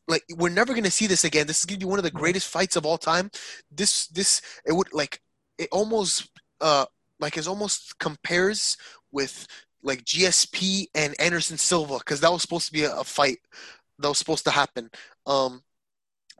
Like 0.08 0.24
we're 0.36 0.50
never 0.50 0.74
gonna 0.74 0.90
see 0.90 1.06
this 1.06 1.24
again. 1.24 1.46
This 1.46 1.58
is 1.60 1.64
gonna 1.64 1.78
be 1.78 1.86
one 1.86 1.98
of 1.98 2.04
the 2.04 2.10
greatest 2.10 2.48
fights 2.48 2.76
of 2.76 2.86
all 2.86 2.98
time. 2.98 3.30
This 3.70 4.06
this 4.08 4.40
it 4.64 4.72
would 4.72 4.92
like 4.92 5.20
it 5.58 5.68
almost 5.72 6.30
uh 6.60 6.86
like 7.18 7.36
it 7.36 7.48
almost 7.48 7.98
compares 7.98 8.76
with 9.10 9.46
like 9.82 10.04
GSP 10.04 10.86
and 10.94 11.14
Anderson 11.20 11.58
Silva 11.58 11.98
because 11.98 12.20
that 12.20 12.30
was 12.32 12.42
supposed 12.42 12.66
to 12.66 12.72
be 12.72 12.84
a, 12.84 12.94
a 12.96 13.04
fight 13.04 13.38
that 13.98 14.08
was 14.08 14.18
supposed 14.18 14.44
to 14.44 14.50
happen. 14.50 14.90
Um, 15.26 15.62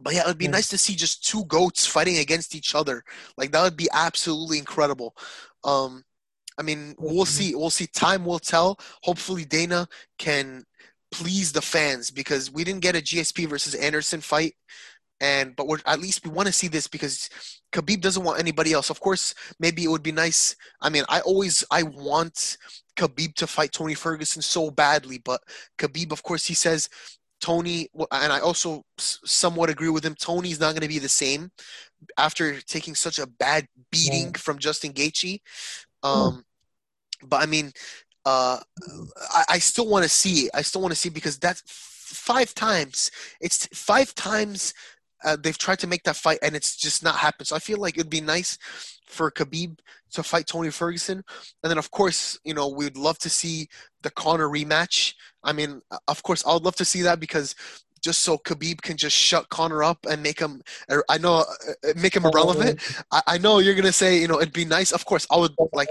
but 0.01 0.15
yeah, 0.15 0.21
it 0.23 0.27
would 0.27 0.39
be 0.39 0.49
Mm. 0.49 0.53
nice 0.53 0.69
to 0.69 0.79
see 0.79 0.95
just 0.95 1.25
two 1.27 1.45
goats 1.47 1.87
fighting 1.87 2.19
against 2.19 2.55
each 2.55 2.75
other. 2.75 3.03
Like 3.37 3.51
that 3.53 3.63
would 3.63 3.77
be 3.77 3.89
absolutely 3.93 4.59
incredible. 4.59 5.17
Um, 5.65 6.05
I 6.59 6.63
mean, 6.63 6.95
we'll 6.99 7.27
Mhm. 7.27 7.29
see. 7.29 7.55
We'll 7.55 7.71
see. 7.71 7.87
Time 7.87 8.25
will 8.25 8.39
tell. 8.39 8.79
Hopefully, 9.03 9.45
Dana 9.45 9.89
can 10.19 10.65
please 11.11 11.53
the 11.53 11.63
fans 11.63 12.11
because 12.11 12.51
we 12.51 12.65
didn't 12.65 12.81
get 12.81 12.97
a 12.97 13.03
GSP 13.03 13.47
versus 13.47 13.75
Anderson 13.75 14.21
fight, 14.21 14.57
and 15.21 15.55
but 15.57 15.67
we're 15.67 15.81
at 15.87 16.01
least 16.01 16.25
we 16.25 16.31
want 16.31 16.47
to 16.47 16.53
see 16.53 16.69
this 16.69 16.89
because 16.89 17.29
Khabib 17.73 18.01
doesn't 18.01 18.25
want 18.25 18.39
anybody 18.41 18.73
else. 18.73 18.91
Of 18.91 19.01
course, 19.01 19.35
maybe 19.59 19.85
it 19.85 19.89
would 19.89 20.03
be 20.03 20.13
nice. 20.13 20.57
I 20.81 20.89
mean, 20.89 21.05
I 21.09 21.21
always 21.21 21.65
I 21.71 21.83
want 21.85 22.57
Khabib 22.97 23.35
to 23.35 23.47
fight 23.47 23.73
Tony 23.73 23.95
Ferguson 23.95 24.43
so 24.43 24.71
badly, 24.71 25.19
but 25.19 25.41
Khabib, 25.79 26.13
of 26.13 26.23
course, 26.23 26.47
he 26.47 26.55
says 26.55 26.89
Tony, 27.41 27.89
and 28.11 28.33
I 28.33 28.41
also 28.41 28.83
somewhat 28.99 29.69
agree 29.71 29.91
with 29.91 30.05
him. 30.05 30.15
Tony's 30.15 30.59
not 30.59 30.73
going 30.73 30.83
to 30.83 30.89
be 30.89 30.99
the 30.99 31.09
same 31.09 31.51
after 32.19 32.61
taking 32.63 32.95
such 32.95 33.19
a 33.19 33.27
bad 33.27 33.67
beating 33.91 34.33
from 34.33 34.59
Justin 34.59 34.93
Gaethje. 34.93 35.41
Um, 36.03 36.45
but 37.25 37.43
I 37.43 37.47
mean, 37.47 37.73
uh, 38.25 38.59
I, 39.31 39.45
I 39.51 39.59
still 39.59 39.89
want 39.89 40.03
to 40.03 40.09
see. 40.09 40.51
I 40.53 40.63
still 40.63 40.81
want 40.81 40.93
to 40.93 40.99
see 40.99 41.09
because 41.09 41.39
that's 41.39 41.63
five 41.67 42.55
times. 42.55 43.11
It's 43.41 43.67
five 43.73 44.15
times 44.15 44.75
uh, 45.25 45.37
they've 45.41 45.59
tried 45.59 45.79
to 45.81 45.87
make 45.87 46.03
that 46.05 46.17
fight, 46.17 46.39
and 46.43 46.55
it's 46.55 46.77
just 46.77 47.03
not 47.03 47.17
happened. 47.17 47.49
So 47.49 47.57
I 47.57 47.61
feel 47.61 47.79
like 47.79 47.97
it'd 47.97 48.11
be 48.11 48.21
nice 48.21 48.59
for 49.07 49.31
Khabib 49.31 49.79
to 50.13 50.23
fight 50.23 50.47
Tony 50.47 50.71
Ferguson, 50.71 51.23
and 51.63 51.71
then 51.71 51.79
of 51.79 51.91
course, 51.91 52.39
you 52.45 52.55
know, 52.55 52.69
we'd 52.69 52.97
love 52.97 53.19
to 53.19 53.31
see 53.31 53.69
the 54.03 54.11
Conor 54.11 54.49
rematch. 54.49 55.15
I 55.43 55.53
mean, 55.53 55.81
of 56.09 56.23
course, 56.23 56.45
I 56.47 56.53
would 56.53 56.65
love 56.65 56.77
to 56.77 56.85
see 56.85 57.03
that 57.03 57.21
because 57.21 57.55
just 58.03 58.23
so 58.23 58.39
Khabib 58.39 58.83
can 58.83 58.97
just 58.97 59.17
shut 59.17 59.49
Conor 59.49 59.83
up 59.83 59.99
and 60.09 60.23
make 60.23 60.39
him. 60.39 60.63
I 61.09 61.19
know, 61.19 61.45
uh, 61.45 61.93
make 61.97 62.15
him 62.15 62.25
irrelevant. 62.27 62.81
I, 63.11 63.23
I 63.27 63.39
know 63.39 63.59
you're 63.59 63.75
gonna 63.75 63.93
say, 63.93 64.21
you 64.21 64.29
know, 64.29 64.39
it'd 64.41 64.53
be 64.53 64.65
nice. 64.65 64.93
Of 64.93 65.05
course, 65.05 65.27
I 65.31 65.39
would 65.39 65.55
like. 65.73 65.89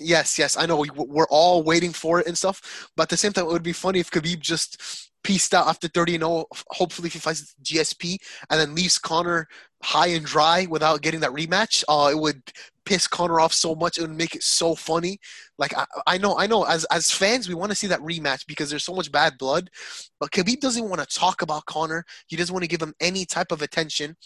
Yes, 0.00 0.38
yes, 0.38 0.56
I 0.56 0.66
know. 0.66 0.76
We, 0.76 0.90
we're 0.94 1.28
all 1.28 1.62
waiting 1.62 1.92
for 1.92 2.20
it 2.20 2.26
and 2.26 2.36
stuff. 2.36 2.88
But 2.96 3.04
at 3.04 3.08
the 3.10 3.16
same 3.16 3.32
time, 3.32 3.44
it 3.44 3.52
would 3.52 3.62
be 3.62 3.72
funny 3.72 4.00
if 4.00 4.10
Khabib 4.10 4.40
just 4.40 5.10
pieced 5.22 5.52
out 5.52 5.68
after 5.68 5.88
30 5.88 6.14
and 6.16 6.22
0. 6.24 6.46
Hopefully, 6.70 7.08
if 7.08 7.12
he 7.12 7.18
fights 7.18 7.54
GSP 7.62 8.16
and 8.48 8.58
then 8.58 8.74
leaves 8.74 8.98
Conor 8.98 9.46
high 9.82 10.08
and 10.08 10.24
dry 10.24 10.66
without 10.70 11.02
getting 11.02 11.20
that 11.20 11.30
rematch, 11.30 11.84
uh, 11.88 12.10
it 12.10 12.18
would 12.18 12.42
piss 12.86 13.06
Conor 13.06 13.40
off 13.40 13.52
so 13.52 13.74
much. 13.74 13.98
It 13.98 14.02
would 14.02 14.16
make 14.16 14.34
it 14.34 14.42
so 14.42 14.74
funny. 14.74 15.18
Like 15.58 15.76
I, 15.76 15.84
I 16.06 16.18
know, 16.18 16.38
I 16.38 16.46
know. 16.46 16.64
As 16.64 16.84
as 16.86 17.10
fans, 17.10 17.48
we 17.48 17.54
want 17.54 17.70
to 17.70 17.76
see 17.76 17.86
that 17.88 18.00
rematch 18.00 18.46
because 18.46 18.70
there's 18.70 18.84
so 18.84 18.94
much 18.94 19.12
bad 19.12 19.36
blood. 19.38 19.70
But 20.18 20.30
Khabib 20.30 20.60
doesn't 20.60 20.88
want 20.88 21.00
to 21.00 21.18
talk 21.18 21.42
about 21.42 21.66
Conor. 21.66 22.04
He 22.26 22.36
doesn't 22.36 22.52
want 22.52 22.64
to 22.64 22.68
give 22.68 22.82
him 22.82 22.94
any 23.00 23.26
type 23.26 23.52
of 23.52 23.62
attention. 23.62 24.16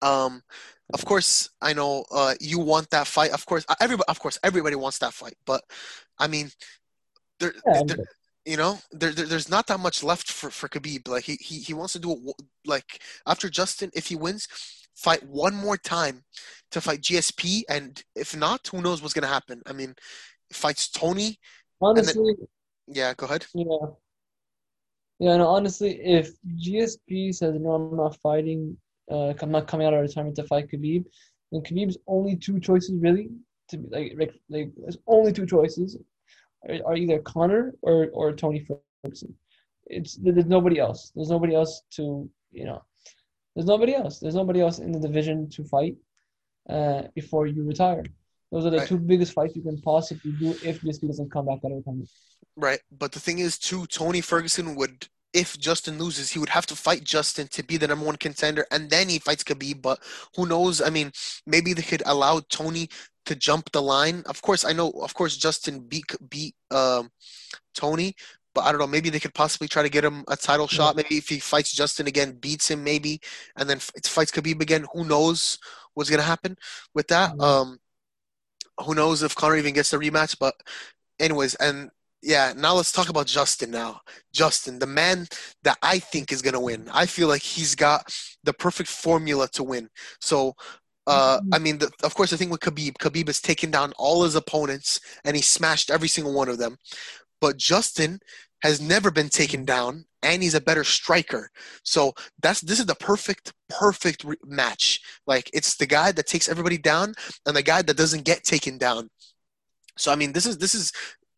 Um, 0.00 0.42
of 0.92 1.04
course, 1.04 1.50
I 1.60 1.72
know 1.72 2.04
uh, 2.10 2.34
you 2.40 2.58
want 2.58 2.90
that 2.90 3.06
fight. 3.06 3.32
Of 3.32 3.46
course, 3.46 3.64
everybody. 3.80 4.06
Of 4.08 4.18
course, 4.18 4.38
everybody 4.42 4.76
wants 4.76 4.98
that 4.98 5.12
fight. 5.12 5.36
But 5.46 5.62
I 6.18 6.26
mean, 6.26 6.50
there, 7.40 7.52
yeah, 7.66 7.82
there 7.86 7.96
you 8.44 8.56
know, 8.56 8.78
there, 8.90 9.12
there, 9.12 9.26
there's 9.26 9.48
not 9.48 9.66
that 9.68 9.80
much 9.80 10.02
left 10.02 10.30
for 10.30 10.50
for 10.50 10.68
Khabib. 10.68 11.08
Like 11.08 11.24
he 11.24 11.36
he, 11.40 11.60
he 11.60 11.74
wants 11.74 11.92
to 11.94 11.98
do 11.98 12.12
it 12.12 12.34
like 12.66 13.00
after 13.26 13.48
Justin. 13.48 13.90
If 13.94 14.08
he 14.08 14.16
wins, 14.16 14.48
fight 14.94 15.22
one 15.26 15.54
more 15.54 15.76
time 15.76 16.24
to 16.72 16.80
fight 16.80 17.02
GSP, 17.02 17.62
and 17.68 18.02
if 18.16 18.36
not, 18.36 18.66
who 18.68 18.82
knows 18.82 19.00
what's 19.00 19.14
gonna 19.14 19.26
happen? 19.28 19.62
I 19.66 19.72
mean, 19.72 19.94
fights 20.52 20.88
Tony. 20.88 21.38
Honestly, 21.80 22.34
Yeah, 22.86 23.14
go 23.14 23.26
ahead. 23.26 23.46
yeah. 23.54 23.86
Yeah, 25.18 25.36
no, 25.36 25.46
honestly, 25.46 26.00
if 26.02 26.32
GSP 26.58 27.32
says 27.32 27.54
no, 27.60 27.72
I'm 27.74 27.96
not 27.96 28.16
fighting, 28.22 28.76
uh, 29.12 29.34
I'm 29.40 29.50
not 29.50 29.68
coming 29.68 29.86
out 29.86 29.94
of 29.94 30.00
retirement 30.00 30.36
to 30.36 30.44
fight 30.44 30.70
Khabib, 30.70 31.04
And 31.52 31.64
Khabib's 31.66 31.98
only 32.06 32.34
two 32.36 32.58
choices 32.68 32.94
really 33.06 33.26
to 33.68 33.78
be 33.78 33.86
like 33.96 34.12
like, 34.20 34.32
like 34.54 34.68
there's 34.82 34.98
only 35.06 35.32
two 35.32 35.46
choices 35.46 35.96
are, 36.68 36.78
are 36.86 36.96
either 36.96 37.18
Conor 37.32 37.74
or 37.82 37.96
or 38.12 38.26
Tony 38.32 38.60
Ferguson. 38.68 39.34
It's 39.86 40.12
there's 40.16 40.46
nobody 40.56 40.78
else. 40.86 41.00
There's 41.14 41.30
nobody 41.36 41.54
else 41.60 41.82
to 41.96 42.04
you 42.52 42.64
know. 42.64 42.80
There's 43.54 43.66
nobody 43.74 43.94
else. 43.94 44.14
There's 44.20 44.34
nobody 44.42 44.60
else 44.66 44.78
in 44.78 44.92
the 44.92 45.00
division 45.08 45.50
to 45.50 45.64
fight 45.64 45.96
uh, 46.74 47.02
before 47.14 47.46
you 47.46 47.62
retire. 47.64 48.04
Those 48.50 48.66
are 48.66 48.70
the 48.70 48.78
Right. 48.78 48.88
two 48.88 48.98
biggest 48.98 49.32
fights 49.32 49.56
you 49.56 49.62
can 49.62 49.80
possibly 49.80 50.32
do 50.32 50.50
if 50.62 50.80
GSP 50.82 51.06
doesn't 51.08 51.30
come 51.30 51.46
back 51.46 51.60
out 51.64 51.72
of 51.72 51.78
retirement. 51.78 52.08
Right, 52.56 52.80
but 52.90 53.12
the 53.12 53.20
thing 53.20 53.38
is, 53.38 53.58
too, 53.58 53.86
Tony 53.86 54.20
Ferguson 54.20 54.74
would, 54.76 55.08
if 55.32 55.58
Justin 55.58 55.98
loses, 55.98 56.30
he 56.30 56.38
would 56.38 56.50
have 56.50 56.66
to 56.66 56.76
fight 56.76 57.04
Justin 57.04 57.48
to 57.48 57.62
be 57.62 57.76
the 57.76 57.88
number 57.88 58.04
one 58.04 58.16
contender, 58.16 58.66
and 58.70 58.90
then 58.90 59.08
he 59.08 59.18
fights 59.18 59.44
Khabib. 59.44 59.82
But 59.82 59.98
who 60.36 60.46
knows? 60.46 60.82
I 60.82 60.90
mean, 60.90 61.12
maybe 61.46 61.72
they 61.72 61.82
could 61.82 62.02
allow 62.06 62.40
Tony 62.50 62.88
to 63.26 63.34
jump 63.34 63.70
the 63.72 63.82
line. 63.82 64.22
Of 64.26 64.42
course, 64.42 64.64
I 64.64 64.72
know. 64.72 64.90
Of 64.90 65.14
course, 65.14 65.36
Justin 65.36 65.80
beat 65.80 66.04
beat 66.28 66.54
um, 66.70 67.10
Tony, 67.74 68.14
but 68.54 68.62
I 68.62 68.72
don't 68.72 68.80
know. 68.80 68.86
Maybe 68.86 69.10
they 69.10 69.20
could 69.20 69.34
possibly 69.34 69.68
try 69.68 69.82
to 69.82 69.88
get 69.88 70.04
him 70.04 70.24
a 70.28 70.36
title 70.36 70.68
shot. 70.68 70.96
Maybe 70.96 71.16
if 71.16 71.28
he 71.28 71.38
fights 71.38 71.72
Justin 71.72 72.06
again, 72.06 72.32
beats 72.32 72.70
him, 72.70 72.84
maybe, 72.84 73.20
and 73.56 73.68
then 73.68 73.78
fights 73.78 74.32
Khabib 74.32 74.60
again. 74.60 74.86
Who 74.92 75.04
knows 75.04 75.58
what's 75.94 76.10
gonna 76.10 76.22
happen 76.22 76.56
with 76.94 77.08
that? 77.08 77.38
Um, 77.40 77.78
who 78.84 78.94
knows 78.94 79.22
if 79.22 79.34
Conor 79.34 79.56
even 79.56 79.74
gets 79.74 79.90
the 79.90 79.98
rematch? 79.98 80.36
But 80.38 80.54
anyways, 81.18 81.54
and 81.56 81.90
yeah, 82.22 82.52
now 82.56 82.74
let's 82.74 82.92
talk 82.92 83.08
about 83.08 83.26
Justin 83.26 83.70
now. 83.70 84.00
Justin, 84.32 84.78
the 84.78 84.86
man 84.86 85.26
that 85.64 85.78
I 85.82 85.98
think 85.98 86.30
is 86.30 86.40
going 86.40 86.54
to 86.54 86.60
win. 86.60 86.88
I 86.92 87.06
feel 87.06 87.28
like 87.28 87.42
he's 87.42 87.74
got 87.74 88.14
the 88.44 88.52
perfect 88.52 88.88
formula 88.88 89.48
to 89.54 89.64
win. 89.64 89.88
So, 90.20 90.54
uh, 91.08 91.40
I 91.52 91.58
mean, 91.58 91.78
the, 91.78 91.90
of 92.04 92.14
course, 92.14 92.30
the 92.30 92.36
thing 92.36 92.50
with 92.50 92.60
Khabib, 92.60 92.94
Khabib 92.98 93.26
has 93.26 93.40
taken 93.40 93.72
down 93.72 93.92
all 93.98 94.22
his 94.22 94.36
opponents 94.36 95.00
and 95.24 95.34
he 95.34 95.42
smashed 95.42 95.90
every 95.90 96.06
single 96.06 96.32
one 96.32 96.48
of 96.48 96.58
them. 96.58 96.76
But 97.40 97.56
Justin 97.56 98.20
has 98.62 98.80
never 98.80 99.10
been 99.10 99.28
taken 99.28 99.64
down 99.64 100.04
and 100.22 100.42
he's 100.42 100.54
a 100.54 100.60
better 100.60 100.84
striker. 100.84 101.50
So 101.82 102.12
that's 102.40 102.60
this 102.60 102.78
is 102.78 102.86
the 102.86 102.94
perfect 102.94 103.52
perfect 103.68 104.22
re- 104.22 104.36
match. 104.44 105.00
Like 105.26 105.50
it's 105.52 105.76
the 105.76 105.86
guy 105.86 106.12
that 106.12 106.28
takes 106.28 106.48
everybody 106.48 106.78
down 106.78 107.14
and 107.46 107.56
the 107.56 107.62
guy 107.62 107.82
that 107.82 107.96
doesn't 107.96 108.24
get 108.24 108.44
taken 108.44 108.78
down. 108.78 109.08
So 109.98 110.12
I 110.12 110.16
mean, 110.16 110.32
this 110.32 110.46
is 110.46 110.58
this 110.58 110.76
is 110.76 110.92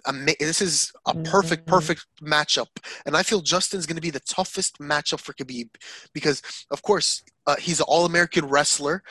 ama- 0.06 0.34
this 0.40 0.60
is 0.60 0.92
a 1.06 1.14
perfect 1.14 1.66
Mhm. 1.66 1.70
perfect 1.74 2.06
matchup, 2.22 2.68
and 3.06 3.16
I 3.16 3.22
feel 3.22 3.40
Justin's 3.40 3.86
going 3.86 3.96
to 3.96 4.02
be 4.02 4.10
the 4.10 4.20
toughest 4.20 4.78
matchup 4.78 5.20
for 5.20 5.32
Khabib 5.34 5.68
because, 6.12 6.42
of 6.70 6.82
course, 6.82 7.22
uh, 7.46 7.56
he's 7.56 7.80
an 7.80 7.86
All 7.88 8.04
American 8.04 8.46
wrestler. 8.46 9.02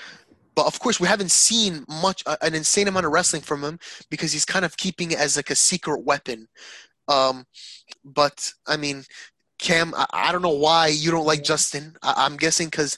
But 0.55 0.67
of 0.67 0.79
course, 0.79 0.99
we 0.99 1.07
haven't 1.07 1.31
seen 1.31 1.83
much, 1.87 2.21
uh, 2.27 2.37
an 2.41 2.53
insane 2.53 2.87
amount 2.87 3.07
of 3.07 3.11
wrestling 3.11 3.41
from 3.41 3.63
him 3.63 3.79
because 4.11 4.31
he's 4.31 4.45
kind 4.45 4.63
of 4.65 4.77
keeping 4.77 5.11
it 5.11 5.19
as 5.19 5.35
like 5.35 5.49
a 5.49 5.55
secret 5.55 6.01
weapon. 6.05 6.47
Um, 7.07 7.45
but 8.05 8.53
I 8.67 8.77
mean, 8.77 9.03
Cam, 9.57 9.93
I, 9.95 10.05
I 10.13 10.31
don't 10.31 10.43
know 10.43 10.49
why 10.49 10.87
you 10.87 11.09
don't 11.09 11.25
like 11.25 11.43
Justin. 11.43 11.95
I, 12.03 12.13
I'm 12.17 12.37
guessing 12.37 12.67
because, 12.67 12.97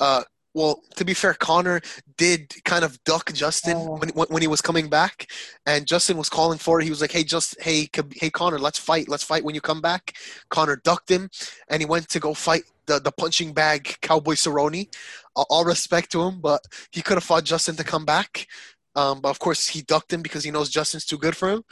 uh, 0.00 0.24
well, 0.54 0.82
to 0.96 1.04
be 1.04 1.14
fair, 1.14 1.34
Conor 1.34 1.80
did 2.16 2.54
kind 2.64 2.84
of 2.84 3.02
duck 3.04 3.32
Justin 3.32 3.76
Oh. 3.76 3.96
when, 3.96 4.10
when 4.10 4.42
he 4.42 4.48
was 4.48 4.60
coming 4.60 4.88
back, 4.88 5.30
and 5.66 5.86
Justin 5.86 6.16
was 6.16 6.28
calling 6.28 6.58
for 6.58 6.80
it. 6.80 6.84
He 6.84 6.90
was 6.90 7.00
like, 7.00 7.12
"Hey, 7.12 7.24
just 7.24 7.60
hey, 7.60 7.88
hey, 8.16 8.30
Conor, 8.30 8.58
let's 8.58 8.78
fight. 8.78 9.08
Let's 9.08 9.24
fight 9.24 9.44
when 9.44 9.54
you 9.54 9.60
come 9.60 9.80
back." 9.80 10.14
Conor 10.50 10.76
ducked 10.76 11.10
him, 11.10 11.30
and 11.68 11.80
he 11.80 11.86
went 11.86 12.08
to 12.10 12.20
go 12.20 12.34
fight 12.34 12.64
the 12.86 13.00
the 13.00 13.12
punching 13.12 13.52
bag 13.54 13.96
Cowboy 14.02 14.34
Cerrone. 14.34 14.88
All, 15.34 15.46
all 15.48 15.64
respect 15.64 16.12
to 16.12 16.22
him, 16.22 16.40
but 16.40 16.60
he 16.90 17.00
could 17.02 17.14
have 17.16 17.24
fought 17.24 17.44
Justin 17.44 17.76
to 17.76 17.84
come 17.84 18.04
back. 18.04 18.46
Um, 18.94 19.20
but 19.22 19.30
of 19.30 19.38
course, 19.38 19.68
he 19.68 19.80
ducked 19.80 20.12
him 20.12 20.20
because 20.20 20.44
he 20.44 20.50
knows 20.50 20.68
Justin's 20.68 21.06
too 21.06 21.16
good 21.16 21.34
for 21.36 21.48
him. 21.48 21.64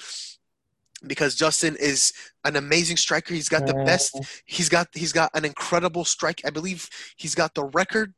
Because 1.06 1.34
Justin 1.34 1.76
is 1.80 2.12
an 2.44 2.56
amazing 2.56 2.98
striker. 2.98 3.32
He's 3.34 3.48
got 3.48 3.66
the 3.66 3.74
Uh, 3.76 3.84
best 3.84 4.18
he's 4.44 4.68
got 4.68 4.88
he's 4.92 5.12
got 5.12 5.30
an 5.34 5.44
incredible 5.46 6.04
strike. 6.04 6.42
I 6.44 6.50
believe 6.50 6.88
he's 7.16 7.34
got 7.34 7.54
the 7.54 7.64
record 7.64 8.12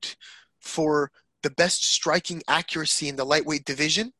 for 0.62 1.10
the 1.42 1.50
best 1.50 1.84
striking 1.84 2.42
accuracy 2.48 3.08
in 3.08 3.16
the 3.16 3.24
lightweight 3.26 3.64
division, 3.64 4.12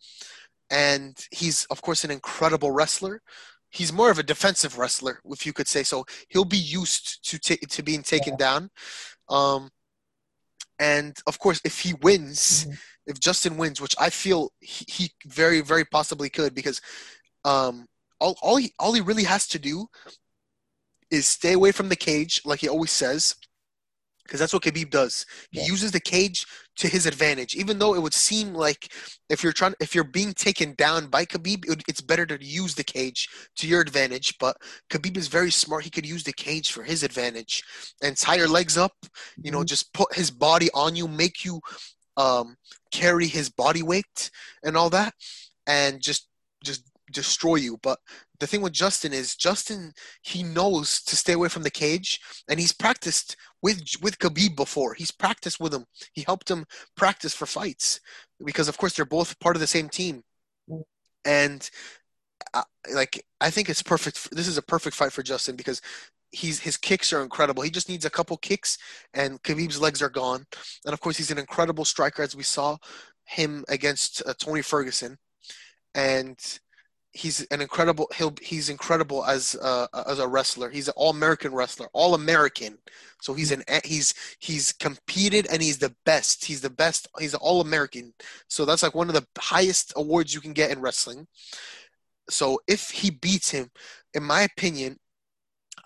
and 0.70 1.26
he's 1.30 1.64
of 1.66 1.80
course 1.82 2.04
an 2.04 2.10
incredible 2.10 2.70
wrestler. 2.72 3.22
He's 3.70 3.92
more 3.92 4.10
of 4.10 4.18
a 4.18 4.22
defensive 4.22 4.76
wrestler, 4.76 5.20
if 5.24 5.46
you 5.46 5.52
could 5.52 5.68
say 5.68 5.82
so. 5.82 6.04
He'll 6.28 6.44
be 6.44 6.58
used 6.58 7.24
to 7.30 7.38
ta- 7.38 7.66
to 7.68 7.82
being 7.82 8.02
taken 8.02 8.36
down, 8.36 8.70
um, 9.28 9.70
and 10.78 11.16
of 11.26 11.38
course, 11.38 11.60
if 11.64 11.80
he 11.80 11.94
wins, 11.94 12.66
Mhm. 12.66 12.78
if 13.06 13.20
Justin 13.20 13.56
wins, 13.56 13.80
which 13.80 13.94
I 13.98 14.10
feel 14.10 14.52
he, 14.60 14.84
he 14.88 15.12
very 15.26 15.60
very 15.60 15.84
possibly 15.84 16.28
could, 16.28 16.54
because 16.54 16.80
um, 17.44 17.86
all 18.20 18.36
all 18.42 18.56
he 18.56 18.74
all 18.78 18.92
he 18.92 19.00
really 19.00 19.24
has 19.24 19.46
to 19.48 19.58
do 19.58 19.88
is 21.10 21.26
stay 21.26 21.52
away 21.52 21.72
from 21.72 21.88
the 21.88 21.96
cage, 21.96 22.40
like 22.44 22.60
he 22.60 22.68
always 22.68 22.90
says, 22.90 23.36
because 24.24 24.40
that's 24.40 24.52
what 24.52 24.62
Khabib 24.62 24.90
does. 24.90 25.26
He 25.50 25.60
Yeah. 25.60 25.66
uses 25.66 25.92
the 25.92 26.00
cage 26.00 26.46
to 26.76 26.88
his 26.88 27.06
advantage, 27.06 27.54
even 27.54 27.78
though 27.78 27.94
it 27.94 28.00
would 28.00 28.14
seem 28.14 28.54
like 28.54 28.92
if 29.28 29.42
you're 29.42 29.52
trying, 29.52 29.74
if 29.80 29.94
you're 29.94 30.04
being 30.04 30.32
taken 30.32 30.74
down 30.74 31.08
by 31.08 31.24
Khabib, 31.26 31.68
it 31.70 31.82
it's 31.88 32.00
better 32.00 32.26
to 32.26 32.42
use 32.44 32.74
the 32.74 32.84
cage 32.84 33.28
to 33.56 33.66
your 33.66 33.80
advantage. 33.80 34.38
But 34.38 34.56
Khabib 34.90 35.16
is 35.16 35.28
very 35.28 35.50
smart; 35.50 35.84
he 35.84 35.90
could 35.90 36.06
use 36.06 36.24
the 36.24 36.32
cage 36.32 36.70
for 36.72 36.82
his 36.84 37.02
advantage 37.02 37.62
and 38.02 38.16
tie 38.16 38.36
your 38.36 38.48
legs 38.48 38.76
up. 38.78 38.94
You 39.42 39.50
know, 39.50 39.60
Mhm. 39.62 39.66
just 39.66 39.92
put 39.92 40.14
his 40.14 40.30
body 40.30 40.70
on 40.74 40.96
you, 40.96 41.08
make 41.08 41.44
you 41.44 41.60
um, 42.16 42.56
carry 42.90 43.26
his 43.26 43.48
body 43.48 43.82
weight 43.82 44.30
and 44.62 44.76
all 44.76 44.90
that, 44.90 45.14
and 45.66 46.00
just 46.02 46.28
just 46.64 46.82
destroy 47.10 47.56
you. 47.56 47.78
But 47.82 47.98
the 48.38 48.46
thing 48.46 48.62
with 48.62 48.72
Justin 48.72 49.12
is 49.12 49.36
Justin 49.36 49.92
he 50.22 50.42
knows 50.42 51.02
to 51.02 51.16
stay 51.16 51.32
away 51.34 51.48
from 51.48 51.62
the 51.62 51.70
cage, 51.70 52.20
and 52.48 52.60
he's 52.60 52.72
practiced 52.72 53.36
with 53.62 53.82
with 54.02 54.18
Khabib 54.18 54.56
before. 54.56 54.94
He's 54.94 55.10
practiced 55.10 55.60
with 55.60 55.72
him. 55.72 55.86
He 56.12 56.22
helped 56.22 56.50
him 56.50 56.66
practice 56.96 57.34
for 57.34 57.46
fights 57.46 58.00
because, 58.44 58.68
of 58.68 58.76
course, 58.76 58.94
they're 58.94 59.04
both 59.04 59.38
part 59.40 59.56
of 59.56 59.60
the 59.60 59.66
same 59.66 59.88
team. 59.88 60.22
And 61.24 61.68
uh, 62.54 62.64
like, 62.92 63.24
I 63.40 63.50
think 63.50 63.68
it's 63.68 63.82
perfect. 63.82 64.34
This 64.34 64.48
is 64.48 64.58
a 64.58 64.62
perfect 64.62 64.96
fight 64.96 65.12
for 65.12 65.22
Justin 65.22 65.56
because 65.56 65.80
he's 66.32 66.60
his 66.60 66.76
kicks 66.76 67.12
are 67.12 67.22
incredible. 67.22 67.62
He 67.62 67.70
just 67.70 67.88
needs 67.88 68.04
a 68.04 68.10
couple 68.10 68.36
kicks, 68.38 68.78
and 69.14 69.42
Khabib's 69.42 69.80
legs 69.80 70.02
are 70.02 70.10
gone. 70.10 70.44
And 70.84 70.92
of 70.92 71.00
course, 71.00 71.16
he's 71.16 71.30
an 71.30 71.38
incredible 71.38 71.84
striker, 71.84 72.22
as 72.22 72.34
we 72.34 72.42
saw 72.42 72.76
him 73.24 73.64
against 73.68 74.22
uh, 74.26 74.34
Tony 74.38 74.62
Ferguson. 74.62 75.18
And 75.94 76.38
he's 77.12 77.42
an 77.46 77.60
incredible. 77.60 78.08
He'll 78.16 78.34
he's 78.40 78.68
incredible 78.68 79.24
as 79.24 79.56
uh, 79.60 79.86
as 80.06 80.18
a 80.18 80.26
wrestler. 80.26 80.70
He's 80.70 80.88
an 80.88 80.94
all 80.96 81.10
American 81.10 81.54
wrestler, 81.54 81.88
all 81.92 82.14
American. 82.14 82.78
So 83.20 83.34
he's 83.34 83.52
an 83.52 83.62
he's 83.84 84.14
he's 84.38 84.72
competed 84.72 85.46
and 85.50 85.62
he's 85.62 85.78
the 85.78 85.94
best. 86.04 86.44
He's 86.44 86.60
the 86.60 86.70
best. 86.70 87.08
He's 87.18 87.34
an 87.34 87.40
all 87.42 87.60
American. 87.60 88.14
So 88.48 88.64
that's 88.64 88.82
like 88.82 88.94
one 88.94 89.08
of 89.08 89.14
the 89.14 89.26
highest 89.38 89.92
awards 89.96 90.34
you 90.34 90.40
can 90.40 90.52
get 90.52 90.70
in 90.70 90.80
wrestling. 90.80 91.26
So 92.30 92.60
if 92.66 92.90
he 92.90 93.10
beats 93.10 93.50
him, 93.50 93.70
in 94.14 94.22
my 94.22 94.42
opinion, 94.42 94.98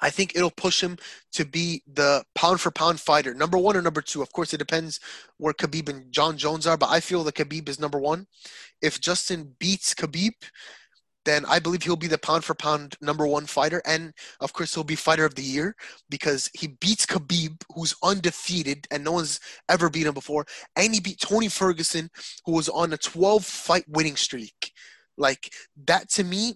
I 0.01 0.11
think 0.11 0.37
it'll 0.37 0.51
push 0.51 0.83
him 0.83 0.99
to 1.33 1.45
be 1.45 1.83
the 1.91 2.23
pound 2.35 2.61
for 2.61 2.71
pound 2.71 3.01
fighter, 3.01 3.35
number 3.35 3.57
one 3.57 3.77
or 3.77 3.83
number 3.83 4.03
two. 4.03 4.21
Of 4.21 4.33
course, 4.33 4.53
it 4.53 4.59
depends 4.59 5.01
where 5.39 5.55
Khabib 5.55 5.89
and 5.89 6.13
Jon 6.13 6.37
Jones 6.37 6.67
are, 6.67 6.77
but 6.77 6.91
I 6.91 7.01
feel 7.01 7.25
that 7.25 7.35
Khabib 7.35 7.69
is 7.69 7.81
number 7.81 7.99
one. 7.99 8.27
If 8.83 9.01
Justin 9.01 9.55
beats 9.59 9.95
Khabib, 9.95 10.35
then 11.27 11.45
I 11.45 11.59
believe 11.59 11.83
he'll 11.83 11.97
be 11.97 12.07
the 12.07 12.17
pound 12.17 12.45
for 12.45 12.55
pound 12.55 12.97
number 13.03 13.27
one 13.27 13.45
fighter. 13.45 13.83
And 13.85 14.15
of 14.41 14.53
course, 14.53 14.75
he'll 14.75 14.85
be 14.85 14.97
fighter 14.97 15.27
of 15.27 15.35
the 15.35 15.43
year 15.43 15.77
because 16.09 16.49
he 16.55 16.69
beats 16.69 17.05
Khabib, 17.05 17.63
who's 17.75 17.95
undefeated 18.03 18.87
and 18.91 19.05
no 19.05 19.13
one's 19.13 19.41
ever 19.69 19.91
beat 19.91 20.07
him 20.07 20.15
before. 20.15 20.47
And 20.77 20.95
he 20.95 21.01
beat 21.01 21.21
Tony 21.21 21.49
Ferguson, 21.49 22.11
who 22.47 22.53
was 22.53 22.71
on 22.71 22.93
a 22.93 22.97
12 22.97 23.45
fight 23.45 23.85
winning 23.89 24.17
streak. 24.17 24.73
Like 25.19 25.53
that 25.85 26.09
to 26.13 26.25
me, 26.25 26.55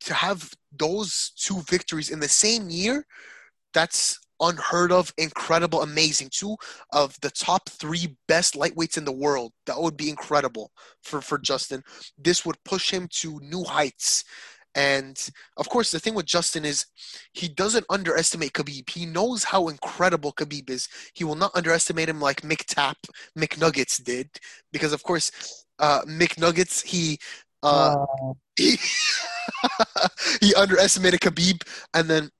to 0.00 0.14
have 0.14 0.52
those 0.76 1.32
two 1.36 1.62
victories 1.62 2.10
in 2.10 2.20
the 2.20 2.28
same 2.28 2.68
year, 2.68 3.06
that's 3.72 4.18
unheard 4.42 4.92
of, 4.92 5.12
incredible, 5.18 5.82
amazing. 5.82 6.28
Two 6.30 6.56
of 6.92 7.18
the 7.22 7.30
top 7.30 7.68
three 7.68 8.16
best 8.28 8.54
lightweights 8.54 8.98
in 8.98 9.04
the 9.04 9.12
world. 9.12 9.52
That 9.66 9.80
would 9.80 9.96
be 9.96 10.10
incredible 10.10 10.70
for, 11.02 11.20
for 11.20 11.38
Justin. 11.38 11.82
This 12.18 12.44
would 12.44 12.62
push 12.64 12.90
him 12.90 13.08
to 13.20 13.40
new 13.40 13.64
heights. 13.64 14.24
And 14.74 15.18
of 15.58 15.68
course, 15.68 15.90
the 15.90 16.00
thing 16.00 16.14
with 16.14 16.26
Justin 16.26 16.64
is 16.64 16.86
he 17.32 17.48
doesn't 17.48 17.86
underestimate 17.90 18.54
Khabib. 18.54 18.88
He 18.88 19.04
knows 19.04 19.44
how 19.44 19.68
incredible 19.68 20.32
Khabib 20.32 20.70
is. 20.70 20.88
He 21.14 21.24
will 21.24 21.34
not 21.34 21.52
underestimate 21.54 22.08
him 22.08 22.20
like 22.20 22.40
McTap, 22.40 22.94
McNuggets 23.38 24.02
did, 24.02 24.30
because 24.72 24.94
of 24.94 25.02
course, 25.02 25.30
uh, 25.78 26.02
McNuggets 26.02 26.84
he 26.84 27.18
uh, 27.62 27.96
Uh, 28.22 28.32
he, 28.56 28.76
he 30.40 30.54
underestimated 30.54 31.20
Khabib, 31.20 31.62
and 31.94 32.08
then 32.08 32.30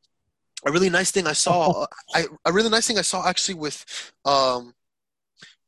a 0.65 0.73
really 0.73 0.91
nice 0.91 1.11
thing 1.11 1.27
I 1.27 1.33
saw, 1.33 1.87
I 2.15 2.27
a 2.45 2.53
really 2.53 2.71
nice 2.71 2.87
thing 2.87 2.99
I 2.99 3.03
saw 3.03 3.27
actually 3.27 3.55
with 3.55 3.85
um 4.25 4.75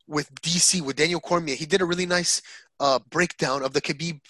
with 0.07 0.33
DC 0.43 0.81
with 0.83 0.97
Daniel 0.97 1.21
Cormier. 1.21 1.57
He 1.57 1.67
did 1.67 1.81
a 1.81 1.85
really 1.85 2.07
nice 2.07 2.43
uh 2.81 2.99
breakdown 3.11 3.63
of 3.63 3.73
the 3.73 3.81
Khabib 3.81 4.21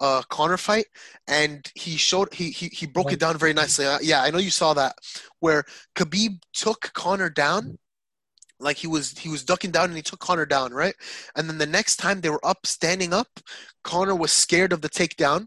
uh 0.00 0.22
Conor 0.28 0.56
fight, 0.56 0.86
and 1.26 1.70
he 1.74 1.96
showed 1.96 2.32
he 2.34 2.50
he, 2.50 2.68
he 2.68 2.86
broke 2.86 3.12
it 3.12 3.20
down 3.20 3.36
very 3.38 3.52
nicely. 3.52 3.86
Uh, 3.86 3.98
yeah, 4.02 4.22
I 4.22 4.30
know 4.30 4.38
you 4.38 4.50
saw 4.50 4.74
that 4.74 4.96
where 5.40 5.64
Khabib 5.94 6.40
took 6.52 6.92
Conor 6.94 7.30
down. 7.30 7.78
Like 8.60 8.76
he 8.76 8.88
was 8.88 9.16
he 9.16 9.28
was 9.28 9.44
ducking 9.44 9.70
down 9.70 9.84
and 9.84 9.96
he 9.96 10.02
took 10.02 10.18
Conor 10.18 10.46
down, 10.46 10.72
right? 10.72 10.94
And 11.36 11.48
then 11.48 11.58
the 11.58 11.66
next 11.66 11.96
time 11.96 12.20
they 12.20 12.30
were 12.30 12.44
up 12.44 12.66
standing 12.66 13.12
up, 13.12 13.28
Conor 13.84 14.16
was 14.16 14.32
scared 14.32 14.72
of 14.72 14.80
the 14.80 14.88
takedown. 14.88 15.46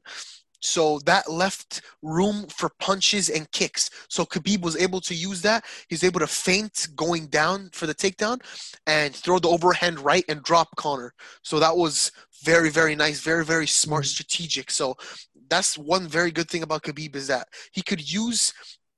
So 0.62 1.00
that 1.06 1.30
left 1.30 1.82
room 2.02 2.46
for 2.48 2.70
punches 2.80 3.30
and 3.30 3.52
kicks. 3.52 3.90
So 4.08 4.26
Khabib 4.26 4.62
was 4.62 4.78
able 4.78 5.02
to 5.02 5.14
use 5.14 5.42
that. 5.42 5.66
He's 5.90 6.04
able 6.04 6.20
to 6.20 6.28
feint 6.28 6.88
going 6.96 7.28
down 7.28 7.70
for 7.74 7.88
the 7.88 7.96
takedown 7.96 8.42
and 8.88 9.16
throw 9.16 9.40
the 9.40 9.50
overhand 9.50 10.00
right 10.00 10.24
and 10.30 10.44
drop 10.44 10.76
Conor. 10.78 11.14
So 11.44 11.60
that 11.60 11.76
was 11.76 12.12
very, 12.44 12.70
very 12.70 12.96
nice, 12.96 13.22
very, 13.22 13.44
very 13.44 13.68
smart, 13.68 14.06
strategic. 14.06 14.72
So 14.72 14.96
that's 15.50 15.78
one 15.78 16.08
very 16.08 16.32
good 16.32 16.50
thing 16.50 16.64
about 16.64 16.84
Khabib 16.84 17.16
is 17.16 17.28
that 17.28 17.48
he 17.72 17.82
could 17.82 18.12
use 18.12 18.54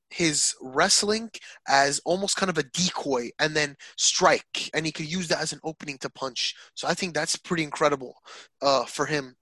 his 0.10 0.54
wrestling 0.62 1.32
as 1.68 2.00
almost 2.06 2.38
kind 2.38 2.50
of 2.50 2.60
a 2.60 2.64
decoy 2.64 3.30
and 3.40 3.56
then 3.56 3.76
strike 3.98 4.70
and 4.74 4.86
he 4.86 4.92
could 4.92 5.12
use 5.12 5.28
that 5.28 5.42
as 5.42 5.54
an 5.54 5.60
opening 5.64 5.98
to 5.98 6.08
punch 6.08 6.54
so 6.76 6.88
i 6.88 6.94
think 6.94 7.16
that's 7.16 7.36
pretty 7.36 7.64
incredible 7.64 8.14
uh, 8.62 8.86
for 8.86 9.08
him 9.08 9.36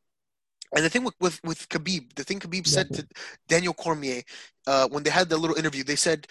and 0.75 0.85
the 0.85 0.89
thing 0.89 1.03
with, 1.03 1.15
with, 1.19 1.39
with 1.43 1.67
Khabib, 1.69 2.13
the 2.15 2.23
thing 2.23 2.39
Khabib 2.39 2.65
said 2.67 2.91
to 2.93 3.07
Daniel 3.47 3.73
Cormier 3.73 4.23
uh, 4.67 4.87
when 4.89 5.03
they 5.03 5.09
had 5.09 5.29
the 5.29 5.37
little 5.37 5.57
interview, 5.57 5.83
they 5.83 5.95
said, 5.95 6.27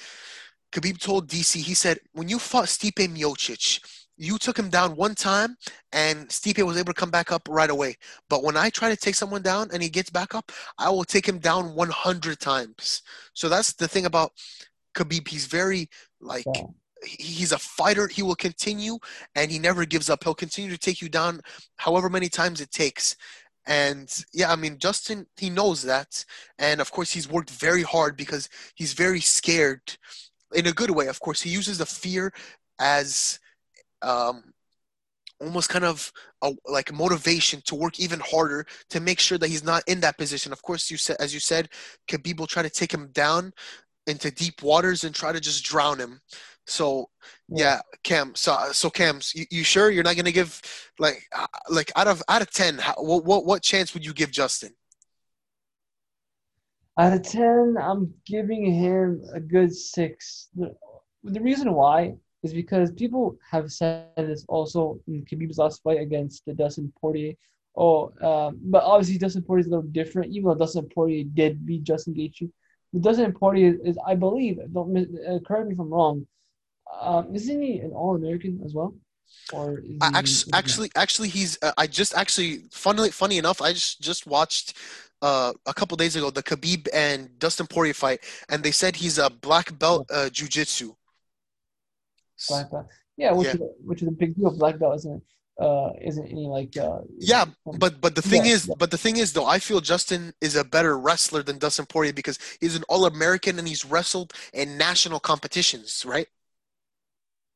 Khabib 0.72 0.98
told 0.98 1.28
DC, 1.28 1.56
he 1.56 1.74
said, 1.74 1.98
when 2.12 2.28
you 2.28 2.38
fought 2.38 2.66
Stipe 2.66 2.94
Miocic, 2.94 3.80
you 4.16 4.38
took 4.38 4.58
him 4.58 4.68
down 4.68 4.96
one 4.96 5.14
time 5.14 5.56
and 5.92 6.28
Stipe 6.28 6.62
was 6.64 6.76
able 6.76 6.92
to 6.92 7.00
come 7.00 7.10
back 7.10 7.32
up 7.32 7.48
right 7.50 7.70
away. 7.70 7.96
But 8.28 8.42
when 8.42 8.56
I 8.56 8.70
try 8.70 8.88
to 8.90 8.96
take 8.96 9.14
someone 9.14 9.42
down 9.42 9.70
and 9.72 9.82
he 9.82 9.88
gets 9.88 10.10
back 10.10 10.34
up, 10.34 10.52
I 10.78 10.90
will 10.90 11.04
take 11.04 11.26
him 11.26 11.38
down 11.38 11.74
100 11.74 12.38
times. 12.38 13.02
So 13.32 13.48
that's 13.48 13.72
the 13.72 13.88
thing 13.88 14.06
about 14.06 14.32
Khabib. 14.94 15.26
He's 15.26 15.46
very, 15.46 15.88
like, 16.20 16.44
Yeah. 16.54 16.66
he's 17.02 17.52
a 17.52 17.58
fighter. 17.58 18.08
He 18.08 18.22
will 18.22 18.34
continue 18.34 18.98
and 19.34 19.50
he 19.50 19.58
never 19.58 19.86
gives 19.86 20.10
up. 20.10 20.22
He'll 20.22 20.34
continue 20.34 20.70
to 20.70 20.78
take 20.78 21.00
you 21.00 21.08
down 21.08 21.40
however 21.76 22.10
many 22.10 22.28
times 22.28 22.60
it 22.60 22.70
takes. 22.70 23.16
And 23.66 24.12
yeah, 24.32 24.50
I 24.50 24.56
mean, 24.56 24.78
Justin, 24.78 25.26
he 25.36 25.50
knows 25.50 25.82
that. 25.82 26.24
And 26.58 26.80
of 26.80 26.90
course, 26.90 27.12
he's 27.12 27.28
worked 27.28 27.50
very 27.50 27.82
hard 27.82 28.16
because 28.16 28.48
he's 28.74 28.92
very 28.92 29.20
scared 29.20 29.96
in 30.54 30.66
a 30.66 30.72
good 30.72 30.90
way. 30.90 31.06
Of 31.06 31.20
course, 31.20 31.40
he 31.42 31.50
uses 31.50 31.78
the 31.78 31.86
fear 31.86 32.32
as 32.78 33.38
um, 34.02 34.52
almost 35.40 35.68
kind 35.68 35.84
of 35.84 36.12
a, 36.42 36.52
like 36.66 36.92
motivation 36.92 37.60
to 37.66 37.74
work 37.74 38.00
even 38.00 38.20
harder 38.20 38.66
to 38.90 39.00
make 39.00 39.18
sure 39.18 39.38
that 39.38 39.48
he's 39.48 39.64
not 39.64 39.82
in 39.86 40.00
that 40.00 40.18
position. 40.18 40.52
Of 40.52 40.62
course, 40.62 40.90
you 40.90 40.96
said, 40.96 41.16
as 41.20 41.32
you 41.32 41.40
said, 41.40 41.68
Khabib 42.08 42.38
will 42.38 42.46
try 42.46 42.62
to 42.62 42.70
take 42.70 42.92
him 42.92 43.08
down 43.12 43.52
into 44.06 44.30
deep 44.30 44.62
waters 44.62 45.04
and 45.04 45.14
try 45.14 45.32
to 45.32 45.40
just 45.40 45.64
drown 45.64 45.98
him. 45.98 46.20
So 46.66 47.10
yeah, 47.48 47.80
Cam. 48.02 48.34
So 48.34 48.56
so 48.72 48.90
Cam, 48.90 49.20
you, 49.34 49.46
you 49.50 49.64
sure 49.64 49.90
you're 49.90 50.04
not 50.04 50.16
gonna 50.16 50.32
give 50.32 50.60
like 50.98 51.22
uh, 51.36 51.46
like 51.68 51.92
out 51.96 52.06
of 52.06 52.22
out 52.28 52.42
of 52.42 52.50
ten, 52.50 52.78
how, 52.78 52.94
what 52.98 53.24
what 53.24 53.44
what 53.44 53.62
chance 53.62 53.94
would 53.94 54.04
you 54.04 54.12
give 54.12 54.30
Justin? 54.30 54.70
Out 56.98 57.14
of 57.14 57.22
10, 57.22 57.76
I'm 57.80 58.12
giving 58.26 58.74
him 58.74 59.22
a 59.32 59.40
good 59.40 59.74
six. 59.74 60.48
The, 60.54 60.74
the 61.24 61.40
reason 61.40 61.72
why 61.72 62.14
is 62.42 62.52
because 62.52 62.90
people 62.92 63.38
have 63.50 63.72
said 63.72 64.08
this 64.16 64.44
also 64.48 65.00
in 65.06 65.24
Khabib's 65.24 65.56
last 65.56 65.82
fight 65.82 65.98
against 66.00 66.44
the 66.44 66.52
Dustin 66.52 66.92
Poirier. 67.00 67.34
Oh, 67.76 68.12
um, 68.20 68.58
but 68.64 68.82
obviously 68.82 69.18
Dustin 69.18 69.42
Poirier 69.42 69.60
is 69.60 69.66
a 69.68 69.70
little 69.70 69.90
different, 69.90 70.32
even 70.32 70.48
though 70.48 70.54
Dustin 70.56 70.88
Poirier 70.94 71.24
did 71.32 71.64
beat 71.64 71.84
Justin 71.84 72.14
Gaethje. 72.14 72.50
But 72.92 73.02
Dustin 73.02 73.32
Poirier 73.32 73.78
is, 73.84 73.96
I 74.06 74.14
believe, 74.14 74.58
don't 74.72 74.96
uh, 74.96 75.38
correct 75.46 75.68
me 75.68 75.74
if 75.74 75.80
I'm 75.80 75.90
wrong, 75.90 76.26
um, 77.00 77.34
isn't 77.34 77.62
he 77.62 77.78
an 77.80 77.92
All-American 77.92 78.60
as 78.64 78.74
well? 78.74 78.94
Or 79.52 79.82
I 80.00 80.10
actually, 80.14 80.50
actually, 80.54 80.90
actually, 80.96 81.28
he's. 81.28 81.58
Uh, 81.62 81.72
I 81.76 81.86
just 81.86 82.14
actually, 82.14 82.64
funnily, 82.72 83.10
funny 83.10 83.38
enough, 83.38 83.60
I 83.60 83.72
just 83.72 84.00
just 84.00 84.26
watched 84.26 84.74
uh, 85.22 85.52
a 85.66 85.74
couple 85.74 85.96
days 85.96 86.16
ago 86.16 86.30
the 86.30 86.42
Khabib 86.42 86.88
and 86.92 87.38
Dustin 87.38 87.66
Poirier 87.66 87.94
fight, 87.94 88.20
and 88.48 88.62
they 88.62 88.70
said 88.70 88.96
he's 88.96 89.18
a 89.18 89.28
black 89.30 89.76
belt 89.78 90.06
uh, 90.10 90.28
jujitsu. 90.32 90.94
black 92.48 92.70
belt? 92.70 92.86
Yeah, 93.16 93.32
which 93.32 93.48
Yeah. 93.48 93.54
is 93.54 93.60
which 93.84 94.02
is 94.02 94.08
a 94.08 94.12
big 94.12 94.34
deal. 94.36 94.50
Black 94.56 94.78
belt 94.78 94.96
isn't 94.96 95.22
uh 95.60 95.90
isn't 96.00 96.26
any 96.26 96.46
like 96.46 96.76
uh 96.76 97.00
Yeah, 97.18 97.44
But 97.66 98.00
but 98.00 98.14
the 98.14 98.22
thing 98.22 98.46
Yeah, 98.46 98.52
is, 98.52 98.66
yeah. 98.66 98.74
but 98.78 98.90
the 98.90 98.98
thing 98.98 99.16
is 99.18 99.32
though, 99.32 99.46
I 99.46 99.58
feel 99.58 99.80
Justin 99.80 100.32
is 100.40 100.56
a 100.56 100.64
better 100.64 100.96
wrestler 100.98 101.42
than 101.42 101.58
Dustin 101.58 101.86
Poirier 101.86 102.12
because 102.14 102.38
he's 102.60 102.76
an 102.76 102.84
All 102.88 103.04
American 103.04 103.58
and 103.58 103.68
he's 103.68 103.84
wrestled 103.84 104.32
in 104.54 104.78
national 104.78 105.20
competitions, 105.20 106.04
right? 106.06 106.28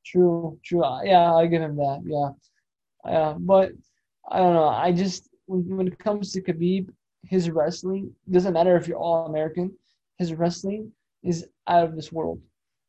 True, 0.05 0.59
true. 0.65 0.83
Uh, 0.85 1.03
Yeah, 1.03 1.35
I 1.35 1.47
give 1.47 1.63
him 1.63 1.77
that. 1.77 2.03
Yeah, 2.05 2.31
yeah. 3.11 3.35
But 3.39 3.73
I 4.31 4.39
don't 4.39 4.55
know. 4.55 4.69
I 4.69 4.93
just 4.93 5.29
when, 5.47 5.77
when 5.77 5.89
it 5.89 5.99
comes 5.99 6.33
to 6.33 6.43
Khabib, 6.43 6.91
his 7.23 7.51
wrestling 7.51 8.13
doesn't 8.31 8.53
matter 8.53 8.77
if 8.77 8.87
you're 8.89 8.99
all 8.99 9.27
American. 9.27 9.73
His 10.19 10.35
wrestling 10.35 10.93
is 11.23 11.47
out 11.67 11.85
of 11.85 11.97
this 11.97 12.13
world. 12.13 12.41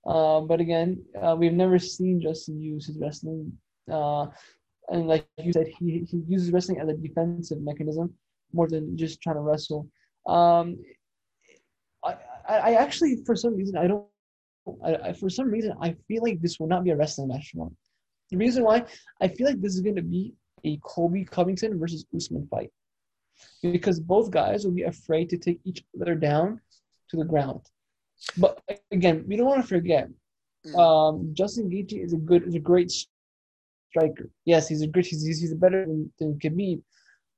Uh, 0.06 0.42
but 0.42 0.60
again, 0.60 1.04
uh, 1.22 1.36
we've 1.38 1.54
never 1.54 1.80
seen 1.80 2.22
Justin 2.22 2.62
use 2.62 2.86
his 2.86 2.98
wrestling. 3.00 3.52
Uh, 3.92 4.28
and 4.90 5.08
like 5.08 5.26
you 5.38 5.52
said, 5.52 5.68
he, 5.80 6.06
he 6.10 6.22
uses 6.28 6.52
wrestling 6.52 6.80
as 6.80 6.88
a 6.90 6.94
defensive 6.94 7.60
mechanism 7.62 8.14
more 8.54 8.68
than 8.68 8.96
just 8.96 9.22
trying 9.22 9.36
to 9.36 9.42
wrestle. 9.42 9.90
Um, 10.28 10.78
I, 12.04 12.16
I 12.48 12.74
actually, 12.76 13.24
for 13.26 13.36
some 13.36 13.56
reason, 13.56 13.78
I 13.78 13.88
don't 13.88 14.06
I, 14.84 14.96
I, 14.96 15.14
for 15.14 15.30
some 15.30 15.50
reason, 15.50 15.74
I 15.82 15.96
feel 16.08 16.24
like 16.24 16.42
this 16.42 16.60
will 16.60 16.68
not 16.68 16.84
be 16.84 16.92
a 16.92 16.96
wrestling 16.96 17.28
match 17.30 17.52
tomorrow. 17.52 17.74
The 18.32 18.38
reason 18.38 18.64
why 18.64 18.86
I 19.22 19.28
feel 19.28 19.48
like 19.48 19.62
this 19.62 19.76
is 19.76 19.82
going 19.82 19.96
to 19.98 20.02
be 20.02 20.34
a 20.64 20.78
Colby 20.84 21.24
Covington 21.26 21.78
versus 21.80 22.06
Usman 22.16 22.48
fight, 22.48 22.72
because 23.62 24.00
both 24.00 24.32
guys 24.32 24.66
will 24.66 24.72
be 24.72 24.84
afraid 24.84 25.30
to 25.30 25.38
take 25.38 25.60
each 25.64 25.84
other 26.02 26.16
down 26.16 26.60
to 27.10 27.18
the 27.18 27.26
ground. 27.26 27.62
But 28.38 28.60
again, 28.92 29.26
we 29.28 29.36
don't 29.36 29.48
want 29.48 29.62
to 29.62 29.68
forget, 29.68 30.10
Mm. 30.66 30.80
um, 30.80 31.30
Justin 31.34 31.70
Gaethje 31.70 32.04
is 32.04 32.14
a 32.14 32.18
good, 32.18 32.48
is 32.48 32.56
a 32.56 32.60
great 32.60 32.92
striker. 33.92 34.32
Yes, 34.46 34.68
he's 34.68 34.82
a 34.82 34.88
great, 34.88 35.06
he's, 35.06 35.24
he's 35.24 35.54
better 35.54 35.86
than, 35.86 36.12
than 36.18 36.40
Khabib, 36.40 36.82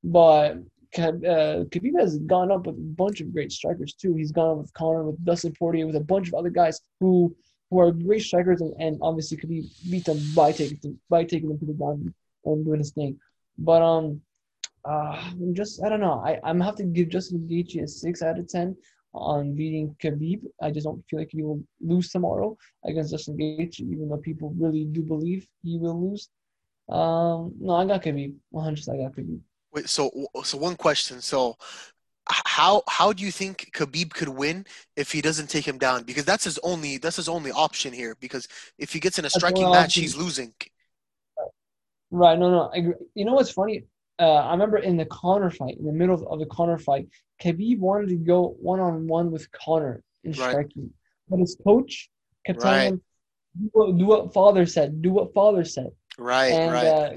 but 0.02 0.56
uh, 0.98 1.66
Khabib 1.72 2.00
has 2.00 2.18
gone 2.20 2.52
up 2.52 2.66
with 2.66 2.76
a 2.76 2.80
bunch 2.80 3.22
of 3.22 3.34
great 3.34 3.52
strikers 3.52 3.94
too. 3.94 4.16
He's 4.16 4.32
gone 4.32 4.52
up 4.52 4.58
with 4.58 4.74
Conor, 4.74 5.04
with 5.04 5.24
Dustin 5.26 5.54
Poirier, 5.58 5.86
with 5.86 5.96
a 5.96 6.02
bunch 6.02 6.28
of 6.28 6.34
other 6.34 6.50
guys 6.50 6.82
who 7.00 7.36
who 7.70 7.80
are 7.80 7.92
great 7.92 8.22
strikers, 8.22 8.62
and, 8.62 8.74
and 8.80 8.98
obviously 9.02 9.38
Khabib 9.38 9.92
beat 9.92 10.06
them 10.06 10.20
by 10.36 10.52
taking 10.52 10.80
them, 10.82 11.00
by 11.10 11.24
taking 11.24 11.50
them 11.50 11.60
to 11.60 11.66
the 11.66 11.74
ground 11.74 12.14
and 12.46 12.66
doing 12.66 12.80
his 12.80 12.92
thing. 12.92 13.20
But 13.58 13.82
um, 13.82 14.22
uh, 14.86 15.32
I'm 15.32 15.54
just 15.54 15.84
I 15.84 15.90
don't 15.90 16.00
know. 16.00 16.24
I 16.26 16.40
I'm 16.44 16.60
have 16.62 16.76
to 16.78 16.84
give 16.84 17.10
Justin 17.10 17.48
Gaethje 17.50 17.84
a 17.84 17.88
six 17.88 18.22
out 18.22 18.40
of 18.40 18.48
ten 18.48 18.76
on 19.14 19.56
beating 19.56 19.96
Khabib. 20.02 20.42
I 20.62 20.72
just 20.72 20.86
don't 20.86 21.04
feel 21.10 21.20
like 21.20 21.30
he 21.32 21.44
will 21.44 21.62
lose 21.82 22.10
tomorrow 22.10 22.58
against 22.86 23.12
Justin 23.12 23.38
Gaethje, 23.38 23.82
even 23.82 24.10
though 24.10 24.18
people 24.18 24.54
really 24.58 24.86
do 24.86 25.02
believe 25.02 25.48
he 25.64 25.78
will 25.78 26.10
lose. 26.10 26.30
Um, 26.90 27.54
no, 27.60 27.74
I 27.74 27.86
got 27.86 28.04
Khabib. 28.04 28.34
100. 28.52 28.90
I 28.90 28.98
got 28.98 29.14
Khabib. 29.14 29.40
Wait, 29.74 29.90
so 29.90 30.12
so 30.44 30.58
one 30.58 30.76
question. 30.76 31.22
So 31.22 31.58
how 32.30 32.84
how 32.88 33.14
do 33.14 33.24
you 33.24 33.32
think 33.32 33.70
Khabib 33.74 34.14
could 34.14 34.30
win 34.30 34.66
if 34.96 35.12
he 35.12 35.22
doesn't 35.22 35.50
take 35.50 35.68
him 35.68 35.78
down? 35.78 36.04
Because 36.04 36.26
that's 36.26 36.44
his 36.44 36.58
only 36.60 36.98
that's 36.98 37.16
his 37.16 37.30
only 37.30 37.52
option 37.52 37.94
here. 37.94 38.16
Because 38.20 38.48
if 38.78 38.94
he 38.94 39.00
gets 39.00 39.20
in 39.20 39.26
a 39.26 39.30
striking 39.30 39.70
match, 39.70 39.96
he's 39.96 40.16
losing. 40.16 40.54
Right. 42.12 42.38
No, 42.40 42.50
no. 42.50 42.70
I 42.74 42.78
agree. 42.78 42.94
You 43.16 43.26
know 43.26 43.34
what's 43.34 43.52
funny? 43.52 43.84
Uh, 44.20 44.34
I 44.34 44.52
remember 44.52 44.78
in 44.78 44.98
the 44.98 45.06
Conor 45.06 45.52
fight, 45.52 45.78
in 45.78 45.86
the 45.86 45.92
middle 45.92 46.28
of, 46.28 46.40
the 46.40 46.46
Conor 46.48 46.80
fight, 46.80 47.08
Khabib 47.44 47.80
wanted 47.80 48.10
to 48.10 48.16
go 48.16 48.56
one 48.60 48.80
on 48.80 49.08
one 49.08 49.30
with 49.30 49.52
Conor 49.52 50.02
in 50.24 50.34
Right. 50.34 50.50
striking, 50.50 50.92
but 51.30 51.40
his 51.40 51.56
coach 51.64 52.10
kept 52.46 52.62
telling 52.62 52.78
Right. 52.78 52.88
him, 52.94 53.02
do 53.60 53.70
what, 53.74 53.98
"Do 53.98 54.06
what 54.06 54.34
father 54.34 54.66
said. 54.66 55.02
Do 55.02 55.12
what 55.12 55.34
father 55.34 55.64
said." 55.64 55.92
Right, 56.18 56.54
and 56.54 56.72
right. 56.72 56.86
uh, 56.86 57.10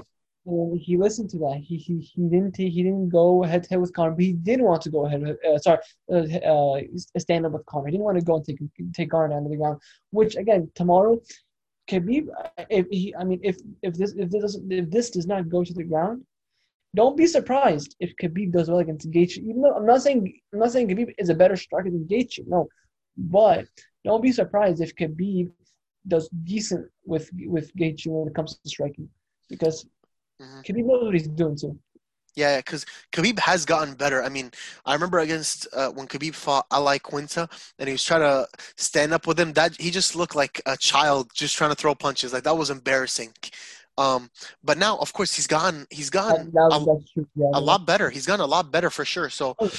And 0.45 0.79
he 0.79 0.97
listened 0.97 1.29
to 1.31 1.37
that. 1.39 1.61
He 1.63 1.77
he, 1.77 1.99
he 1.99 2.21
didn't 2.23 2.57
he 2.57 2.83
didn't 2.83 3.09
go 3.09 3.43
head 3.43 3.63
to 3.63 3.69
head 3.69 3.81
with 3.81 3.93
Conor, 3.93 4.11
but 4.11 4.23
he 4.23 4.33
did 4.33 4.59
want 4.59 4.81
to 4.83 4.89
go 4.89 5.05
ahead. 5.05 5.37
Uh, 5.47 5.57
sorry, 5.59 5.79
uh, 6.11 6.15
uh, 6.15 6.81
stand 7.19 7.45
up 7.45 7.51
with 7.51 7.65
Conor. 7.67 7.87
He 7.87 7.91
didn't 7.91 8.05
want 8.05 8.17
to 8.17 8.25
go 8.25 8.37
and 8.37 8.45
take 8.45 8.59
take 8.93 9.11
Conor 9.11 9.29
down 9.29 9.43
to 9.43 9.49
the 9.49 9.57
ground. 9.57 9.79
Which 10.09 10.35
again, 10.35 10.71
tomorrow, 10.73 11.21
Khabib, 11.87 12.27
if 12.71 12.87
he, 12.89 13.13
I 13.15 13.23
mean, 13.23 13.39
if 13.43 13.57
if 13.83 13.93
this 13.93 14.15
if 14.17 14.31
this 14.31 14.57
if 14.67 14.89
this 14.89 15.11
does 15.11 15.27
not 15.27 15.47
go 15.47 15.63
to 15.63 15.73
the 15.73 15.83
ground, 15.83 16.23
don't 16.95 17.15
be 17.15 17.27
surprised 17.27 17.95
if 17.99 18.15
Khabib 18.17 18.51
does 18.51 18.67
well 18.67 18.79
against 18.79 19.11
Gaethje. 19.11 19.37
Even 19.37 19.61
though 19.61 19.75
I'm 19.75 19.85
not 19.85 20.01
saying 20.01 20.39
I'm 20.53 20.59
not 20.59 20.71
saying 20.71 20.87
Khabib 20.87 21.13
is 21.19 21.29
a 21.29 21.35
better 21.35 21.55
striker 21.55 21.91
than 21.91 22.07
Gaethje, 22.07 22.47
no, 22.47 22.67
but 23.15 23.67
don't 24.03 24.23
be 24.23 24.31
surprised 24.31 24.81
if 24.81 24.95
Khabib 24.95 25.51
does 26.07 26.29
decent 26.29 26.89
with 27.05 27.29
with 27.45 27.75
Gaethje 27.75 28.07
when 28.07 28.27
it 28.27 28.33
comes 28.33 28.57
to 28.57 28.69
striking, 28.69 29.07
because 29.47 29.85
Mhm. 30.41 30.65
Khabib 30.65 30.85
knows 30.85 31.03
what 31.03 31.13
he's 31.13 31.27
doing 31.27 31.55
too. 31.55 31.77
Yeah, 32.35 32.57
because 32.57 32.85
Khabib 33.11 33.39
has 33.39 33.65
gotten 33.65 33.93
better. 33.93 34.23
I 34.23 34.29
mean, 34.29 34.51
I 34.85 34.93
remember 34.93 35.19
against 35.19 35.67
uh, 35.73 35.89
when 35.89 36.07
Khabib 36.07 36.33
fought 36.33 36.65
Al 36.71 36.85
Iaquinta, 36.85 37.49
and 37.77 37.87
he 37.89 37.93
was 37.93 38.03
trying 38.03 38.21
to 38.21 38.47
stand 38.77 39.13
up 39.13 39.27
with 39.27 39.37
him. 39.37 39.51
That 39.53 39.75
he 39.79 39.91
just 39.91 40.15
looked 40.15 40.35
like 40.35 40.61
a 40.65 40.77
child, 40.77 41.29
just 41.33 41.57
trying 41.57 41.71
to 41.71 41.75
throw 41.75 41.93
punches. 41.93 42.31
Like 42.31 42.43
that 42.43 42.57
was 42.57 42.69
embarrassing. 42.69 43.33
Um, 43.97 44.29
but 44.63 44.77
now, 44.77 44.97
of 44.99 45.11
course, 45.11 45.35
he's 45.35 45.47
gotten 45.47 45.85
he's 45.89 46.09
That, 46.11 46.51
that, 46.53 46.69
a, 46.71 46.85
that's 46.85 47.11
true. 47.11 47.27
Yeah, 47.35 47.49
a 47.53 47.59
lot 47.59 47.85
better. 47.85 48.09
He's 48.09 48.25
gotten 48.25 48.39
a 48.43 48.47
lot 48.47 48.71
better 48.71 48.89
for 48.89 49.03
sure. 49.03 49.29
So, 49.29 49.55
Oh. 49.59 49.69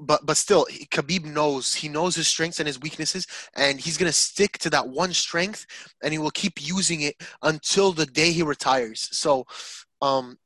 but 0.00 0.26
but 0.26 0.36
still, 0.36 0.64
he- 0.68 0.86
Khabib 0.86 1.24
knows 1.24 1.74
he 1.74 1.88
knows 1.88 2.16
his 2.16 2.26
strengths 2.26 2.58
and 2.58 2.66
his 2.66 2.80
weaknesses, 2.80 3.28
and 3.54 3.80
he's 3.80 3.96
gonna 3.96 4.12
stick 4.12 4.58
to 4.58 4.70
that 4.70 4.88
one 4.88 5.12
strength, 5.14 5.64
and 6.02 6.12
he 6.12 6.18
will 6.18 6.32
keep 6.32 6.60
using 6.60 7.02
it 7.02 7.14
until 7.42 7.92
the 7.92 8.06
day 8.06 8.32
he 8.32 8.42
retires. 8.42 9.08
So, 9.12 9.46
um, 10.02 10.38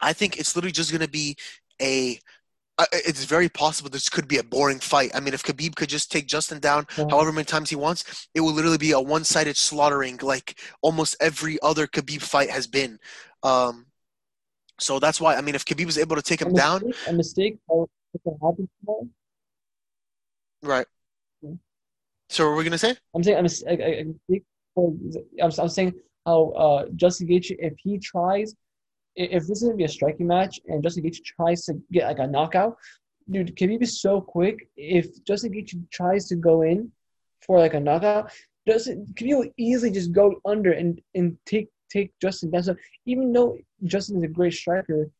I 0.00 0.12
think 0.12 0.38
it's 0.38 0.54
literally 0.56 0.72
just 0.72 0.92
gonna 0.92 1.08
be 1.08 1.36
a. 1.80 2.18
uh, 2.78 2.86
It's 2.92 3.24
very 3.24 3.48
possible 3.48 3.90
this 3.90 4.08
could 4.08 4.28
be 4.28 4.38
a 4.38 4.42
boring 4.42 4.80
fight. 4.80 5.10
I 5.14 5.20
mean, 5.20 5.34
if 5.34 5.42
Khabib 5.42 5.74
could 5.76 5.88
just 5.88 6.10
take 6.12 6.26
Justin 6.26 6.60
down 6.60 6.86
Yeah. 6.96 7.06
however 7.10 7.32
many 7.32 7.44
times 7.44 7.70
he 7.70 7.76
wants, 7.76 8.28
it 8.34 8.40
will 8.40 8.52
literally 8.52 8.78
be 8.78 8.92
a 8.92 9.00
one-sided 9.00 9.56
slaughtering, 9.56 10.18
like 10.22 10.58
almost 10.82 11.16
every 11.20 11.58
other 11.62 11.86
Khabib 11.86 12.22
fight 12.22 12.50
has 12.50 12.66
been. 12.66 12.98
Um, 13.42 13.86
so 14.80 14.98
that's 14.98 15.20
why 15.20 15.34
I 15.36 15.40
mean, 15.40 15.54
if 15.54 15.64
Khabib 15.64 15.86
was 15.86 15.98
able 15.98 16.16
to 16.16 16.22
take 16.22 16.40
a 16.42 16.46
him 16.46 16.54
down, 16.54 16.82
mistake, 16.84 16.96
a 17.08 17.12
mistake 17.12 17.58
can 18.24 18.38
happen 18.42 18.68
right? 20.62 20.86
Yeah. 21.42 21.50
So 22.28 22.44
what 22.44 22.50
were 22.50 22.56
we 22.56 22.64
gonna 22.64 22.78
say? 22.78 22.94
I'm 23.14 23.22
saying 23.22 23.38
a 23.38 23.42
mis- 23.42 23.62
a, 23.62 23.70
a, 23.72 24.00
a 24.00 24.04
mistake. 24.04 24.44
for- 24.74 24.94
I'm, 25.42 25.50
I'm 25.58 25.68
saying 25.68 25.94
how 26.26 26.50
uh, 26.50 26.86
Justin 26.94 27.26
Gaethje, 27.28 27.56
if 27.58 27.74
he 27.78 27.98
tries, 27.98 28.54
if 29.18 29.46
this 29.46 29.58
is 29.58 29.64
gonna 29.64 29.76
be 29.76 29.84
a 29.84 29.88
striking 29.88 30.26
match 30.26 30.60
and 30.66 30.82
Justin 30.82 31.04
Gaethje 31.04 31.24
tries 31.24 31.64
to 31.64 31.74
get 31.92 32.06
like 32.06 32.20
a 32.20 32.26
knockout, 32.26 32.76
dude, 33.28 33.56
Khabib 33.56 33.82
is 33.82 34.00
so 34.00 34.20
quick. 34.20 34.68
If 34.76 35.24
Justin 35.24 35.52
Gaethje 35.52 35.90
tries 35.90 36.28
to 36.28 36.36
go 36.36 36.62
in 36.62 36.90
for 37.44 37.58
like 37.58 37.74
a 37.74 37.80
knockout, 37.80 38.32
Justin 38.66 39.06
Khabib 39.14 39.38
will 39.38 39.50
easily 39.56 39.90
just 39.90 40.12
go 40.12 40.40
under 40.44 40.72
and 40.72 41.00
and 41.14 41.36
take 41.46 41.68
take 41.90 42.12
Justin 42.20 42.50
down. 42.50 42.62
So 42.62 42.76
even 43.06 43.32
though 43.32 43.58
Justin 43.84 44.18
is 44.18 44.22
a 44.22 44.28
great 44.28 44.54
striker. 44.54 45.10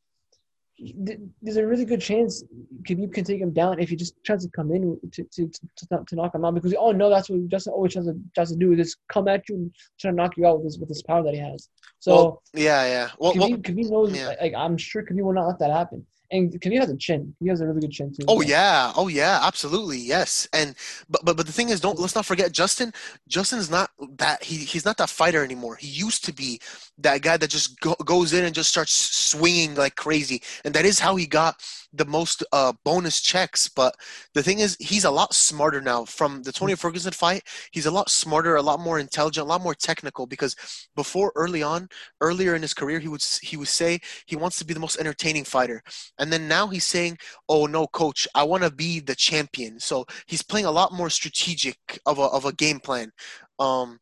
There's 1.43 1.57
a 1.57 1.67
really 1.67 1.85
good 1.85 2.01
chance 2.01 2.45
Khabib 2.85 3.13
can 3.13 3.25
take 3.25 3.41
him 3.41 3.53
down 3.53 3.81
if 3.81 3.89
he 3.89 3.97
just 3.97 4.15
tries 4.25 4.45
to 4.45 4.51
come 4.51 4.71
in 4.71 4.97
to 5.11 5.25
to, 5.25 5.49
to, 5.49 6.05
to, 6.07 6.15
knock 6.15 6.37
him 6.37 6.45
out 6.45 6.55
because 6.55 6.73
oh 6.79 6.93
no 6.93 7.11
that's 7.11 7.29
what 7.29 7.49
Justin 7.49 7.73
always 7.73 7.95
tries 7.95 8.07
to, 8.07 8.15
tries 8.33 8.53
to 8.53 8.57
do 8.57 8.71
is 8.71 8.79
just 8.79 8.99
come 9.09 9.27
at 9.27 9.49
you 9.49 9.57
and 9.57 9.75
try 9.99 10.13
to 10.13 10.17
knock 10.17 10.37
you 10.37 10.47
out 10.47 10.59
with 10.59 10.67
his 10.67 10.79
with 10.79 10.89
his 10.89 11.03
power 11.03 11.25
that 11.25 11.35
he 11.35 11.41
has. 11.41 11.69
So 12.01 12.15
well, 12.15 12.43
yeah, 12.55 12.87
yeah. 12.87 13.09
Well, 13.19 13.33
Khabib, 13.33 13.39
well, 13.39 13.51
Khabib 13.51 13.91
knows 13.91 14.17
yeah. 14.17 14.35
like, 14.41 14.55
I'm 14.55 14.77
sure 14.77 15.03
Khabib 15.03 15.23
will 15.23 15.33
not 15.33 15.47
let 15.47 15.59
that 15.59 15.71
happen. 15.71 16.07
And 16.31 16.53
Khabib 16.61 16.81
has 16.81 16.91
a 16.91 16.97
chin. 16.97 17.35
He 17.41 17.49
has 17.49 17.61
a 17.61 17.67
really 17.67 17.81
good 17.81 17.91
chin 17.91 18.13
too. 18.13 18.25
Oh 18.29 18.43
yeah, 18.43 18.93
oh 18.97 19.09
yeah, 19.09 19.41
absolutely, 19.43 19.99
yes. 19.99 20.47
And 20.53 20.75
but 21.09 21.25
but 21.25 21.37
but 21.37 21.47
the 21.47 21.53
thing 21.53 21.71
is, 21.71 21.81
don't 21.81 21.99
let's 21.99 22.15
not 22.15 22.27
forget 22.27 22.53
Justin. 22.53 22.93
Justin's 23.29 23.71
not 23.71 23.91
that 24.19 24.43
he 24.43 24.57
he's 24.57 24.85
not 24.85 24.99
that 24.99 25.09
fighter 25.09 25.43
anymore. 25.43 25.77
He 25.77 25.89
used 25.89 26.25
to 26.27 26.33
be 26.33 26.61
that 26.99 27.23
guy 27.23 27.37
that 27.39 27.49
just 27.49 27.81
go, 27.81 27.95
goes 28.05 28.33
in 28.35 28.45
and 28.45 28.55
just 28.55 28.69
starts 28.69 28.93
swinging 28.93 29.75
like 29.75 29.97
crazy, 29.97 30.43
and 30.65 30.75
that 30.75 30.85
is 30.85 30.99
how 30.99 31.17
he 31.17 31.27
got 31.27 31.57
the 31.93 32.05
most 32.05 32.45
uh, 32.53 32.73
bonus 32.85 33.21
checks. 33.21 33.69
But 33.69 33.95
the 34.35 34.43
thing 34.43 34.59
is, 34.59 34.77
he's 34.81 35.05
a 35.05 35.11
lot 35.11 35.35
smarter 35.35 35.81
now. 35.81 36.05
From 36.05 36.43
the 36.43 36.53
Tony 36.53 36.75
Ferguson 36.75 37.13
fight, 37.13 37.43
he's 37.71 37.87
a 37.87 37.91
lot 37.91 38.11
smarter, 38.11 38.57
a 38.57 38.63
lot 38.63 38.81
more 38.81 38.99
intelligent, 38.99 39.47
a 39.47 39.49
lot 39.49 39.63
more 39.63 39.75
technical. 39.75 40.27
Because 40.27 40.55
before, 40.95 41.33
early 41.35 41.63
on, 41.63 41.89
earlier 42.21 42.55
in 42.55 42.63
his 42.63 42.75
career, 42.75 42.99
he 42.99 43.09
would 43.09 43.25
he 43.43 43.57
would 43.57 43.69
say 43.69 44.01
he 44.27 44.37
wants 44.37 44.59
to 44.59 44.65
be 44.65 44.75
the 44.75 44.81
most 44.81 44.99
entertaining 44.99 45.45
fighter. 45.45 45.83
And 46.19 46.33
then 46.33 46.49
now 46.49 46.67
he's 46.69 46.85
saying, 46.85 47.19
"Oh 47.49 47.67
no, 47.67 47.87
coach, 47.87 48.27
I 48.35 48.43
want 48.45 48.65
to 48.65 48.71
be 48.71 49.01
the 49.01 49.15
champion." 49.15 49.81
So 49.81 50.07
he's 50.27 50.43
playing 50.43 50.67
a 50.67 50.71
lot 50.71 50.93
more 50.93 51.11
strategic 51.11 51.77
of 52.07 52.19
a 52.19 52.23
of 52.23 52.45
a 52.45 52.53
game 52.53 52.81
plan. 52.81 53.13
Um, 53.59 54.01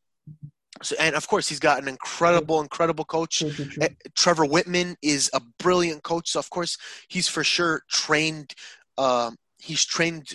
so 0.82 0.96
and 1.00 1.14
of 1.14 1.26
course 1.28 1.48
he's 1.48 1.60
got 1.60 1.80
an 1.80 1.88
incredible, 1.88 2.60
incredible 2.60 3.04
coach. 3.04 3.42
Eh, 3.80 3.88
Trevor 4.14 4.44
Wittman 4.44 4.96
is 5.02 5.30
a 5.32 5.40
brilliant 5.58 6.02
coach. 6.02 6.30
So 6.30 6.38
of 6.38 6.50
course 6.50 6.76
he's 7.08 7.28
for 7.28 7.44
sure 7.44 7.82
trained. 7.88 8.54
Um, 8.98 9.36
he's 9.58 9.84
trained. 9.84 10.34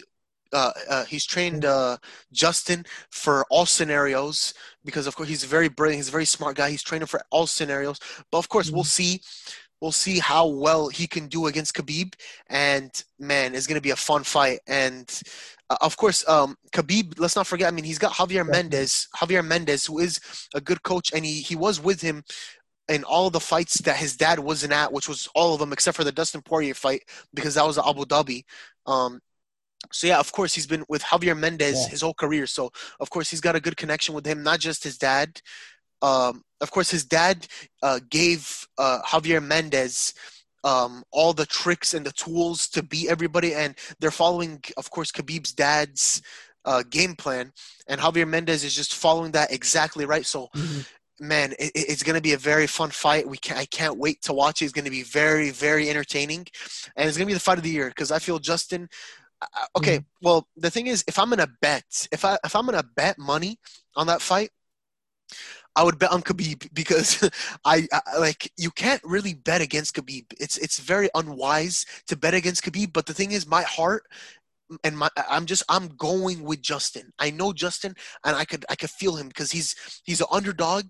Uh, 0.53 0.71
uh, 0.89 1.05
he's 1.05 1.25
trained 1.25 1.63
uh, 1.63 1.95
Justin 2.33 2.85
for 3.09 3.45
all 3.49 3.65
scenarios 3.65 4.53
because 4.83 5.07
of 5.07 5.15
course 5.15 5.29
he's 5.29 5.45
very 5.45 5.69
brilliant. 5.69 5.99
He's 5.99 6.09
a 6.09 6.11
very 6.11 6.25
smart 6.25 6.57
guy. 6.57 6.69
He's 6.69 6.83
trained 6.83 7.03
him 7.03 7.07
for 7.07 7.21
all 7.29 7.47
scenarios. 7.47 7.99
But 8.31 8.39
of 8.39 8.49
course 8.49 8.69
we'll 8.69 8.83
see. 8.83 9.21
We'll 9.81 9.91
see 9.91 10.19
how 10.19 10.47
well 10.47 10.87
he 10.89 11.07
can 11.07 11.27
do 11.27 11.47
against 11.47 11.73
Khabib. 11.75 12.13
And 12.47 12.91
man, 13.19 13.55
it's 13.55 13.67
gonna 13.67 13.81
be 13.81 13.89
a 13.89 13.95
fun 13.95 14.23
fight. 14.23 14.59
And 14.67 15.09
uh, 15.69 15.77
of 15.81 15.97
course, 15.97 16.27
um, 16.29 16.55
Khabib. 16.71 17.19
Let's 17.19 17.35
not 17.35 17.47
forget. 17.47 17.67
I 17.67 17.71
mean, 17.71 17.85
he's 17.85 17.99
got 17.99 18.13
Javier. 18.13 18.47
Mendez. 18.47 19.07
Javier 19.15 19.45
Mendez, 19.45 19.85
who 19.85 19.99
is 19.99 20.19
a 20.53 20.61
good 20.61 20.83
coach, 20.83 21.11
and 21.13 21.25
he 21.25 21.41
he 21.41 21.55
was 21.55 21.81
with 21.81 22.01
him 22.01 22.23
in 22.87 23.03
all 23.05 23.29
the 23.29 23.39
fights 23.39 23.79
that 23.81 23.95
his 23.97 24.17
dad 24.17 24.37
wasn't 24.39 24.73
at, 24.73 24.91
which 24.91 25.07
was 25.07 25.27
all 25.33 25.53
of 25.53 25.59
them 25.59 25.71
except 25.71 25.95
for 25.95 26.03
the 26.03 26.11
Dustin 26.11 26.41
Poirier 26.41 26.73
fight 26.73 27.03
because 27.33 27.55
that 27.55 27.65
was 27.65 27.77
at 27.77 27.87
Abu 27.87 28.03
Dhabi. 28.05 28.43
Um, 28.85 29.21
so 29.91 30.07
yeah, 30.07 30.19
of 30.19 30.31
course 30.31 30.53
he's 30.53 30.67
been 30.67 30.83
with 30.89 31.01
Javier 31.01 31.37
Mendez 31.37 31.83
Yeah. 31.83 31.89
his 31.89 32.01
whole 32.01 32.13
career. 32.13 32.45
So 32.47 32.71
of 32.99 33.09
course 33.09 33.29
he's 33.29 33.41
got 33.41 33.55
a 33.55 33.61
good 33.61 33.77
connection 33.77 34.13
with 34.13 34.25
him, 34.25 34.43
not 34.43 34.59
just 34.59 34.83
his 34.83 34.97
dad. 34.97 35.41
Um, 36.01 36.43
of 36.61 36.71
course, 36.71 36.91
his 36.91 37.05
dad 37.05 37.47
uh, 37.81 37.99
gave 38.09 38.67
uh, 38.77 38.99
Javier 39.05 39.43
Mendez 39.43 40.13
um, 40.63 41.03
all 41.11 41.33
the 41.33 41.45
tricks 41.45 41.93
and 41.93 42.05
the 42.05 42.11
tools 42.11 42.67
to 42.69 42.83
beat 42.83 43.09
everybody, 43.09 43.53
and 43.53 43.75
they're 43.99 44.11
following, 44.11 44.61
of 44.77 44.89
course, 44.91 45.11
Khabib's 45.11 45.53
dad's 45.53 46.21
uh, 46.65 46.83
game 46.89 47.15
plan, 47.15 47.51
and 47.87 47.99
Javier 47.99 48.27
Mendez 48.27 48.63
is 48.63 48.75
just 48.75 48.93
following 48.93 49.31
that 49.31 49.51
exactly 49.51 50.05
right. 50.05 50.25
So 50.25 50.49
Mhm. 50.55 50.85
man, 51.19 51.51
it, 51.59 51.71
it- 51.75 51.89
it's 51.89 52.03
going 52.03 52.15
to 52.15 52.21
be 52.21 52.33
a 52.33 52.37
very 52.37 52.67
fun 52.67 52.89
fight. 52.89 53.27
We 53.27 53.37
can, 53.37 53.57
I 53.57 53.65
can't 53.65 53.97
wait 53.97 54.21
to 54.23 54.33
watch 54.33 54.61
it. 54.61 54.65
It's 54.65 54.73
going 54.73 54.85
to 54.85 54.91
be 54.91 55.03
very, 55.03 55.51
very 55.51 55.89
entertaining, 55.89 56.47
and 56.95 57.07
it's 57.07 57.17
going 57.17 57.27
to 57.27 57.31
be 57.31 57.33
the 57.35 57.39
fight 57.39 57.57
of 57.59 57.63
the 57.63 57.69
year 57.69 57.89
because 57.89 58.11
I 58.11 58.19
feel 58.19 58.39
Justin. 58.39 58.89
uh, 59.41 59.65
Okay, 59.77 60.01
well, 60.21 60.47
the 60.55 60.69
thing 60.71 60.87
is, 60.87 61.03
if 61.07 61.17
I'm 61.19 61.29
going 61.29 61.39
to 61.39 61.51
bet, 61.61 62.07
if 62.11 62.25
I 62.25 62.37
if 62.43 62.55
I'm 62.55 62.65
going 62.65 62.77
to 62.79 62.87
bet 62.95 63.17
money 63.19 63.59
on 63.95 64.07
that 64.07 64.21
fight, 64.21 64.51
I 65.75 65.83
would 65.83 65.99
bet 65.99 66.11
on 66.11 66.21
Khabib 66.21 66.67
because 66.73 67.29
I, 67.65 67.87
I 67.93 68.17
like 68.19 68.51
you 68.57 68.71
can't 68.71 69.01
really 69.03 69.33
bet 69.33 69.61
against 69.61 69.95
Khabib. 69.95 70.25
It's 70.39 70.57
it's 70.57 70.79
very 70.79 71.09
unwise 71.15 71.85
to 72.07 72.15
bet 72.15 72.33
against 72.33 72.63
Khabib. 72.63 72.93
But 72.93 73.05
the 73.05 73.13
thing 73.13 73.31
is, 73.31 73.47
my 73.47 73.63
heart 73.63 74.03
and 74.83 74.97
my 74.97 75.09
I'm 75.29 75.45
just 75.45 75.63
I'm 75.69 75.89
going 75.89 76.43
with 76.43 76.61
Justin. 76.61 77.11
I 77.19 77.31
know 77.31 77.53
Justin, 77.53 77.95
and 78.25 78.35
I 78.35 78.45
could 78.45 78.65
I 78.69 78.75
could 78.75 78.89
feel 78.89 79.15
him 79.15 79.27
because 79.27 79.51
he's 79.51 79.75
he's 80.03 80.21
an 80.21 80.27
underdog, 80.31 80.85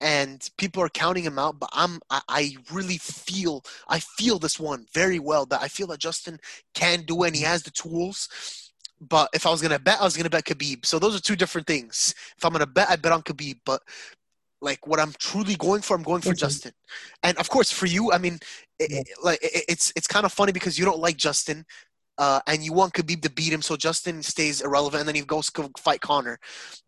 and 0.00 0.48
people 0.58 0.82
are 0.82 0.88
counting 0.88 1.24
him 1.24 1.38
out. 1.38 1.58
But 1.58 1.70
I'm 1.72 2.00
I, 2.10 2.20
I 2.28 2.56
really 2.72 2.98
feel 2.98 3.64
I 3.88 4.00
feel 4.00 4.38
this 4.38 4.58
one 4.58 4.86
very 4.92 5.18
well. 5.18 5.46
That 5.46 5.62
I 5.62 5.68
feel 5.68 5.88
that 5.88 6.00
Justin 6.00 6.38
can 6.74 7.02
do, 7.02 7.22
and 7.22 7.34
he 7.34 7.42
has 7.42 7.62
the 7.62 7.70
tools. 7.70 8.28
But 9.00 9.28
if 9.34 9.46
I 9.46 9.50
was 9.50 9.60
gonna 9.60 9.78
bet, 9.78 10.00
I 10.00 10.04
was 10.04 10.16
gonna 10.16 10.30
bet 10.30 10.44
Khabib. 10.44 10.86
So 10.86 10.98
those 10.98 11.16
are 11.16 11.20
two 11.20 11.36
different 11.36 11.66
things. 11.66 12.14
If 12.36 12.44
I'm 12.44 12.52
gonna 12.52 12.66
bet, 12.66 12.88
I 12.90 12.96
bet 12.96 13.12
on 13.12 13.22
Khabib. 13.22 13.58
But 13.66 13.82
like 14.60 14.86
what 14.86 14.98
I'm 15.00 15.12
truly 15.18 15.56
going 15.56 15.82
for, 15.82 15.94
I'm 15.96 16.02
going 16.02 16.22
for. 16.22 16.32
Justin. 16.34 16.72
And 17.22 17.36
of 17.38 17.48
course, 17.50 17.70
for 17.70 17.86
you, 17.86 18.12
I 18.12 18.18
mean, 18.18 18.38
it, 18.78 18.90
it- 18.92 19.08
like 19.22 19.40
it, 19.42 19.64
it's 19.68 19.92
it's 19.96 20.06
kind 20.06 20.24
of 20.24 20.32
funny 20.32 20.52
because 20.52 20.78
you 20.78 20.84
don't 20.84 21.00
like 21.00 21.16
Justin, 21.16 21.66
uh, 22.18 22.40
and 22.46 22.62
you 22.64 22.72
want 22.72 22.94
Khabib 22.94 23.20
to 23.22 23.30
beat 23.30 23.52
him, 23.52 23.62
so 23.62 23.76
Justin 23.76 24.22
stays 24.22 24.60
irrelevant, 24.62 25.00
and 25.00 25.08
then 25.08 25.16
he 25.16 25.22
goes 25.22 25.50
to 25.52 25.70
fight 25.78 26.00
Conor. 26.00 26.38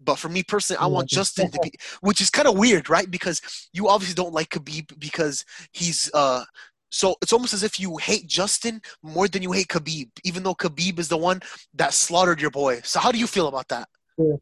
But 0.01 0.17
for 0.19 0.29
me 0.29 0.43
personally, 0.43 0.79
I 0.81 0.87
want 0.87 1.09
Justin 1.09 1.51
to 1.51 1.59
be, 1.61 1.73
which 2.01 2.21
is 2.21 2.31
kind 2.31 2.49
of 2.49 2.57
weird, 2.57 2.89
right? 2.89 3.11
Because 3.11 3.69
you 3.73 3.89
obviously 3.89 4.15
don't 4.15 4.33
like 4.35 4.51
Khabib 4.51 4.99
because 4.99 5.45
he's 5.73 6.11
uh. 6.15 6.45
So 6.91 7.17
it's 7.21 7.33
almost 7.33 7.53
as 7.53 7.63
if 7.63 7.81
you 7.81 7.97
hate 7.97 8.27
Justin 8.27 8.81
more 9.03 9.29
than 9.29 9.43
you 9.43 9.53
hate 9.53 9.69
Khabib, 9.69 10.09
even 10.25 10.43
though 10.43 10.55
Khabib 10.55 10.99
is 10.99 11.09
the 11.09 11.17
one 11.17 11.41
that 11.75 11.95
slaughtered 11.95 12.41
your 12.41 12.51
boy. 12.51 12.81
So 12.85 13.01
how 13.01 13.13
do 13.13 13.19
you 13.19 13.27
feel 13.27 13.49
about 13.49 13.69
that? 13.69 13.89
Yeah. 14.19 14.37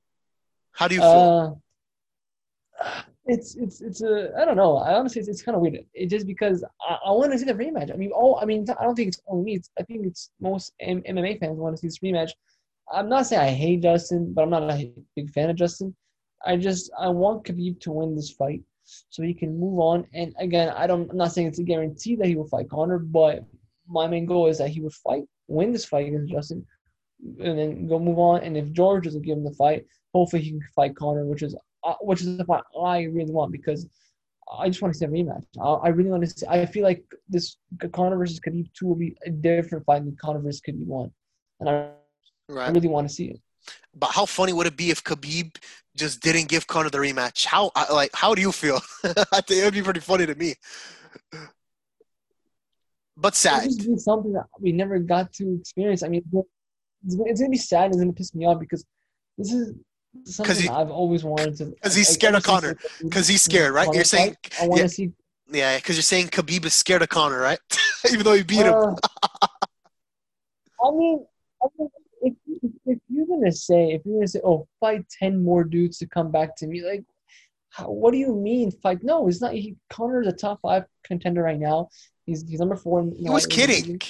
How 0.72 0.88
do 0.88 0.94
you 0.94 1.00
feel? 1.00 1.60
Uh, 2.80 3.00
it's 3.26 3.54
it's 3.54 3.80
it's 3.80 4.02
a 4.02 4.32
I 4.38 4.44
don't 4.44 4.56
know. 4.56 4.76
I 4.76 4.94
honestly 4.94 5.20
it's, 5.20 5.28
it's 5.28 5.42
kind 5.42 5.56
of 5.56 5.62
weird. 5.62 5.78
It 5.94 6.10
just 6.10 6.26
because 6.26 6.64
I, 6.86 6.98
I 7.06 7.10
want 7.12 7.32
to 7.32 7.38
see 7.38 7.46
the 7.46 7.54
rematch. 7.54 7.92
I 7.92 7.96
mean, 7.96 8.10
oh, 8.14 8.36
I 8.36 8.44
mean, 8.44 8.66
I 8.78 8.84
don't 8.84 8.94
think 8.94 9.08
it's 9.08 9.20
only 9.26 9.44
me. 9.44 9.54
It's, 9.56 9.70
I 9.78 9.82
think 9.82 10.06
it's 10.06 10.30
most 10.40 10.74
M- 10.80 11.02
MMA 11.02 11.40
fans 11.40 11.58
want 11.58 11.76
to 11.76 11.80
see 11.80 11.86
this 11.86 12.00
rematch. 12.00 12.30
I'm 12.92 13.08
not 13.08 13.26
saying 13.26 13.40
I 13.40 13.50
hate 13.50 13.82
Justin, 13.82 14.34
but 14.34 14.42
I'm 14.42 14.50
not 14.50 14.70
a 14.70 14.92
big 15.16 15.30
fan 15.30 15.48
of 15.48 15.56
Justin. 15.56 15.94
I 16.44 16.56
just 16.56 16.90
I 16.98 17.08
want 17.08 17.44
Khabib 17.44 17.80
to 17.80 17.92
win 17.92 18.14
this 18.14 18.30
fight 18.30 18.62
so 18.84 19.22
he 19.22 19.34
can 19.34 19.58
move 19.58 19.78
on. 19.78 20.06
And 20.12 20.34
again, 20.38 20.70
I 20.70 20.86
don't. 20.86 21.10
I'm 21.10 21.16
not 21.16 21.32
saying 21.32 21.48
it's 21.48 21.58
a 21.58 21.64
guarantee 21.64 22.16
that 22.16 22.26
he 22.26 22.36
will 22.36 22.48
fight 22.48 22.70
Conor, 22.70 22.98
but 22.98 23.44
my 23.88 24.06
main 24.06 24.26
goal 24.26 24.46
is 24.46 24.58
that 24.58 24.70
he 24.70 24.80
would 24.80 24.92
fight, 24.92 25.24
win 25.48 25.72
this 25.72 25.84
fight 25.84 26.08
against 26.08 26.32
Justin, 26.32 26.66
and 27.40 27.58
then 27.58 27.86
go 27.86 27.98
move 27.98 28.18
on. 28.18 28.42
And 28.42 28.56
if 28.56 28.72
George 28.72 29.04
doesn't 29.04 29.22
give 29.22 29.36
him 29.36 29.44
the 29.44 29.52
fight, 29.52 29.86
hopefully 30.12 30.42
he 30.42 30.50
can 30.50 30.60
fight 30.74 30.96
Conor, 30.96 31.26
which 31.26 31.42
is 31.42 31.56
uh, 31.84 31.94
which 32.00 32.20
is 32.20 32.36
the 32.36 32.44
fight 32.44 32.62
I 32.82 33.02
really 33.02 33.32
want 33.32 33.52
because 33.52 33.88
I 34.58 34.68
just 34.68 34.82
want 34.82 34.92
to 34.94 34.98
see 34.98 35.06
a 35.06 35.08
rematch. 35.08 35.44
I, 35.60 35.86
I 35.86 35.88
really 35.88 36.10
want 36.10 36.24
to 36.24 36.30
see. 36.30 36.46
I 36.46 36.66
feel 36.66 36.84
like 36.84 37.04
this 37.28 37.56
Conor 37.92 38.16
versus 38.16 38.40
Khabib 38.40 38.72
two 38.74 38.86
will 38.86 38.94
be 38.94 39.16
a 39.26 39.30
different 39.30 39.84
fight 39.84 40.04
than 40.04 40.16
Conor 40.20 40.40
versus 40.40 40.60
Khabib 40.60 40.86
one, 40.86 41.10
and 41.60 41.68
I, 41.68 41.88
Right. 42.48 42.68
I 42.68 42.70
really 42.72 42.88
want 42.88 43.08
to 43.08 43.14
see 43.14 43.26
it. 43.26 43.40
But 43.94 44.10
how 44.12 44.26
funny 44.26 44.52
would 44.52 44.66
it 44.66 44.76
be 44.76 44.90
if 44.90 45.02
Khabib 45.04 45.56
just 45.96 46.20
didn't 46.20 46.48
give 46.48 46.66
Conor 46.66 46.90
the 46.90 46.98
rematch? 46.98 47.44
How 47.46 47.70
like 47.92 48.10
how 48.14 48.34
do 48.34 48.42
you 48.42 48.52
feel? 48.52 48.80
I 49.04 49.40
think 49.40 49.60
it 49.62 49.64
would 49.64 49.74
be 49.74 49.82
pretty 49.82 50.00
funny 50.00 50.26
to 50.26 50.34
me. 50.34 50.54
But 53.16 53.28
It's 53.28 53.38
sad. 53.38 53.68
be 53.68 53.96
something 53.96 54.32
that 54.32 54.46
we 54.60 54.72
never 54.72 54.98
got 54.98 55.32
to 55.34 55.54
experience. 55.60 56.02
I 56.02 56.08
mean, 56.08 56.22
it's, 57.06 57.16
it's 57.26 57.40
gonna 57.40 57.50
be 57.50 57.56
sad. 57.56 57.90
It's 57.90 57.98
gonna 57.98 58.12
piss 58.12 58.34
me 58.34 58.44
off 58.44 58.58
because 58.58 58.84
this 59.38 59.52
is 59.52 59.74
something 60.24 60.56
he- 60.56 60.68
I've 60.68 60.90
always 60.90 61.22
wanted 61.22 61.56
to. 61.58 61.66
Because 61.66 61.94
he's 61.94 62.08
scared 62.08 62.34
of 62.34 62.42
Conor. 62.42 62.68
since 62.68 62.82
the 62.82 62.88
Khabib- 62.88 63.08
Because 63.10 63.28
he's 63.28 63.42
scared, 63.42 63.72
right? 63.72 63.88
You're 63.94 64.02
saying 64.04 64.30
fight, 64.42 64.54
I 64.62 64.66
want 64.66 64.78
to 64.78 64.82
yeah. 64.84 64.88
see. 64.88 65.12
yeah, 65.52 65.76
because 65.76 65.94
you're 65.96 66.02
saying 66.02 66.28
Khabib 66.28 66.64
is 66.64 66.74
scared 66.74 67.02
of 67.02 67.08
Conor, 67.08 67.38
right? 67.38 67.60
Even 68.10 68.24
though 68.24 68.32
he 68.34 68.42
beat 68.42 68.66
him. 68.66 68.74
Uh, 68.74 68.94
I 70.84 70.90
mean, 70.90 71.24
I 71.62 71.66
mean 71.78 71.88
if, 72.24 72.34
if, 72.86 72.98
you're 73.08 73.26
gonna 73.26 73.52
say, 73.52 73.92
if 73.92 74.02
you're 74.04 74.16
gonna 74.18 74.28
say, 74.28 74.40
oh, 74.44 74.66
fight 74.80 75.04
ten 75.18 75.42
more 75.42 75.64
dudes 75.64 75.98
to 75.98 76.06
come 76.06 76.30
back 76.30 76.56
to 76.56 76.66
me, 76.66 76.82
like, 76.84 77.04
how, 77.70 77.90
what 77.90 78.12
do 78.12 78.18
you 78.18 78.34
mean 78.34 78.70
fight? 78.70 79.02
No, 79.02 79.28
it's 79.28 79.40
not. 79.40 79.52
He 79.52 79.76
Conor's 79.90 80.26
a 80.26 80.32
top 80.32 80.60
five 80.62 80.84
contender 81.04 81.42
right 81.42 81.58
now. 81.58 81.88
He's 82.26 82.48
he's 82.48 82.60
number 82.60 82.76
four. 82.76 83.00
In, 83.00 83.12
He 83.14 83.28
was 83.28 83.46
kidding. 83.46 84.00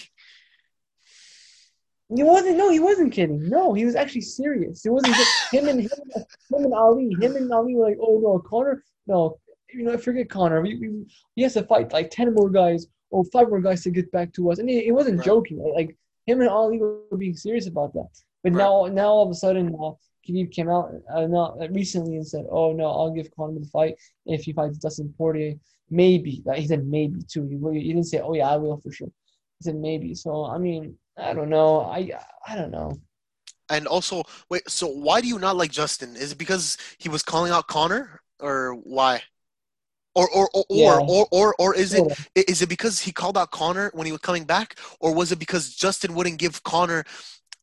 He 2.14 2.22
wasn't. 2.22 2.56
No, 2.58 2.70
he 2.70 2.80
wasn't 2.80 3.12
kidding. 3.12 3.48
No, 3.48 3.72
he 3.72 3.84
was 3.84 3.96
actually 3.96 4.20
serious. 4.20 4.84
It 4.84 4.90
wasn't 4.90 5.14
just 5.16 5.30
him 5.52 5.68
and 5.68 5.80
him, 5.80 5.90
him 6.14 6.64
and 6.64 6.74
Ali. 6.74 7.16
Him 7.20 7.36
and 7.36 7.50
Ali 7.52 7.74
were 7.74 7.88
like, 7.88 7.98
oh 8.00 8.20
no, 8.22 8.38
Conor. 8.38 8.84
No, 9.06 9.38
you 9.72 9.84
know, 9.84 9.96
forget 9.98 10.28
Conor. 10.28 10.60
We, 10.62 10.76
we, 10.76 11.06
he 11.34 11.42
has 11.42 11.54
to 11.54 11.64
fight 11.64 11.92
like 11.92 12.10
ten 12.10 12.32
more 12.34 12.50
guys 12.50 12.86
or 13.10 13.24
five 13.32 13.48
more 13.48 13.60
guys 13.60 13.82
to 13.84 13.90
get 13.90 14.12
back 14.12 14.32
to 14.34 14.50
us. 14.50 14.58
And 14.58 14.68
he, 14.68 14.84
he 14.84 14.92
wasn't 14.92 15.18
Right. 15.18 15.24
joking. 15.24 15.58
Like 15.58 15.96
him 16.26 16.40
and 16.40 16.48
Ali 16.48 16.78
were 16.78 17.16
being 17.16 17.36
serious 17.36 17.66
about 17.66 17.92
that. 17.94 18.08
But 18.42 18.52
Right. 18.52 18.64
now, 18.64 18.86
now 18.86 19.08
all 19.08 19.24
of 19.24 19.30
a 19.30 19.34
sudden, 19.34 19.74
uh, 19.74 19.92
Khabib 20.26 20.52
came 20.52 20.70
out 20.70 20.90
uh, 21.14 21.26
not 21.26 21.58
recently 21.70 22.16
and 22.16 22.26
said, 22.26 22.46
"Oh 22.50 22.72
no, 22.72 22.86
I'll 22.86 23.10
give 23.10 23.30
Conor 23.36 23.60
the 23.60 23.66
fight 23.66 23.96
if 24.26 24.44
he 24.44 24.52
fights 24.52 24.78
Dustin 24.78 25.14
Poirier. 25.16 25.54
Maybe." 25.90 26.42
Like, 26.44 26.60
he 26.60 26.66
said 26.66 26.86
maybe 26.86 27.20
too. 27.28 27.46
He, 27.46 27.56
he 27.80 27.88
didn't 27.88 28.04
say, 28.04 28.20
"Oh 28.20 28.34
yeah, 28.34 28.48
I 28.48 28.56
will 28.56 28.78
for 28.78 28.90
sure." 28.90 29.08
He 29.58 29.62
said 29.62 29.76
maybe. 29.76 30.14
So 30.14 30.46
I 30.46 30.58
mean, 30.58 30.96
I 31.16 31.34
don't 31.34 31.50
know. 31.50 31.80
I 31.80 32.10
I 32.46 32.56
don't 32.56 32.70
know. 32.70 33.00
And 33.68 33.86
also, 33.86 34.24
wait. 34.50 34.68
So 34.68 34.86
why 34.86 35.20
do 35.20 35.28
you 35.28 35.38
not 35.38 35.56
like 35.56 35.70
Justin? 35.70 36.16
Is 36.16 36.32
it 36.32 36.38
because 36.38 36.76
he 36.98 37.08
was 37.08 37.22
calling 37.22 37.52
out 37.52 37.66
Conor, 37.66 38.22
or 38.40 38.74
why? 38.74 39.22
Or 40.14 40.28
or 40.30 40.48
or 40.54 40.64
Yeah. 40.70 40.98
or, 41.08 41.26
or, 41.32 41.54
or, 41.58 41.74
is 41.74 41.92
it 41.92 41.98
Sort 41.98 42.12
of. 42.12 42.28
i- 42.36 42.44
is 42.46 42.62
it 42.62 42.68
because 42.68 43.00
he 43.00 43.10
called 43.12 43.36
out 43.36 43.50
Conor 43.50 43.90
when 43.94 44.06
he 44.06 44.12
was 44.12 44.20
coming 44.20 44.44
back, 44.44 44.76
or 45.00 45.12
was 45.12 45.32
it 45.32 45.38
because 45.40 45.74
Justin 45.74 46.14
wouldn't 46.14 46.38
give 46.38 46.62
Conor 46.62 47.04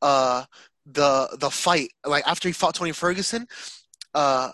uh, 0.02 0.44
the 0.86 1.30
the 1.40 1.50
fight 1.50 1.92
like 2.06 2.28
after 2.28 2.50
he 2.50 2.54
fought 2.54 2.76
Tony 2.76 2.92
Ferguson? 2.92 3.48
Uh, 4.14 4.52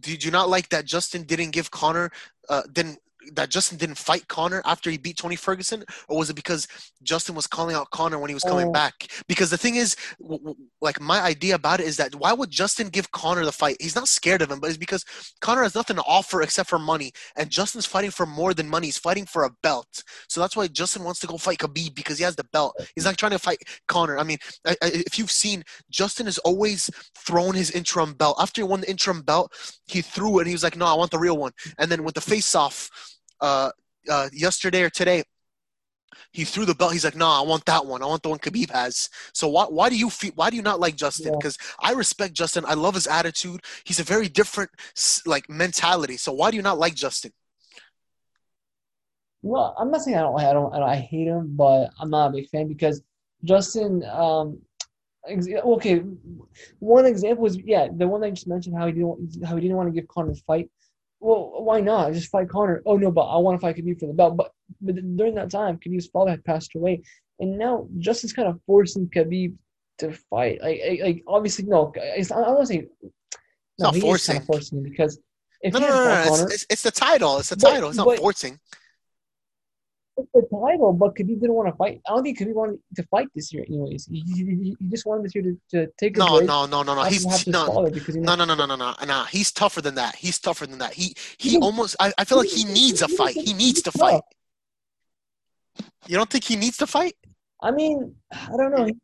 did 0.00 0.22
you 0.22 0.30
not 0.30 0.48
like 0.48 0.68
that 0.68 0.84
Justin 0.84 1.24
didn't 1.24 1.50
give 1.50 1.70
Conor 1.72 2.12
uh, 2.48 2.62
didn't 2.72 2.98
that 3.32 3.50
Justin 3.50 3.78
didn't 3.78 3.96
fight 3.98 4.26
Conor 4.28 4.62
after 4.64 4.90
he 4.90 4.98
beat 4.98 5.16
Tony 5.16 5.36
Ferguson, 5.36 5.84
or 6.08 6.18
was 6.18 6.30
it 6.30 6.34
because 6.36 6.68
Justin 7.02 7.34
was 7.34 7.46
calling 7.46 7.74
out 7.74 7.90
Conor 7.90 8.18
when 8.18 8.30
he 8.30 8.34
was 8.34 8.44
coming 8.44 8.68
Uh, 8.68 8.70
back? 8.70 9.08
Because 9.28 9.50
the 9.50 9.58
thing 9.58 9.76
is, 9.76 9.96
w- 10.20 10.38
w- 10.38 10.56
like 10.80 11.00
my 11.00 11.20
idea 11.20 11.54
about 11.54 11.80
it 11.80 11.86
is 11.86 11.96
that 11.96 12.14
why 12.14 12.32
would 12.32 12.50
Justin 12.50 12.88
give 12.88 13.10
Conor 13.12 13.44
the 13.44 13.52
fight? 13.52 13.76
He's 13.80 13.94
not 13.94 14.08
scared 14.08 14.42
of 14.42 14.50
him, 14.50 14.60
but 14.60 14.68
it's 14.68 14.76
because 14.78 15.04
Conor 15.40 15.62
has 15.62 15.74
nothing 15.74 15.96
to 15.96 16.02
offer 16.02 16.42
except 16.42 16.68
for 16.68 16.78
money, 16.78 17.12
and 17.36 17.50
Justin's 17.50 17.86
fighting 17.86 18.10
for 18.10 18.26
more 18.26 18.54
than 18.54 18.68
money. 18.68 18.88
He's 18.88 18.98
fighting 18.98 19.26
for 19.26 19.44
a 19.44 19.50
belt, 19.62 20.02
so 20.28 20.40
that's 20.40 20.56
why 20.56 20.66
Justin 20.68 21.04
wants 21.04 21.20
to 21.20 21.26
go 21.26 21.38
fight 21.38 21.58
Khabib 21.58 21.94
because 21.94 22.18
he 22.18 22.24
has 22.24 22.36
the 22.36 22.44
belt. 22.52 22.76
He's 22.94 23.04
not 23.04 23.16
trying 23.16 23.32
to 23.32 23.38
fight 23.38 23.58
Conor. 23.88 24.18
I 24.18 24.24
mean, 24.24 24.38
I, 24.66 24.72
I, 24.82 24.90
if 25.06 25.18
you've 25.18 25.30
seen, 25.30 25.62
Justin 25.90 26.26
has 26.26 26.38
always 26.38 26.90
thrown 27.16 27.54
his 27.54 27.70
interim 27.70 28.14
belt. 28.14 28.36
After 28.40 28.60
he 28.60 28.66
won 28.66 28.80
the 28.82 28.90
interim 28.90 29.22
belt, 29.22 29.52
he 29.86 30.02
threw 30.02 30.38
it. 30.38 30.42
and 30.42 30.48
He 30.48 30.54
was 30.54 30.62
like, 30.62 30.76
"No, 30.76 30.86
I 30.86 30.94
want 30.94 31.10
the 31.10 31.18
real 31.18 31.36
one." 31.36 31.52
And 31.78 31.90
then 31.90 32.04
with 32.04 32.14
the 32.14 32.20
face-off, 32.20 32.90
uh, 33.44 33.70
uh, 34.08 34.28
yesterday 34.32 34.82
or 34.82 34.90
today, 34.90 35.22
he 36.32 36.44
threw 36.44 36.64
the 36.64 36.74
belt. 36.74 36.92
He's 36.92 37.04
like, 37.04 37.16
"No, 37.16 37.28
I 37.28 37.42
want 37.42 37.64
that 37.66 37.84
one. 37.84 38.02
I 38.02 38.06
want 38.06 38.22
the 38.22 38.30
one 38.30 38.38
Khabib 38.38 38.70
has." 38.70 39.08
So 39.32 39.48
why 39.48 39.64
why 39.64 39.88
do 39.88 39.96
you 39.96 40.08
feel 40.10 40.32
why 40.34 40.48
do 40.50 40.56
you 40.56 40.62
not 40.62 40.80
like 40.80 40.96
Justin? 40.96 41.32
Yeah. 41.32 41.38
Because 41.38 41.58
I 41.80 41.92
respect 41.92 42.34
Justin. 42.34 42.64
I 42.66 42.74
love 42.74 42.94
his 42.94 43.06
attitude. 43.06 43.60
He's 43.84 44.00
a 44.00 44.04
very 44.04 44.28
different 44.28 44.70
like 45.26 45.48
mentality. 45.48 46.16
So 46.16 46.32
why 46.32 46.50
do 46.50 46.56
you 46.56 46.62
not 46.62 46.78
like 46.78 46.94
Justin? 46.94 47.32
Well, 49.42 49.74
I'm 49.78 49.90
not 49.90 50.00
saying 50.00 50.16
I 50.16 50.22
don't, 50.22 50.40
I 50.40 50.52
don't, 50.54 50.74
I 50.74 50.78
don't, 50.78 50.88
I 50.88 50.96
hate 50.96 51.28
him, 51.28 51.54
but 51.54 51.90
I'm 52.00 52.08
not 52.08 52.28
a 52.28 52.32
big 52.32 52.48
fan 52.48 52.66
because 52.66 53.02
Justin. 53.44 54.02
Um, 54.04 54.62
ex- 55.28 55.48
okay, 55.48 56.02
one 56.78 57.04
example 57.04 57.44
is 57.44 57.58
yeah, 57.58 57.88
the 57.94 58.08
one 58.08 58.24
I 58.24 58.30
just 58.30 58.48
mentioned 58.48 58.74
how 58.78 58.86
he 58.86 58.92
didn't, 58.92 59.44
how 59.44 59.54
he 59.56 59.60
didn't 59.60 59.76
want 59.76 59.88
to 59.88 60.00
give 60.00 60.08
Conor 60.08 60.32
the 60.32 60.40
fight. 60.46 60.70
Well, 61.26 61.64
why 61.68 61.80
not? 61.80 62.12
Just 62.12 62.30
fight 62.30 62.50
Conor. 62.50 62.82
Oh 62.84 62.96
no, 62.98 63.10
but 63.10 63.22
I 63.34 63.38
want 63.38 63.58
to 63.58 63.60
fight 63.64 63.76
Khabib 63.76 63.98
for 63.98 64.06
the 64.06 64.12
belt. 64.12 64.36
But 64.36 64.50
but 64.82 64.94
during 65.16 65.34
that 65.36 65.50
time, 65.50 65.78
Khabib's 65.78 66.08
father 66.08 66.32
had 66.32 66.44
passed 66.44 66.72
away, 66.76 67.02
and 67.40 67.56
now 67.58 67.88
Justin's 67.98 68.34
kind 68.34 68.48
of 68.48 68.60
forcing 68.66 69.08
Khabib 69.08 69.54
to 70.00 70.12
fight. 70.30 70.60
Like 70.60 70.80
like, 71.02 71.22
obviously 71.26 71.64
no, 71.64 71.92
it's, 71.96 72.30
I 72.30 72.36
don't 72.44 72.54
want 72.56 72.68
to 72.68 72.74
say. 72.74 72.86
No, 73.78 73.86
not 73.90 73.96
forcing. 73.96 74.34
kind 74.34 74.42
of 74.42 74.46
forcing 74.46 74.82
because 74.82 75.18
if 75.62 75.72
No, 75.72 75.78
no, 75.80 75.88
no, 75.88 75.94
no. 76.04 76.24
fought 76.28 76.40
It's, 76.42 76.52
it's, 76.54 76.66
it's 76.70 76.82
the 76.82 76.90
title. 76.90 77.38
It's 77.38 77.48
the 77.48 77.56
But- 77.56 77.70
title. 77.70 77.88
It's 77.88 77.96
not 77.96 78.06
but- 78.06 78.18
forcing. 78.18 78.60
The 80.16 80.42
title, 80.42 80.78
oh, 80.86 80.92
but 80.92 81.16
Khabib 81.16 81.40
didn't 81.40 81.54
want 81.54 81.68
to 81.68 81.76
fight. 81.76 82.00
I 82.06 82.14
don't 82.14 82.22
think 82.22 82.38
Khabib 82.38 82.54
wanted 82.54 82.78
to 82.94 83.02
fight 83.10 83.26
this 83.34 83.52
year, 83.52 83.64
anyways. 83.68 84.06
He, 84.06 84.20
he, 84.20 84.76
he 84.78 84.88
just 84.88 85.04
wanted 85.06 85.24
this 85.24 85.34
year 85.34 85.42
to, 85.42 85.58
to 85.86 85.92
take 85.98 86.16
a 86.16 86.20
No, 86.20 86.36
break. 86.36 86.46
no, 86.46 86.66
no, 86.66 86.84
no, 86.84 86.94
no. 86.94 87.02
He's 87.02 87.22
he 87.42 87.50
no, 87.50 87.66
father 87.66 87.90
no, 87.90 88.36
no, 88.36 88.44
no, 88.44 88.54
no, 88.54 88.66
no, 88.66 88.76
no, 88.76 88.94
no. 89.04 89.24
He's 89.24 89.50
tougher 89.50 89.80
than 89.80 89.96
that. 89.96 90.14
He's 90.14 90.38
tougher 90.38 90.66
than 90.66 90.78
that. 90.78 90.94
He 90.94 91.16
he 91.36 91.50
He- 91.50 91.58
almost. 91.58 91.96
I, 91.98 92.12
I 92.16 92.24
feel 92.24 92.38
like 92.38 92.48
he 92.48 92.62
needs 92.64 93.02
a 93.02 93.08
fight. 93.08 93.34
He 93.34 93.52
needs 93.54 93.82
to 93.82 93.90
fight. 93.92 94.22
You 96.06 96.16
don't 96.16 96.30
think 96.30 96.44
he 96.44 96.54
needs 96.54 96.76
to 96.76 96.86
fight? 96.86 97.16
I 97.60 97.72
mean, 97.72 98.14
I 98.30 98.56
don't 98.56 98.70
know. 98.76 98.84
He, 98.84 98.94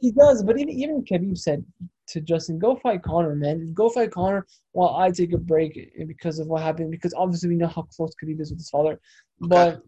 he 0.00 0.10
does, 0.10 0.42
but 0.42 0.58
even 0.58 0.70
even 0.70 1.04
Khabib 1.04 1.38
said 1.38 1.64
to 2.08 2.20
Justin, 2.20 2.58
"Go 2.58 2.74
fight 2.76 3.02
Conor, 3.02 3.36
man. 3.36 3.72
Go 3.72 3.88
fight 3.88 4.10
Conor 4.10 4.46
while 4.72 4.96
I 4.96 5.12
take 5.12 5.32
a 5.32 5.38
break 5.38 5.78
because 6.08 6.40
of 6.40 6.48
what 6.48 6.62
happened. 6.62 6.90
Because 6.90 7.14
obviously 7.14 7.50
we 7.50 7.54
know 7.56 7.68
how 7.68 7.82
close 7.82 8.12
Khabib 8.20 8.40
is 8.40 8.50
with 8.50 8.58
his 8.58 8.70
father. 8.70 8.98
But 9.38 9.82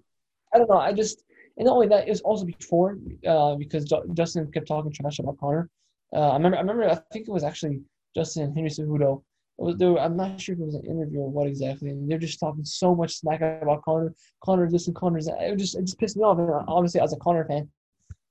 I 0.54 0.58
don't 0.58 0.70
know. 0.70 0.78
I 0.78 0.92
just 0.92 1.24
and 1.56 1.66
not 1.66 1.74
only 1.74 1.88
that, 1.88 2.06
it 2.06 2.10
was 2.10 2.20
also 2.22 2.44
before 2.44 2.98
uh, 3.26 3.54
because 3.54 3.90
Justin 4.14 4.50
kept 4.50 4.66
talking 4.66 4.92
trash 4.92 5.18
about 5.18 5.38
Conor. 5.38 5.70
Uh, 6.12 6.30
I 6.30 6.34
remember. 6.34 6.56
I 6.56 6.60
remember. 6.60 6.90
I 6.90 6.98
think 7.12 7.28
it 7.28 7.32
was 7.32 7.44
actually 7.44 7.80
Justin 8.14 8.44
and 8.44 8.54
Henry 8.54 8.70
Cejudo. 8.70 9.22
It 9.58 9.62
was, 9.62 9.76
were, 9.76 10.00
I'm 10.00 10.16
not 10.16 10.40
sure 10.40 10.54
if 10.54 10.60
it 10.60 10.64
was 10.64 10.74
an 10.74 10.84
interview 10.84 11.20
or 11.20 11.30
what 11.30 11.46
exactly, 11.46 11.90
and 11.90 12.10
they're 12.10 12.18
just 12.18 12.40
talking 12.40 12.64
so 12.64 12.92
much 12.94 13.14
smack 13.14 13.40
about 13.40 13.84
Conor, 13.84 14.12
Conor 14.44 14.68
this 14.68 14.88
and 14.88 14.96
Conor's 14.96 15.26
that. 15.26 15.40
It 15.40 15.56
just 15.56 15.76
it 15.76 15.82
just 15.82 15.98
pissed 15.98 16.16
me 16.16 16.24
off. 16.24 16.38
And 16.38 16.50
obviously, 16.66 17.00
as 17.00 17.12
a 17.12 17.16
Conor 17.16 17.44
fan, 17.44 17.68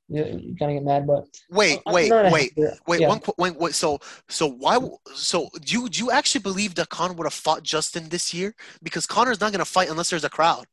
you, 0.10 0.26
you 0.26 0.56
kind 0.58 0.72
of 0.72 0.78
get 0.78 0.84
mad. 0.84 1.08
But 1.08 1.26
Wait, 1.50 1.80
I'm 1.86 1.94
wait, 1.94 2.12
wait, 2.12 2.54
wait. 2.86 3.00
Yeah. 3.00 3.08
One, 3.08 3.22
wait, 3.38 3.56
wait. 3.56 3.74
So, 3.74 4.00
so 4.28 4.48
why? 4.48 4.78
So, 5.16 5.50
do 5.62 5.74
you 5.74 5.88
do 5.88 6.04
you 6.04 6.12
actually 6.12 6.42
believe 6.42 6.76
that 6.76 6.90
Conor 6.90 7.14
would 7.14 7.26
have 7.26 7.34
fought 7.34 7.64
Justin 7.64 8.10
this 8.10 8.34
year? 8.34 8.54
Because 8.82 9.06
Conor's 9.06 9.40
not 9.40 9.54
going 9.54 9.60
to 9.60 9.66
fight 9.66 9.90
unless 9.90 10.10
there's 10.10 10.26
a 10.26 10.30
crowd. 10.30 10.68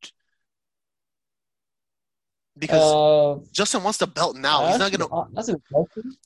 Because 2.60 2.92
Uh, 2.92 3.42
Justin 3.52 3.82
wants 3.82 3.98
the 3.98 4.06
belt 4.06 4.36
now. 4.36 4.66
He's 4.68 4.78
not 4.78 4.92
going 4.92 5.08
to 5.08 5.14
uh, 5.14 5.26
That's 5.32 5.50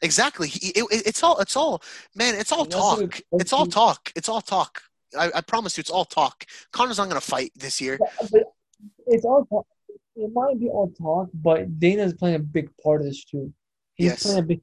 exactly. 0.03 0.49
He, 0.49 0.69
it, 0.71 0.85
it- 0.91 1.07
it's 1.07 1.23
all. 1.23 1.39
It's 1.39 1.57
all. 1.57 1.81
Man, 2.15 2.35
it's 2.35 2.51
all 2.53 2.65
That's 2.65 2.75
a 2.75 2.79
good 2.99 3.13
talk. 3.13 3.21
It's 3.41 3.53
all 3.53 3.67
talk. 3.67 4.13
It's 4.17 4.29
all 4.29 4.41
talk. 4.41 4.83
I, 5.17 5.31
I 5.37 5.41
promise 5.43 5.77
you, 5.77 5.81
it's 5.81 5.91
all 5.91 6.05
talk. 6.05 6.45
Conor's 6.73 6.99
not 6.99 7.09
going 7.09 7.21
to 7.21 7.27
fight 7.27 7.53
this 7.55 7.81
year. 7.81 7.99
It's 9.07 9.25
all 9.25 9.45
talk. 9.47 9.67
It 10.17 10.31
might 10.33 10.59
be 10.59 10.69
all 10.69 10.91
talk, 10.91 11.29
but 11.35 11.79
Dana's 11.79 12.15
playing 12.15 12.37
a 12.37 12.41
big 12.41 12.69
part 12.83 13.01
of 13.01 13.07
this 13.07 13.25
too. 13.25 13.53
He's 13.95 14.11
Yes. 14.11 14.23
playing 14.25 14.39
a 14.41 14.43
big. 14.43 14.61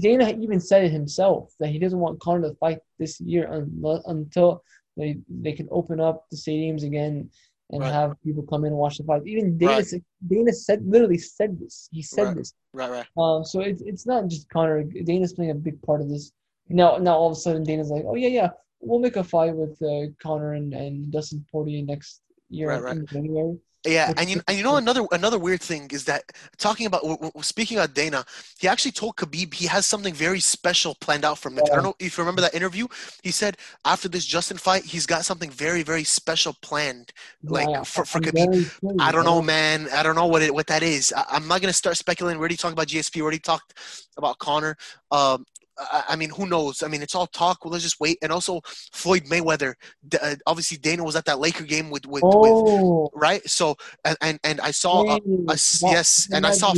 Dana 0.00 0.30
even 0.38 0.58
said 0.60 0.84
it 0.84 0.90
himself 0.92 1.52
that 1.60 1.68
he 1.68 1.78
doesn't 1.78 1.98
want 1.98 2.20
Conor 2.20 2.48
to 2.48 2.54
fight 2.56 2.78
this 2.98 3.20
year 3.20 3.50
un, 3.50 3.70
until 4.06 4.62
they 4.96 5.18
they 5.28 5.52
can 5.52 5.68
open 5.70 6.00
up 6.00 6.24
the 6.30 6.36
stadiums 6.36 6.82
again 6.82 7.30
and 7.70 7.80
Right. 7.82 7.92
have 7.92 8.20
people 8.22 8.42
come 8.44 8.64
in 8.64 8.72
and 8.72 8.78
watch 8.78 8.98
the 8.98 9.04
fight. 9.04 9.26
Even 9.26 9.58
Dana, 9.58 9.72
Right. 9.72 9.86
said 9.86 10.04
Dana 10.26 10.52
said 10.52 10.86
literally 10.86 11.18
said 11.18 11.58
this. 11.58 11.88
He 11.92 12.02
said 12.02 12.28
Right. 12.28 12.36
this. 12.36 12.54
Right, 12.72 12.90
right. 12.90 13.06
Um, 13.16 13.44
so 13.44 13.60
it's 13.60 13.82
it's 13.82 14.06
not 14.06 14.28
just 14.28 14.48
Conor. 14.50 14.84
Dana's 14.84 15.32
playing 15.32 15.50
a 15.50 15.54
big 15.54 15.80
part 15.82 16.00
of 16.00 16.08
this. 16.08 16.32
Now 16.68 16.96
now 16.98 17.16
all 17.16 17.28
of 17.30 17.32
a 17.32 17.40
sudden 17.40 17.64
Dana's 17.64 17.90
like, 17.90 18.04
oh 18.06 18.14
yeah 18.14 18.28
yeah, 18.28 18.50
we'll 18.80 19.00
make 19.00 19.16
a 19.16 19.24
fight 19.24 19.54
with 19.56 19.80
uh, 19.82 20.12
Conor 20.22 20.52
and, 20.54 20.72
and 20.74 21.10
Dustin 21.10 21.44
Poirier 21.50 21.82
next 21.84 22.22
year 22.50 22.70
in 22.92 23.06
January. 23.06 23.58
Yeah, 23.86 24.12
and 24.16 24.28
you 24.28 24.40
and 24.48 24.56
you 24.56 24.64
know 24.64 24.76
another 24.76 25.06
another 25.12 25.38
weird 25.38 25.60
thing 25.60 25.88
is 25.92 26.04
that 26.04 26.24
talking 26.58 26.86
about 26.86 27.02
speaking 27.44 27.78
about 27.78 27.94
Dana, 27.94 28.24
he 28.58 28.66
actually 28.68 28.92
told 28.92 29.16
Khabib 29.16 29.54
he 29.54 29.66
has 29.66 29.86
something 29.86 30.12
very 30.14 30.40
special 30.40 30.94
planned 30.96 31.24
out 31.24 31.38
for 31.38 31.50
him. 31.50 31.58
I 31.58 31.74
don't 31.74 31.84
know 31.84 31.94
if 31.98 32.16
you 32.18 32.22
remember 32.22 32.42
that 32.42 32.54
interview. 32.54 32.86
He 33.22 33.30
said 33.30 33.56
after 33.84 34.08
this 34.08 34.24
Justin 34.24 34.56
fight, 34.58 34.84
he's 34.84 35.06
got 35.06 35.24
something 35.24 35.50
very 35.50 35.82
very 35.82 36.04
special 36.04 36.54
planned. 36.62 37.12
Like, 37.42 37.68
Yeah, 37.68 37.82
for- 37.84 38.04
for 38.04 38.18
Khabib. 38.20 38.70
I 39.00 39.12
don't 39.12 39.24
know, 39.24 39.40
man. 39.42 39.88
I 39.92 40.02
don't 40.02 40.14
know 40.16 40.26
what 40.26 40.42
it 40.42 40.52
what 40.52 40.66
that 40.68 40.82
is. 40.82 41.12
I, 41.16 41.24
I'm 41.30 41.46
not 41.46 41.60
gonna 41.60 41.72
start 41.72 41.96
speculating. 41.96 42.38
We 42.38 42.42
already 42.42 42.56
talked 42.56 42.72
about 42.72 42.88
GSP. 42.88 43.16
We 43.16 43.22
already 43.22 43.38
talked 43.38 43.74
about 44.16 44.38
Conor. 44.38 44.76
Um, 45.10 45.44
I, 45.78 46.04
I 46.10 46.16
mean, 46.16 46.30
who 46.30 46.46
knows? 46.46 46.82
I 46.82 46.88
mean, 46.88 47.02
it's 47.02 47.14
all 47.14 47.26
talk. 47.26 47.64
Well, 47.64 47.72
let's 47.72 47.84
just 47.84 48.00
wait. 48.00 48.18
And 48.22 48.32
also 48.32 48.60
Floyd 48.92 49.24
Mayweather. 49.24 49.74
Uh, 50.22 50.36
obviously, 50.46 50.78
Dana 50.78 51.04
was 51.04 51.16
at 51.16 51.24
that 51.26 51.38
Laker 51.38 51.64
game 51.64 51.90
with 51.90 52.06
with, 52.06 52.22
with 52.22 52.52
Oh, 52.54 53.10
right. 53.14 53.46
So 53.48 53.76
and 54.04 54.16
and, 54.20 54.38
and 54.44 54.60
I 54.60 54.70
saw. 54.70 55.02
Uh, 55.02 55.18
s- 55.52 55.80
that- 55.80 55.90
yes, 55.92 56.28
and 56.32 56.46
I 56.46 56.50
saw 56.52 56.72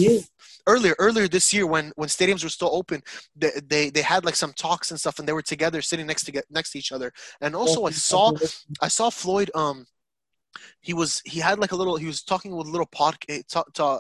earlier 0.66 0.94
earlier 0.98 1.28
this 1.28 1.52
year 1.54 1.66
when 1.66 1.92
when 1.96 2.08
stadiums 2.08 2.42
were 2.42 2.50
still 2.50 2.70
open, 2.72 3.02
they 3.36 3.52
they, 3.66 3.90
they 3.90 4.02
had 4.02 4.24
like 4.24 4.36
some 4.36 4.52
talks 4.52 4.90
and 4.90 4.98
stuff, 5.00 5.18
and 5.18 5.26
they 5.28 5.32
were 5.32 5.42
together 5.42 5.80
sitting 5.82 6.06
next 6.06 6.24
to 6.24 6.32
get 6.32 6.44
next 6.50 6.72
to 6.72 6.78
each 6.78 6.92
other. 6.92 7.12
And 7.40 7.54
also, 7.56 7.80
I 7.86 7.90
saw 7.90 8.30
I 8.82 8.88
saw 8.88 9.10
Floyd. 9.10 9.50
Um, 9.54 9.86
he 10.80 10.94
was 10.94 11.20
he 11.24 11.40
had 11.40 11.58
like 11.58 11.72
a 11.72 11.76
little. 11.76 11.96
He 11.96 12.06
was 12.06 12.22
talking 12.22 12.54
with 12.56 12.66
a 12.66 12.70
little 12.70 12.86
pod 12.86 13.16
eh, 13.28 13.42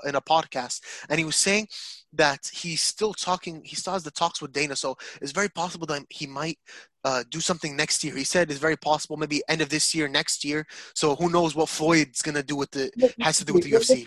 in 0.08 0.14
a 0.14 0.20
podcast, 0.20 0.80
and 1.08 1.18
he 1.18 1.24
was 1.24 1.36
saying 1.36 1.68
that 2.12 2.50
he's 2.52 2.82
still 2.82 3.12
talking. 3.14 3.62
He 3.64 3.76
still 3.76 3.92
has 3.92 4.02
the 4.04 4.10
talks 4.10 4.40
with 4.42 4.52
Dana, 4.52 4.76
so 4.76 4.96
it's 5.20 5.32
very 5.32 5.48
possible 5.48 5.86
that 5.88 6.02
he 6.10 6.26
might 6.26 6.58
uh, 7.04 7.24
do 7.30 7.40
something 7.40 7.76
next 7.76 8.02
year. 8.04 8.14
He 8.14 8.24
said 8.24 8.50
it's 8.50 8.60
very 8.60 8.76
possible, 8.76 9.16
maybe 9.16 9.42
end 9.48 9.60
of 9.60 9.68
this 9.68 9.94
year, 9.94 10.08
next 10.08 10.44
year. 10.44 10.66
So 10.94 11.14
who 11.16 11.30
knows 11.30 11.54
what 11.54 11.68
Floyd's 11.68 12.22
gonna 12.22 12.42
do 12.42 12.56
with 12.56 12.70
the 12.70 12.90
Let- 12.96 13.14
has 13.20 13.38
to 13.38 13.44
do 13.44 13.54
with 13.54 13.64
the 13.64 13.72
let's- 13.72 13.90
UFC. 13.90 14.06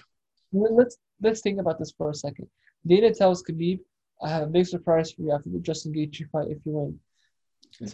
let- 0.53 0.73
Let's 0.73 0.97
let's 1.21 1.41
think 1.41 1.59
about 1.59 1.77
this 1.79 1.91
for 1.97 2.09
a 2.09 2.13
second. 2.15 2.47
Dana 2.85 3.13
tells 3.13 3.43
Khabib, 3.43 3.79
"I 4.23 4.29
have 4.29 4.43
a 4.43 4.47
big 4.47 4.65
surprise 4.65 5.11
for 5.11 5.21
you 5.21 5.31
after 5.31 5.49
the 5.49 5.59
Justin 5.59 5.93
Gaethje 5.93 6.29
fight 6.31 6.47
if 6.49 6.57
you 6.65 6.71
win." 6.73 6.99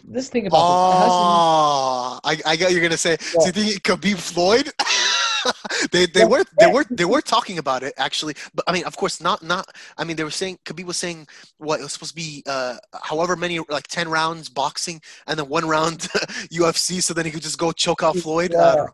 Let's 0.06 0.28
think 0.28 0.46
about 0.46 0.60
Oh, 0.68 2.20
I, 2.22 2.38
I 2.44 2.56
got 2.56 2.72
you're 2.72 2.82
gonna 2.82 2.98
say. 2.98 3.16
So 3.20 3.46
you 3.46 3.52
think 3.52 3.82
Khabib 3.82 4.18
Floyd? 4.18 4.70
they 5.92 6.04
they 6.06 6.24
were 6.26 6.44
they 6.58 6.66
were 6.66 6.84
they 6.90 7.06
were 7.06 7.22
talking 7.22 7.56
about 7.58 7.82
it 7.82 7.94
actually, 7.96 8.34
but 8.54 8.64
I 8.68 8.72
mean, 8.72 8.84
of 8.84 8.96
course, 8.96 9.20
not 9.20 9.42
not. 9.42 9.66
I 9.96 10.04
mean, 10.04 10.16
they 10.16 10.24
were 10.24 10.30
saying 10.30 10.58
Khabib 10.66 10.84
was 10.84 10.98
saying 10.98 11.26
what 11.56 11.80
it 11.80 11.84
was 11.84 11.94
supposed 11.94 12.10
to 12.10 12.16
be, 12.16 12.42
uh, 12.46 12.76
however 13.02 13.34
many 13.34 13.60
like 13.70 13.86
ten 13.88 14.10
rounds 14.10 14.50
boxing 14.50 15.00
and 15.26 15.38
then 15.38 15.48
one 15.48 15.66
round 15.66 16.00
UFC, 16.52 17.02
so 17.02 17.14
then 17.14 17.24
he 17.24 17.30
could 17.30 17.42
just 17.42 17.58
go 17.58 17.72
choke 17.72 18.02
out 18.02 18.16
Floyd. 18.16 18.52
Know. 18.52 18.88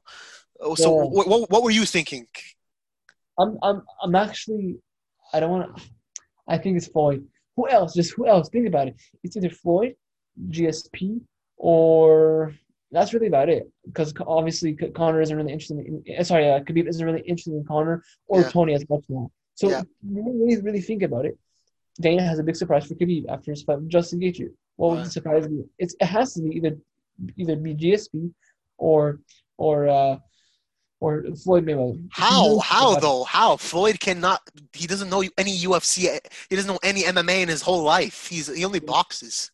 Oh, 0.61 0.74
So 0.76 0.90
Yeah. 0.90 1.05
what, 1.11 1.26
what 1.26 1.51
what 1.51 1.62
were 1.64 1.70
you 1.70 1.84
thinking? 1.84 2.26
I'm 3.38 3.59
I'm 3.62 3.82
I'm 4.01 4.14
actually 4.14 4.78
I 5.32 5.40
don't 5.40 5.51
want 5.51 5.76
to. 5.76 5.82
I 6.47 6.59
think 6.59 6.76
it's 6.76 6.86
Floyd. 6.86 7.26
Who 7.57 7.68
else? 7.68 7.95
Just 7.95 8.12
who 8.14 8.28
else? 8.28 8.49
Think 8.49 8.68
about 8.68 8.88
it. 8.88 8.95
It's 9.24 9.36
either 9.36 9.51
Floyd, 9.51 9.95
GSP, 10.51 11.20
or 11.57 12.55
that's 12.91 13.12
really 13.14 13.26
about 13.26 13.49
it. 13.49 13.70
Because 13.87 14.12
obviously 14.26 14.74
Conor 14.74 15.20
isn't 15.20 15.37
really 15.37 15.53
interested 15.53 15.78
in. 15.78 16.03
eh, 16.07 16.22
Sorry, 16.22 16.51
uh, 16.51 16.61
Khabib 16.61 16.89
isn't 16.89 17.05
really 17.05 17.20
interested 17.22 17.55
in 17.55 17.64
Conor 17.64 18.03
or 18.26 18.41
Yeah. 18.43 18.49
Tony 18.51 18.74
as 18.74 18.89
much 18.89 19.05
now. 19.09 19.30
So 19.55 19.68
Yeah. 19.70 19.82
when 20.03 20.26
you 20.26 20.45
really 20.47 20.62
really 20.62 20.80
think 20.80 21.03
about 21.03 21.24
it. 21.26 21.39
Dana 22.01 22.22
has 22.22 22.39
a 22.41 22.43
big 22.43 22.57
surprise 22.57 22.87
for 22.87 22.95
Khabib 22.97 23.26
after 23.28 23.53
his 23.53 23.62
fight 23.62 23.78
with 23.80 23.89
Justin 23.89 24.18
Gaethje. 24.20 24.51
What 24.76 24.91
would 24.91 25.05
the 25.07 25.11
surprise 25.11 25.47
be? 25.47 25.62
It's 25.78 25.95
it 26.01 26.07
has 26.07 26.35
to 26.35 26.43
be 26.43 26.57
either 26.57 26.76
either 27.37 27.55
be 27.57 27.74
GSP 27.74 28.32
or 28.78 29.20
or 29.57 29.87
uh 29.89 30.18
or 31.01 31.22
Floyd 31.43 31.64
Mayweather. 31.66 32.05
How 32.11 32.59
how 32.59 32.99
though? 32.99 33.22
How 33.24 33.57
Floyd 33.57 34.01
cannot? 34.01 34.41
He 34.72 34.87
doesn't 34.89 35.09
know 35.11 35.22
any 35.39 35.57
UFC. 35.59 36.18
He 36.51 36.57
doesn't 36.57 36.70
know 36.72 36.80
any 36.82 37.03
MMA 37.03 37.43
in 37.43 37.49
his 37.49 37.62
whole 37.62 37.82
life. 37.82 38.26
He's 38.26 38.49
he 38.49 38.64
only 38.64 38.80
boxes. 38.80 39.51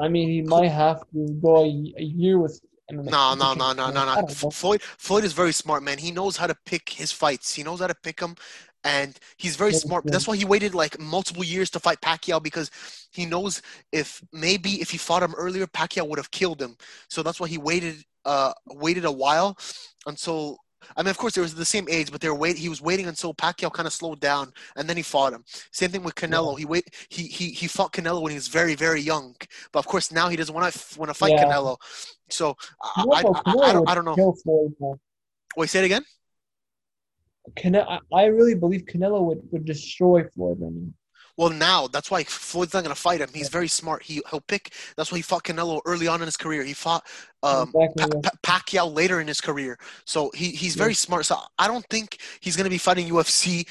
I 0.00 0.08
mean, 0.08 0.28
he 0.28 0.42
might 0.42 0.68
have 0.68 1.00
to 1.12 1.28
go 1.42 1.58
a, 1.58 1.68
a 1.98 2.02
year 2.02 2.38
with 2.38 2.60
MMA. 2.90 3.10
No, 3.10 3.34
no, 3.34 3.54
no, 3.54 3.72
no, 3.72 3.90
no, 3.90 4.04
no. 4.04 4.26
Floyd 4.50 4.82
Floyd 4.82 5.24
is 5.24 5.32
very 5.32 5.52
smart, 5.52 5.82
man. 5.82 5.98
He 5.98 6.10
knows 6.10 6.36
how 6.36 6.46
to 6.46 6.56
pick 6.64 6.88
his 6.88 7.12
fights. 7.12 7.54
He 7.54 7.62
knows 7.62 7.80
how 7.80 7.86
to 7.86 7.94
pick 7.94 8.18
them, 8.18 8.34
and 8.82 9.18
he's 9.36 9.56
very 9.56 9.72
smart. 9.72 10.06
That's 10.06 10.26
why 10.26 10.36
he 10.36 10.44
waited 10.44 10.74
like 10.74 10.98
multiple 10.98 11.44
years 11.44 11.70
to 11.70 11.80
fight 11.80 12.00
Pacquiao 12.00 12.42
because 12.42 12.70
he 13.12 13.26
knows 13.26 13.62
if 13.92 14.22
maybe 14.32 14.80
if 14.80 14.90
he 14.90 14.98
fought 14.98 15.22
him 15.22 15.34
earlier, 15.36 15.66
Pacquiao 15.66 16.08
would 16.08 16.18
have 16.18 16.30
killed 16.30 16.60
him. 16.60 16.76
So 17.08 17.22
that's 17.22 17.38
why 17.38 17.48
he 17.48 17.58
waited 17.58 18.04
uh 18.24 18.52
waited 18.66 19.04
a 19.04 19.12
while 19.12 19.58
until. 20.06 20.58
I 20.96 21.02
mean, 21.02 21.10
of 21.10 21.18
course, 21.18 21.34
they 21.34 21.40
was 21.40 21.54
the 21.54 21.64
same 21.64 21.86
age, 21.88 22.10
but 22.10 22.20
they 22.20 22.28
were 22.28 22.34
wait. 22.34 22.56
He 22.56 22.68
was 22.68 22.80
waiting 22.80 23.06
until 23.06 23.34
Pacquiao 23.34 23.72
kind 23.72 23.86
of 23.86 23.92
slowed 23.92 24.20
down, 24.20 24.52
and 24.76 24.88
then 24.88 24.96
he 24.96 25.02
fought 25.02 25.32
him. 25.32 25.44
Same 25.72 25.90
thing 25.90 26.02
with 26.02 26.14
Canelo. 26.14 26.58
He 26.58 26.64
wait. 26.64 26.88
He 27.08 27.24
he 27.24 27.50
he 27.50 27.66
fought 27.66 27.92
Canelo 27.92 28.22
when 28.22 28.30
he 28.30 28.36
was 28.36 28.48
very 28.48 28.74
very 28.74 29.00
young, 29.00 29.34
but 29.72 29.78
of 29.78 29.86
course 29.86 30.10
now 30.12 30.28
he 30.28 30.36
doesn't 30.36 30.54
want 30.54 30.72
to 30.72 30.98
want 30.98 31.10
to 31.10 31.14
fight 31.14 31.32
Yeah. 31.32 31.44
Canelo. 31.44 31.76
So 32.28 32.56
I, 32.82 33.04
I, 33.12 33.20
I, 33.20 33.20
I, 33.20 33.72
don't, 33.72 33.88
I 33.90 33.94
don't 33.94 34.04
know. 34.04 34.14
Wait, 35.56 35.68
say 35.68 35.80
it 35.80 35.84
again. 35.84 36.04
Cane- 37.56 37.76
I, 37.76 37.98
I 38.12 38.24
really 38.26 38.54
believe 38.54 38.84
Canelo 38.84 39.24
would, 39.24 39.40
would 39.50 39.64
destroy 39.64 40.24
Floyd 40.34 40.60
now. 40.60 40.70
Well, 41.40 41.48
now 41.48 41.86
that's 41.86 42.10
why 42.10 42.22
Floyd's 42.24 42.74
not 42.74 42.82
gonna 42.82 42.94
fight 42.94 43.22
him. 43.22 43.30
He's 43.32 43.48
very 43.48 43.66
smart. 43.66 44.02
He 44.02 44.20
he'll 44.30 44.42
pick. 44.42 44.74
That's 44.94 45.10
why 45.10 45.16
he 45.16 45.22
fought 45.22 45.42
Canelo 45.44 45.80
early 45.86 46.06
on 46.06 46.20
in 46.20 46.26
his 46.26 46.36
career. 46.36 46.62
He 46.62 46.74
fought 46.74 47.02
um, 47.42 47.72
Exactly, 47.74 48.20
Pa- 48.20 48.30
Pa- 48.42 48.58
Pacquiao 48.58 48.94
later 48.94 49.22
in 49.22 49.26
his 49.26 49.40
career. 49.40 49.78
So 50.04 50.30
he 50.34 50.50
he's 50.50 50.74
very 50.74 50.92
smart. 50.92 51.24
So 51.24 51.38
I 51.58 51.66
don't 51.66 51.86
think 51.88 52.18
he's 52.40 52.56
gonna 52.58 52.68
be 52.68 52.76
fighting 52.76 53.08
UFC 53.08 53.66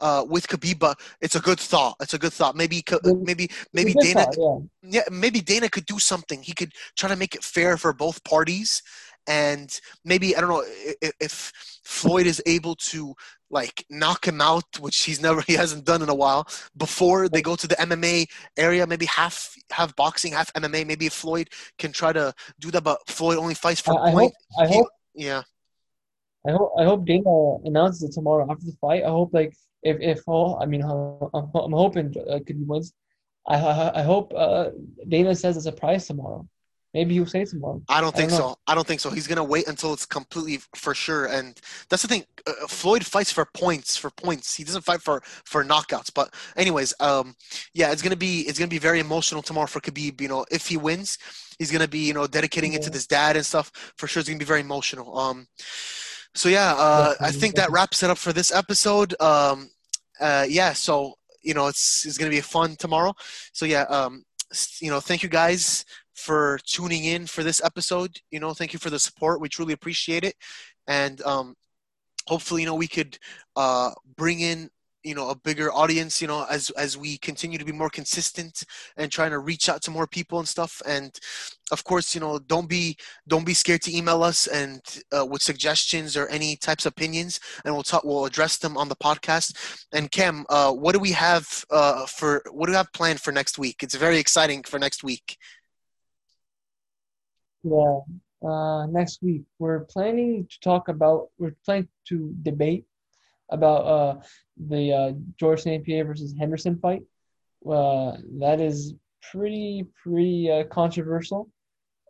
uh, 0.00 0.26
with 0.28 0.46
Khabib. 0.48 0.78
But 0.78 1.00
it's 1.22 1.34
a 1.34 1.40
good 1.40 1.58
thought. 1.58 1.96
It's 1.98 2.12
a 2.12 2.18
good 2.18 2.34
thought. 2.34 2.56
Maybe 2.56 2.84
maybe 3.02 3.48
maybe 3.72 3.92
It's 3.92 4.04
a 4.04 4.12
good 4.12 4.14
Dana. 4.20 4.24
thought, 4.26 4.60
yeah. 4.82 5.00
yeah, 5.00 5.04
maybe 5.10 5.40
Dana 5.40 5.70
could 5.70 5.86
do 5.86 5.98
something. 5.98 6.42
He 6.42 6.52
could 6.52 6.74
try 6.94 7.08
to 7.08 7.16
make 7.16 7.34
it 7.34 7.42
fair 7.42 7.78
for 7.78 7.94
both 7.94 8.22
parties, 8.24 8.82
and 9.26 9.80
maybe 10.04 10.36
I 10.36 10.40
don't 10.40 10.50
know 10.50 10.64
if, 10.66 11.12
if 11.20 11.52
Floyd 11.84 12.26
is 12.26 12.42
able 12.46 12.74
to 12.76 13.14
like 13.50 13.84
knock 13.90 14.26
him 14.26 14.40
out, 14.40 14.64
which 14.80 15.04
he's 15.04 15.20
never 15.20 15.40
he 15.46 15.54
hasn't 15.54 15.84
done 15.84 16.02
in 16.02 16.08
a 16.08 16.14
while. 16.14 16.46
Before 16.76 17.28
they 17.28 17.42
go 17.42 17.56
to 17.56 17.66
the 17.66 17.76
MMA 17.76 18.26
area, 18.56 18.86
maybe 18.86 19.06
half 19.06 19.54
half 19.70 19.94
boxing, 19.96 20.32
half 20.32 20.52
MMA. 20.54 20.86
Maybe 20.86 21.06
if 21.06 21.12
Floyd 21.12 21.50
can 21.78 21.92
try 21.92 22.12
to 22.12 22.34
do 22.60 22.70
that, 22.72 22.84
but 22.84 22.98
Floyd 23.08 23.38
only 23.38 23.54
fights 23.54 23.80
for 23.80 23.98
I, 24.00 24.10
point. 24.12 24.32
hope 24.32 24.32
I 24.58 24.66
He- 24.68 24.74
hope 24.74 24.88
Yeah, 25.14 25.42
I 26.46 26.52
hope 26.52 26.72
I 26.78 26.84
hope 26.84 27.04
Dana 27.06 27.56
announces 27.64 28.02
it 28.02 28.12
tomorrow 28.12 28.46
after 28.50 28.66
the 28.66 28.76
fight. 28.80 29.04
I 29.04 29.08
hope 29.08 29.32
like 29.32 29.54
if 29.82 29.96
if 30.00 30.20
oh, 30.26 30.58
I 30.58 30.66
mean 30.66 30.82
I'm, 31.34 31.50
I'm 31.54 31.72
hoping 31.72 32.14
uh, 32.28 32.38
Khabib 32.46 32.66
wins. 32.66 32.92
I 33.46 33.56
I, 33.56 34.00
I 34.00 34.02
hope 34.02 34.32
uh, 34.34 34.70
Dana 35.08 35.34
says 35.34 35.56
it's 35.56 35.66
a 35.66 35.72
prize 35.72 36.06
tomorrow. 36.06 36.46
Maybe 36.94 37.14
he'll 37.14 37.26
say 37.26 37.44
tomorrow. 37.44 37.82
I 37.88 38.00
don't 38.00 38.14
I 38.14 38.18
think 38.18 38.30
don't 38.30 38.38
so. 38.38 38.58
I 38.68 38.74
don't 38.76 38.86
think 38.86 39.00
so. 39.00 39.10
He's 39.10 39.26
gonna 39.26 39.42
wait 39.42 39.66
until 39.66 39.92
it's 39.92 40.06
completely 40.06 40.60
for 40.76 40.94
sure. 40.94 41.26
And 41.26 41.60
that's 41.90 42.02
the 42.02 42.08
thing. 42.08 42.24
Uh, 42.46 42.68
Floyd 42.68 43.04
fights 43.04 43.32
for 43.32 43.44
points. 43.44 43.96
For 43.96 44.10
points, 44.10 44.54
he 44.54 44.62
doesn't 44.62 44.82
fight 44.82 45.02
for 45.02 45.20
for 45.44 45.64
knockouts. 45.64 46.12
But 46.14 46.32
anyways, 46.56 46.94
um, 47.00 47.34
yeah, 47.74 47.90
it's 47.90 48.00
gonna 48.00 48.14
be 48.14 48.42
it's 48.42 48.60
gonna 48.60 48.68
be 48.68 48.78
very 48.78 49.00
emotional 49.00 49.42
tomorrow 49.42 49.66
for 49.66 49.80
Khabib. 49.80 50.20
You 50.20 50.28
know, 50.28 50.46
if 50.52 50.68
he 50.68 50.76
wins, 50.76 51.18
he's 51.58 51.72
gonna 51.72 51.88
be 51.88 51.98
you 51.98 52.14
know 52.14 52.28
dedicating 52.28 52.74
it 52.74 52.82
to 52.82 52.90
Yeah. 52.90 52.94
his 52.94 53.08
dad 53.08 53.36
and 53.36 53.44
stuff. 53.44 53.72
For 53.98 54.06
sure, 54.06 54.20
it's 54.20 54.28
gonna 54.28 54.38
be 54.38 54.44
very 54.44 54.60
emotional. 54.60 55.18
Um, 55.18 55.48
so 56.36 56.48
yeah, 56.48 56.74
uh, 56.76 57.14
I 57.20 57.32
think 57.32 57.56
that 57.56 57.72
wraps 57.72 58.04
it 58.04 58.10
up 58.10 58.18
for 58.18 58.32
this 58.32 58.52
episode. 58.52 59.20
Um, 59.20 59.68
uh, 60.20 60.46
yeah, 60.48 60.72
so 60.74 61.14
you 61.42 61.54
know, 61.54 61.66
it's 61.66 62.06
it's 62.06 62.18
gonna 62.18 62.30
be 62.30 62.40
fun 62.40 62.76
tomorrow. 62.76 63.14
So 63.52 63.66
yeah, 63.66 63.82
um, 63.82 64.24
you 64.80 64.90
know, 64.90 65.00
thank 65.00 65.24
you 65.24 65.28
guys 65.28 65.84
for 66.14 66.58
tuning 66.64 67.04
in 67.04 67.26
for 67.26 67.42
this 67.42 67.62
episode. 67.64 68.18
You 68.30 68.40
know, 68.40 68.54
thank 68.54 68.72
you 68.72 68.78
for 68.78 68.90
the 68.90 68.98
support. 68.98 69.40
We 69.40 69.48
truly 69.48 69.72
appreciate 69.72 70.24
it, 70.24 70.34
and 70.86 71.20
um, 71.22 71.54
hopefully, 72.26 72.62
you 72.62 72.66
know, 72.66 72.74
we 72.74 72.88
could 72.88 73.18
uh, 73.56 73.90
bring 74.16 74.40
in 74.40 74.70
you 75.04 75.14
know 75.14 75.28
a 75.30 75.36
bigger 75.36 75.72
audience. 75.72 76.20
You 76.20 76.28
know, 76.28 76.46
as 76.50 76.70
as 76.70 76.96
we 76.96 77.18
continue 77.18 77.58
to 77.58 77.64
be 77.64 77.72
more 77.72 77.90
consistent 77.90 78.64
and 78.96 79.12
trying 79.12 79.30
to 79.30 79.38
reach 79.38 79.68
out 79.68 79.82
to 79.82 79.90
more 79.90 80.06
people 80.06 80.38
and 80.38 80.48
stuff. 80.48 80.82
And 80.86 81.16
of 81.70 81.84
course, 81.84 82.14
you 82.14 82.20
know, 82.20 82.38
don't 82.38 82.68
be 82.68 82.96
don't 83.28 83.46
be 83.46 83.54
scared 83.54 83.82
to 83.82 83.96
email 83.96 84.22
us 84.22 84.46
and 84.46 84.80
uh, 85.16 85.24
with 85.24 85.42
suggestions 85.42 86.16
or 86.16 86.26
any 86.28 86.56
types 86.56 86.86
of 86.86 86.92
opinions, 86.92 87.38
and 87.64 87.74
we'll 87.74 87.82
talk. 87.82 88.04
We'll 88.04 88.24
address 88.24 88.56
them 88.56 88.76
on 88.76 88.88
the 88.88 88.96
podcast. 88.96 89.84
And 89.92 90.10
Cam, 90.10 90.46
uh, 90.48 90.72
what 90.72 90.92
do 90.92 90.98
we 90.98 91.12
have 91.12 91.64
uh, 91.70 92.06
for 92.06 92.42
what 92.50 92.66
do 92.66 92.72
we 92.72 92.76
have 92.76 92.92
planned 92.92 93.20
for 93.20 93.30
next 93.32 93.58
week? 93.58 93.82
It's 93.82 93.94
very 93.94 94.18
exciting 94.18 94.62
for 94.62 94.78
next 94.78 95.04
week. 95.04 95.36
Yeah. 97.64 98.00
uh, 98.46 98.86
next 98.86 99.22
week 99.22 99.42
we're 99.58 99.80
planning 99.84 100.46
to 100.50 100.60
talk 100.60 100.88
about 100.88 101.28
we're 101.38 101.56
planning 101.64 101.88
to 102.08 102.34
debate 102.42 102.84
about 103.50 103.82
uh, 103.86 104.20
the 104.68 104.92
uh, 104.92 105.12
George 105.38 105.62
St. 105.62 105.84
Pierre 105.84 106.04
versus 106.04 106.34
Henderson 106.38 106.78
fight. 106.78 107.02
Uh, 107.68 108.16
that 108.38 108.60
is 108.60 108.94
pretty 109.32 109.86
pretty 110.02 110.50
uh, 110.50 110.64
controversial. 110.64 111.48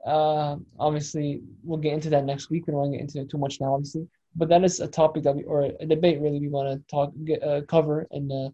Uh, 0.04 0.56
obviously, 0.78 1.40
we'll 1.62 1.78
get 1.78 1.92
into 1.94 2.10
that 2.10 2.24
next 2.24 2.50
week. 2.50 2.66
We 2.66 2.72
don't 2.72 2.80
want 2.80 2.92
to 2.92 2.98
get 2.98 3.02
into 3.02 3.20
it 3.20 3.30
too 3.30 3.38
much 3.38 3.60
now, 3.60 3.74
obviously, 3.74 4.06
but 4.34 4.48
that 4.48 4.64
is 4.64 4.80
a 4.80 4.88
topic 4.88 5.22
that 5.22 5.34
we 5.36 5.44
or 5.44 5.62
a 5.80 5.86
debate 5.86 6.20
really 6.20 6.40
we 6.40 6.48
want 6.48 6.68
to 6.70 6.84
talk 6.94 7.12
get, 7.24 7.42
uh, 7.42 7.62
cover 7.62 8.06
and 8.10 8.30
uh, 8.30 8.50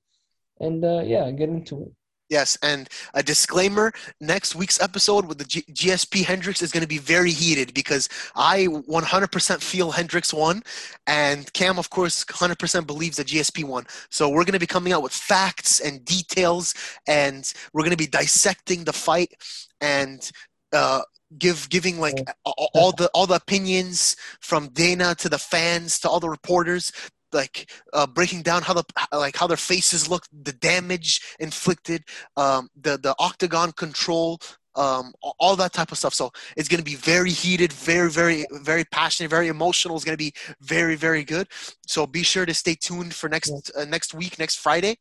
and 0.60 0.84
uh, 0.84 1.02
yeah, 1.04 1.30
get 1.30 1.48
into 1.48 1.82
it. 1.82 1.92
Yes, 2.30 2.56
and 2.62 2.88
a 3.12 3.24
disclaimer: 3.24 3.92
next 4.20 4.54
week's 4.54 4.80
episode 4.80 5.26
with 5.26 5.38
the 5.38 5.44
G- 5.44 5.64
GSP 5.72 6.24
Hendricks 6.24 6.62
is 6.62 6.70
going 6.70 6.82
to 6.82 6.88
be 6.88 6.98
very 6.98 7.32
heated 7.32 7.74
because 7.74 8.08
I 8.36 8.66
100% 8.66 9.60
feel 9.60 9.90
Hendricks 9.90 10.32
won, 10.32 10.62
and 11.08 11.52
Cam, 11.54 11.76
of 11.76 11.90
course, 11.90 12.24
100% 12.24 12.86
believes 12.86 13.16
that 13.16 13.26
GSP 13.26 13.64
won. 13.64 13.84
So 14.10 14.28
we're 14.28 14.44
going 14.44 14.52
to 14.52 14.60
be 14.60 14.66
coming 14.66 14.92
out 14.92 15.02
with 15.02 15.12
facts 15.12 15.80
and 15.80 16.04
details, 16.04 16.72
and 17.08 17.52
we're 17.72 17.82
going 17.82 17.90
to 17.90 17.96
be 17.96 18.06
dissecting 18.06 18.84
the 18.84 18.92
fight 18.92 19.34
and 19.80 20.30
uh, 20.72 21.02
give 21.36 21.68
giving 21.68 21.98
like 21.98 22.22
all 22.44 22.92
the 22.92 23.10
all 23.12 23.26
the 23.26 23.34
opinions 23.34 24.14
from 24.40 24.68
Dana 24.68 25.16
to 25.16 25.28
the 25.28 25.38
fans 25.38 25.98
to 26.00 26.08
all 26.08 26.20
the 26.20 26.28
reporters 26.28 26.92
like 27.32 27.70
uh, 27.92 28.06
breaking 28.06 28.42
down 28.42 28.62
how 28.62 28.74
the 28.74 28.84
like 29.12 29.36
how 29.36 29.46
their 29.46 29.56
faces 29.56 30.08
look, 30.08 30.24
the 30.42 30.52
damage 30.52 31.20
inflicted, 31.38 32.04
um, 32.36 32.68
the 32.80 32.98
the 32.98 33.14
octagon 33.18 33.72
control, 33.72 34.40
um, 34.76 35.12
all 35.38 35.56
that 35.56 35.72
type 35.72 35.92
of 35.92 35.98
stuff. 35.98 36.14
So 36.14 36.30
it's 36.56 36.68
going 36.68 36.78
to 36.78 36.84
be 36.84 36.94
very 36.94 37.30
heated, 37.30 37.72
very 37.72 38.10
very 38.10 38.46
very 38.62 38.84
passionate, 38.84 39.30
very 39.30 39.48
emotional. 39.48 39.96
It's 39.96 40.04
going 40.04 40.16
to 40.16 40.24
be 40.24 40.32
very 40.60 40.96
very 40.96 41.24
good. 41.24 41.48
So 41.86 42.06
be 42.06 42.22
sure 42.22 42.46
to 42.46 42.54
stay 42.54 42.74
tuned 42.74 43.14
for 43.14 43.28
next 43.28 43.70
uh, 43.76 43.84
next 43.84 44.14
week, 44.14 44.38
next 44.38 44.56
Friday, 44.56 44.98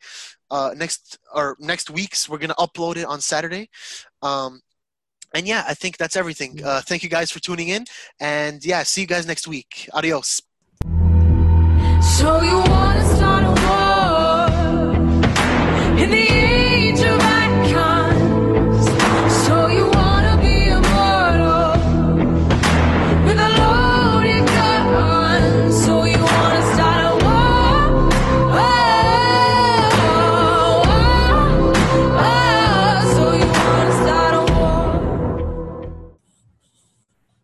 uh, 0.51 0.73
next 0.75 1.19
or 1.33 1.55
next 1.59 1.89
week's. 1.89 2.27
We're 2.27 2.39
going 2.39 2.49
to 2.49 2.55
upload 2.55 2.97
it 2.97 3.05
on 3.05 3.21
Saturday. 3.21 3.69
Um, 4.21 4.61
and 5.33 5.47
yeah, 5.47 5.63
I 5.67 5.75
think 5.75 5.97
that's 5.97 6.15
everything. 6.15 6.63
Uh, 6.63 6.81
thank 6.81 7.03
you 7.03 7.09
guys 7.09 7.29
for 7.29 7.39
tuning 7.39 7.69
in, 7.69 7.85
and 8.19 8.65
yeah, 8.65 8.81
see 8.83 9.01
you 9.01 9.07
guys 9.07 9.27
next 9.27 9.47
week. 9.47 9.87
Adios. 9.93 10.41
So 12.17 12.41
you 12.41 12.57
wanna 12.57 13.08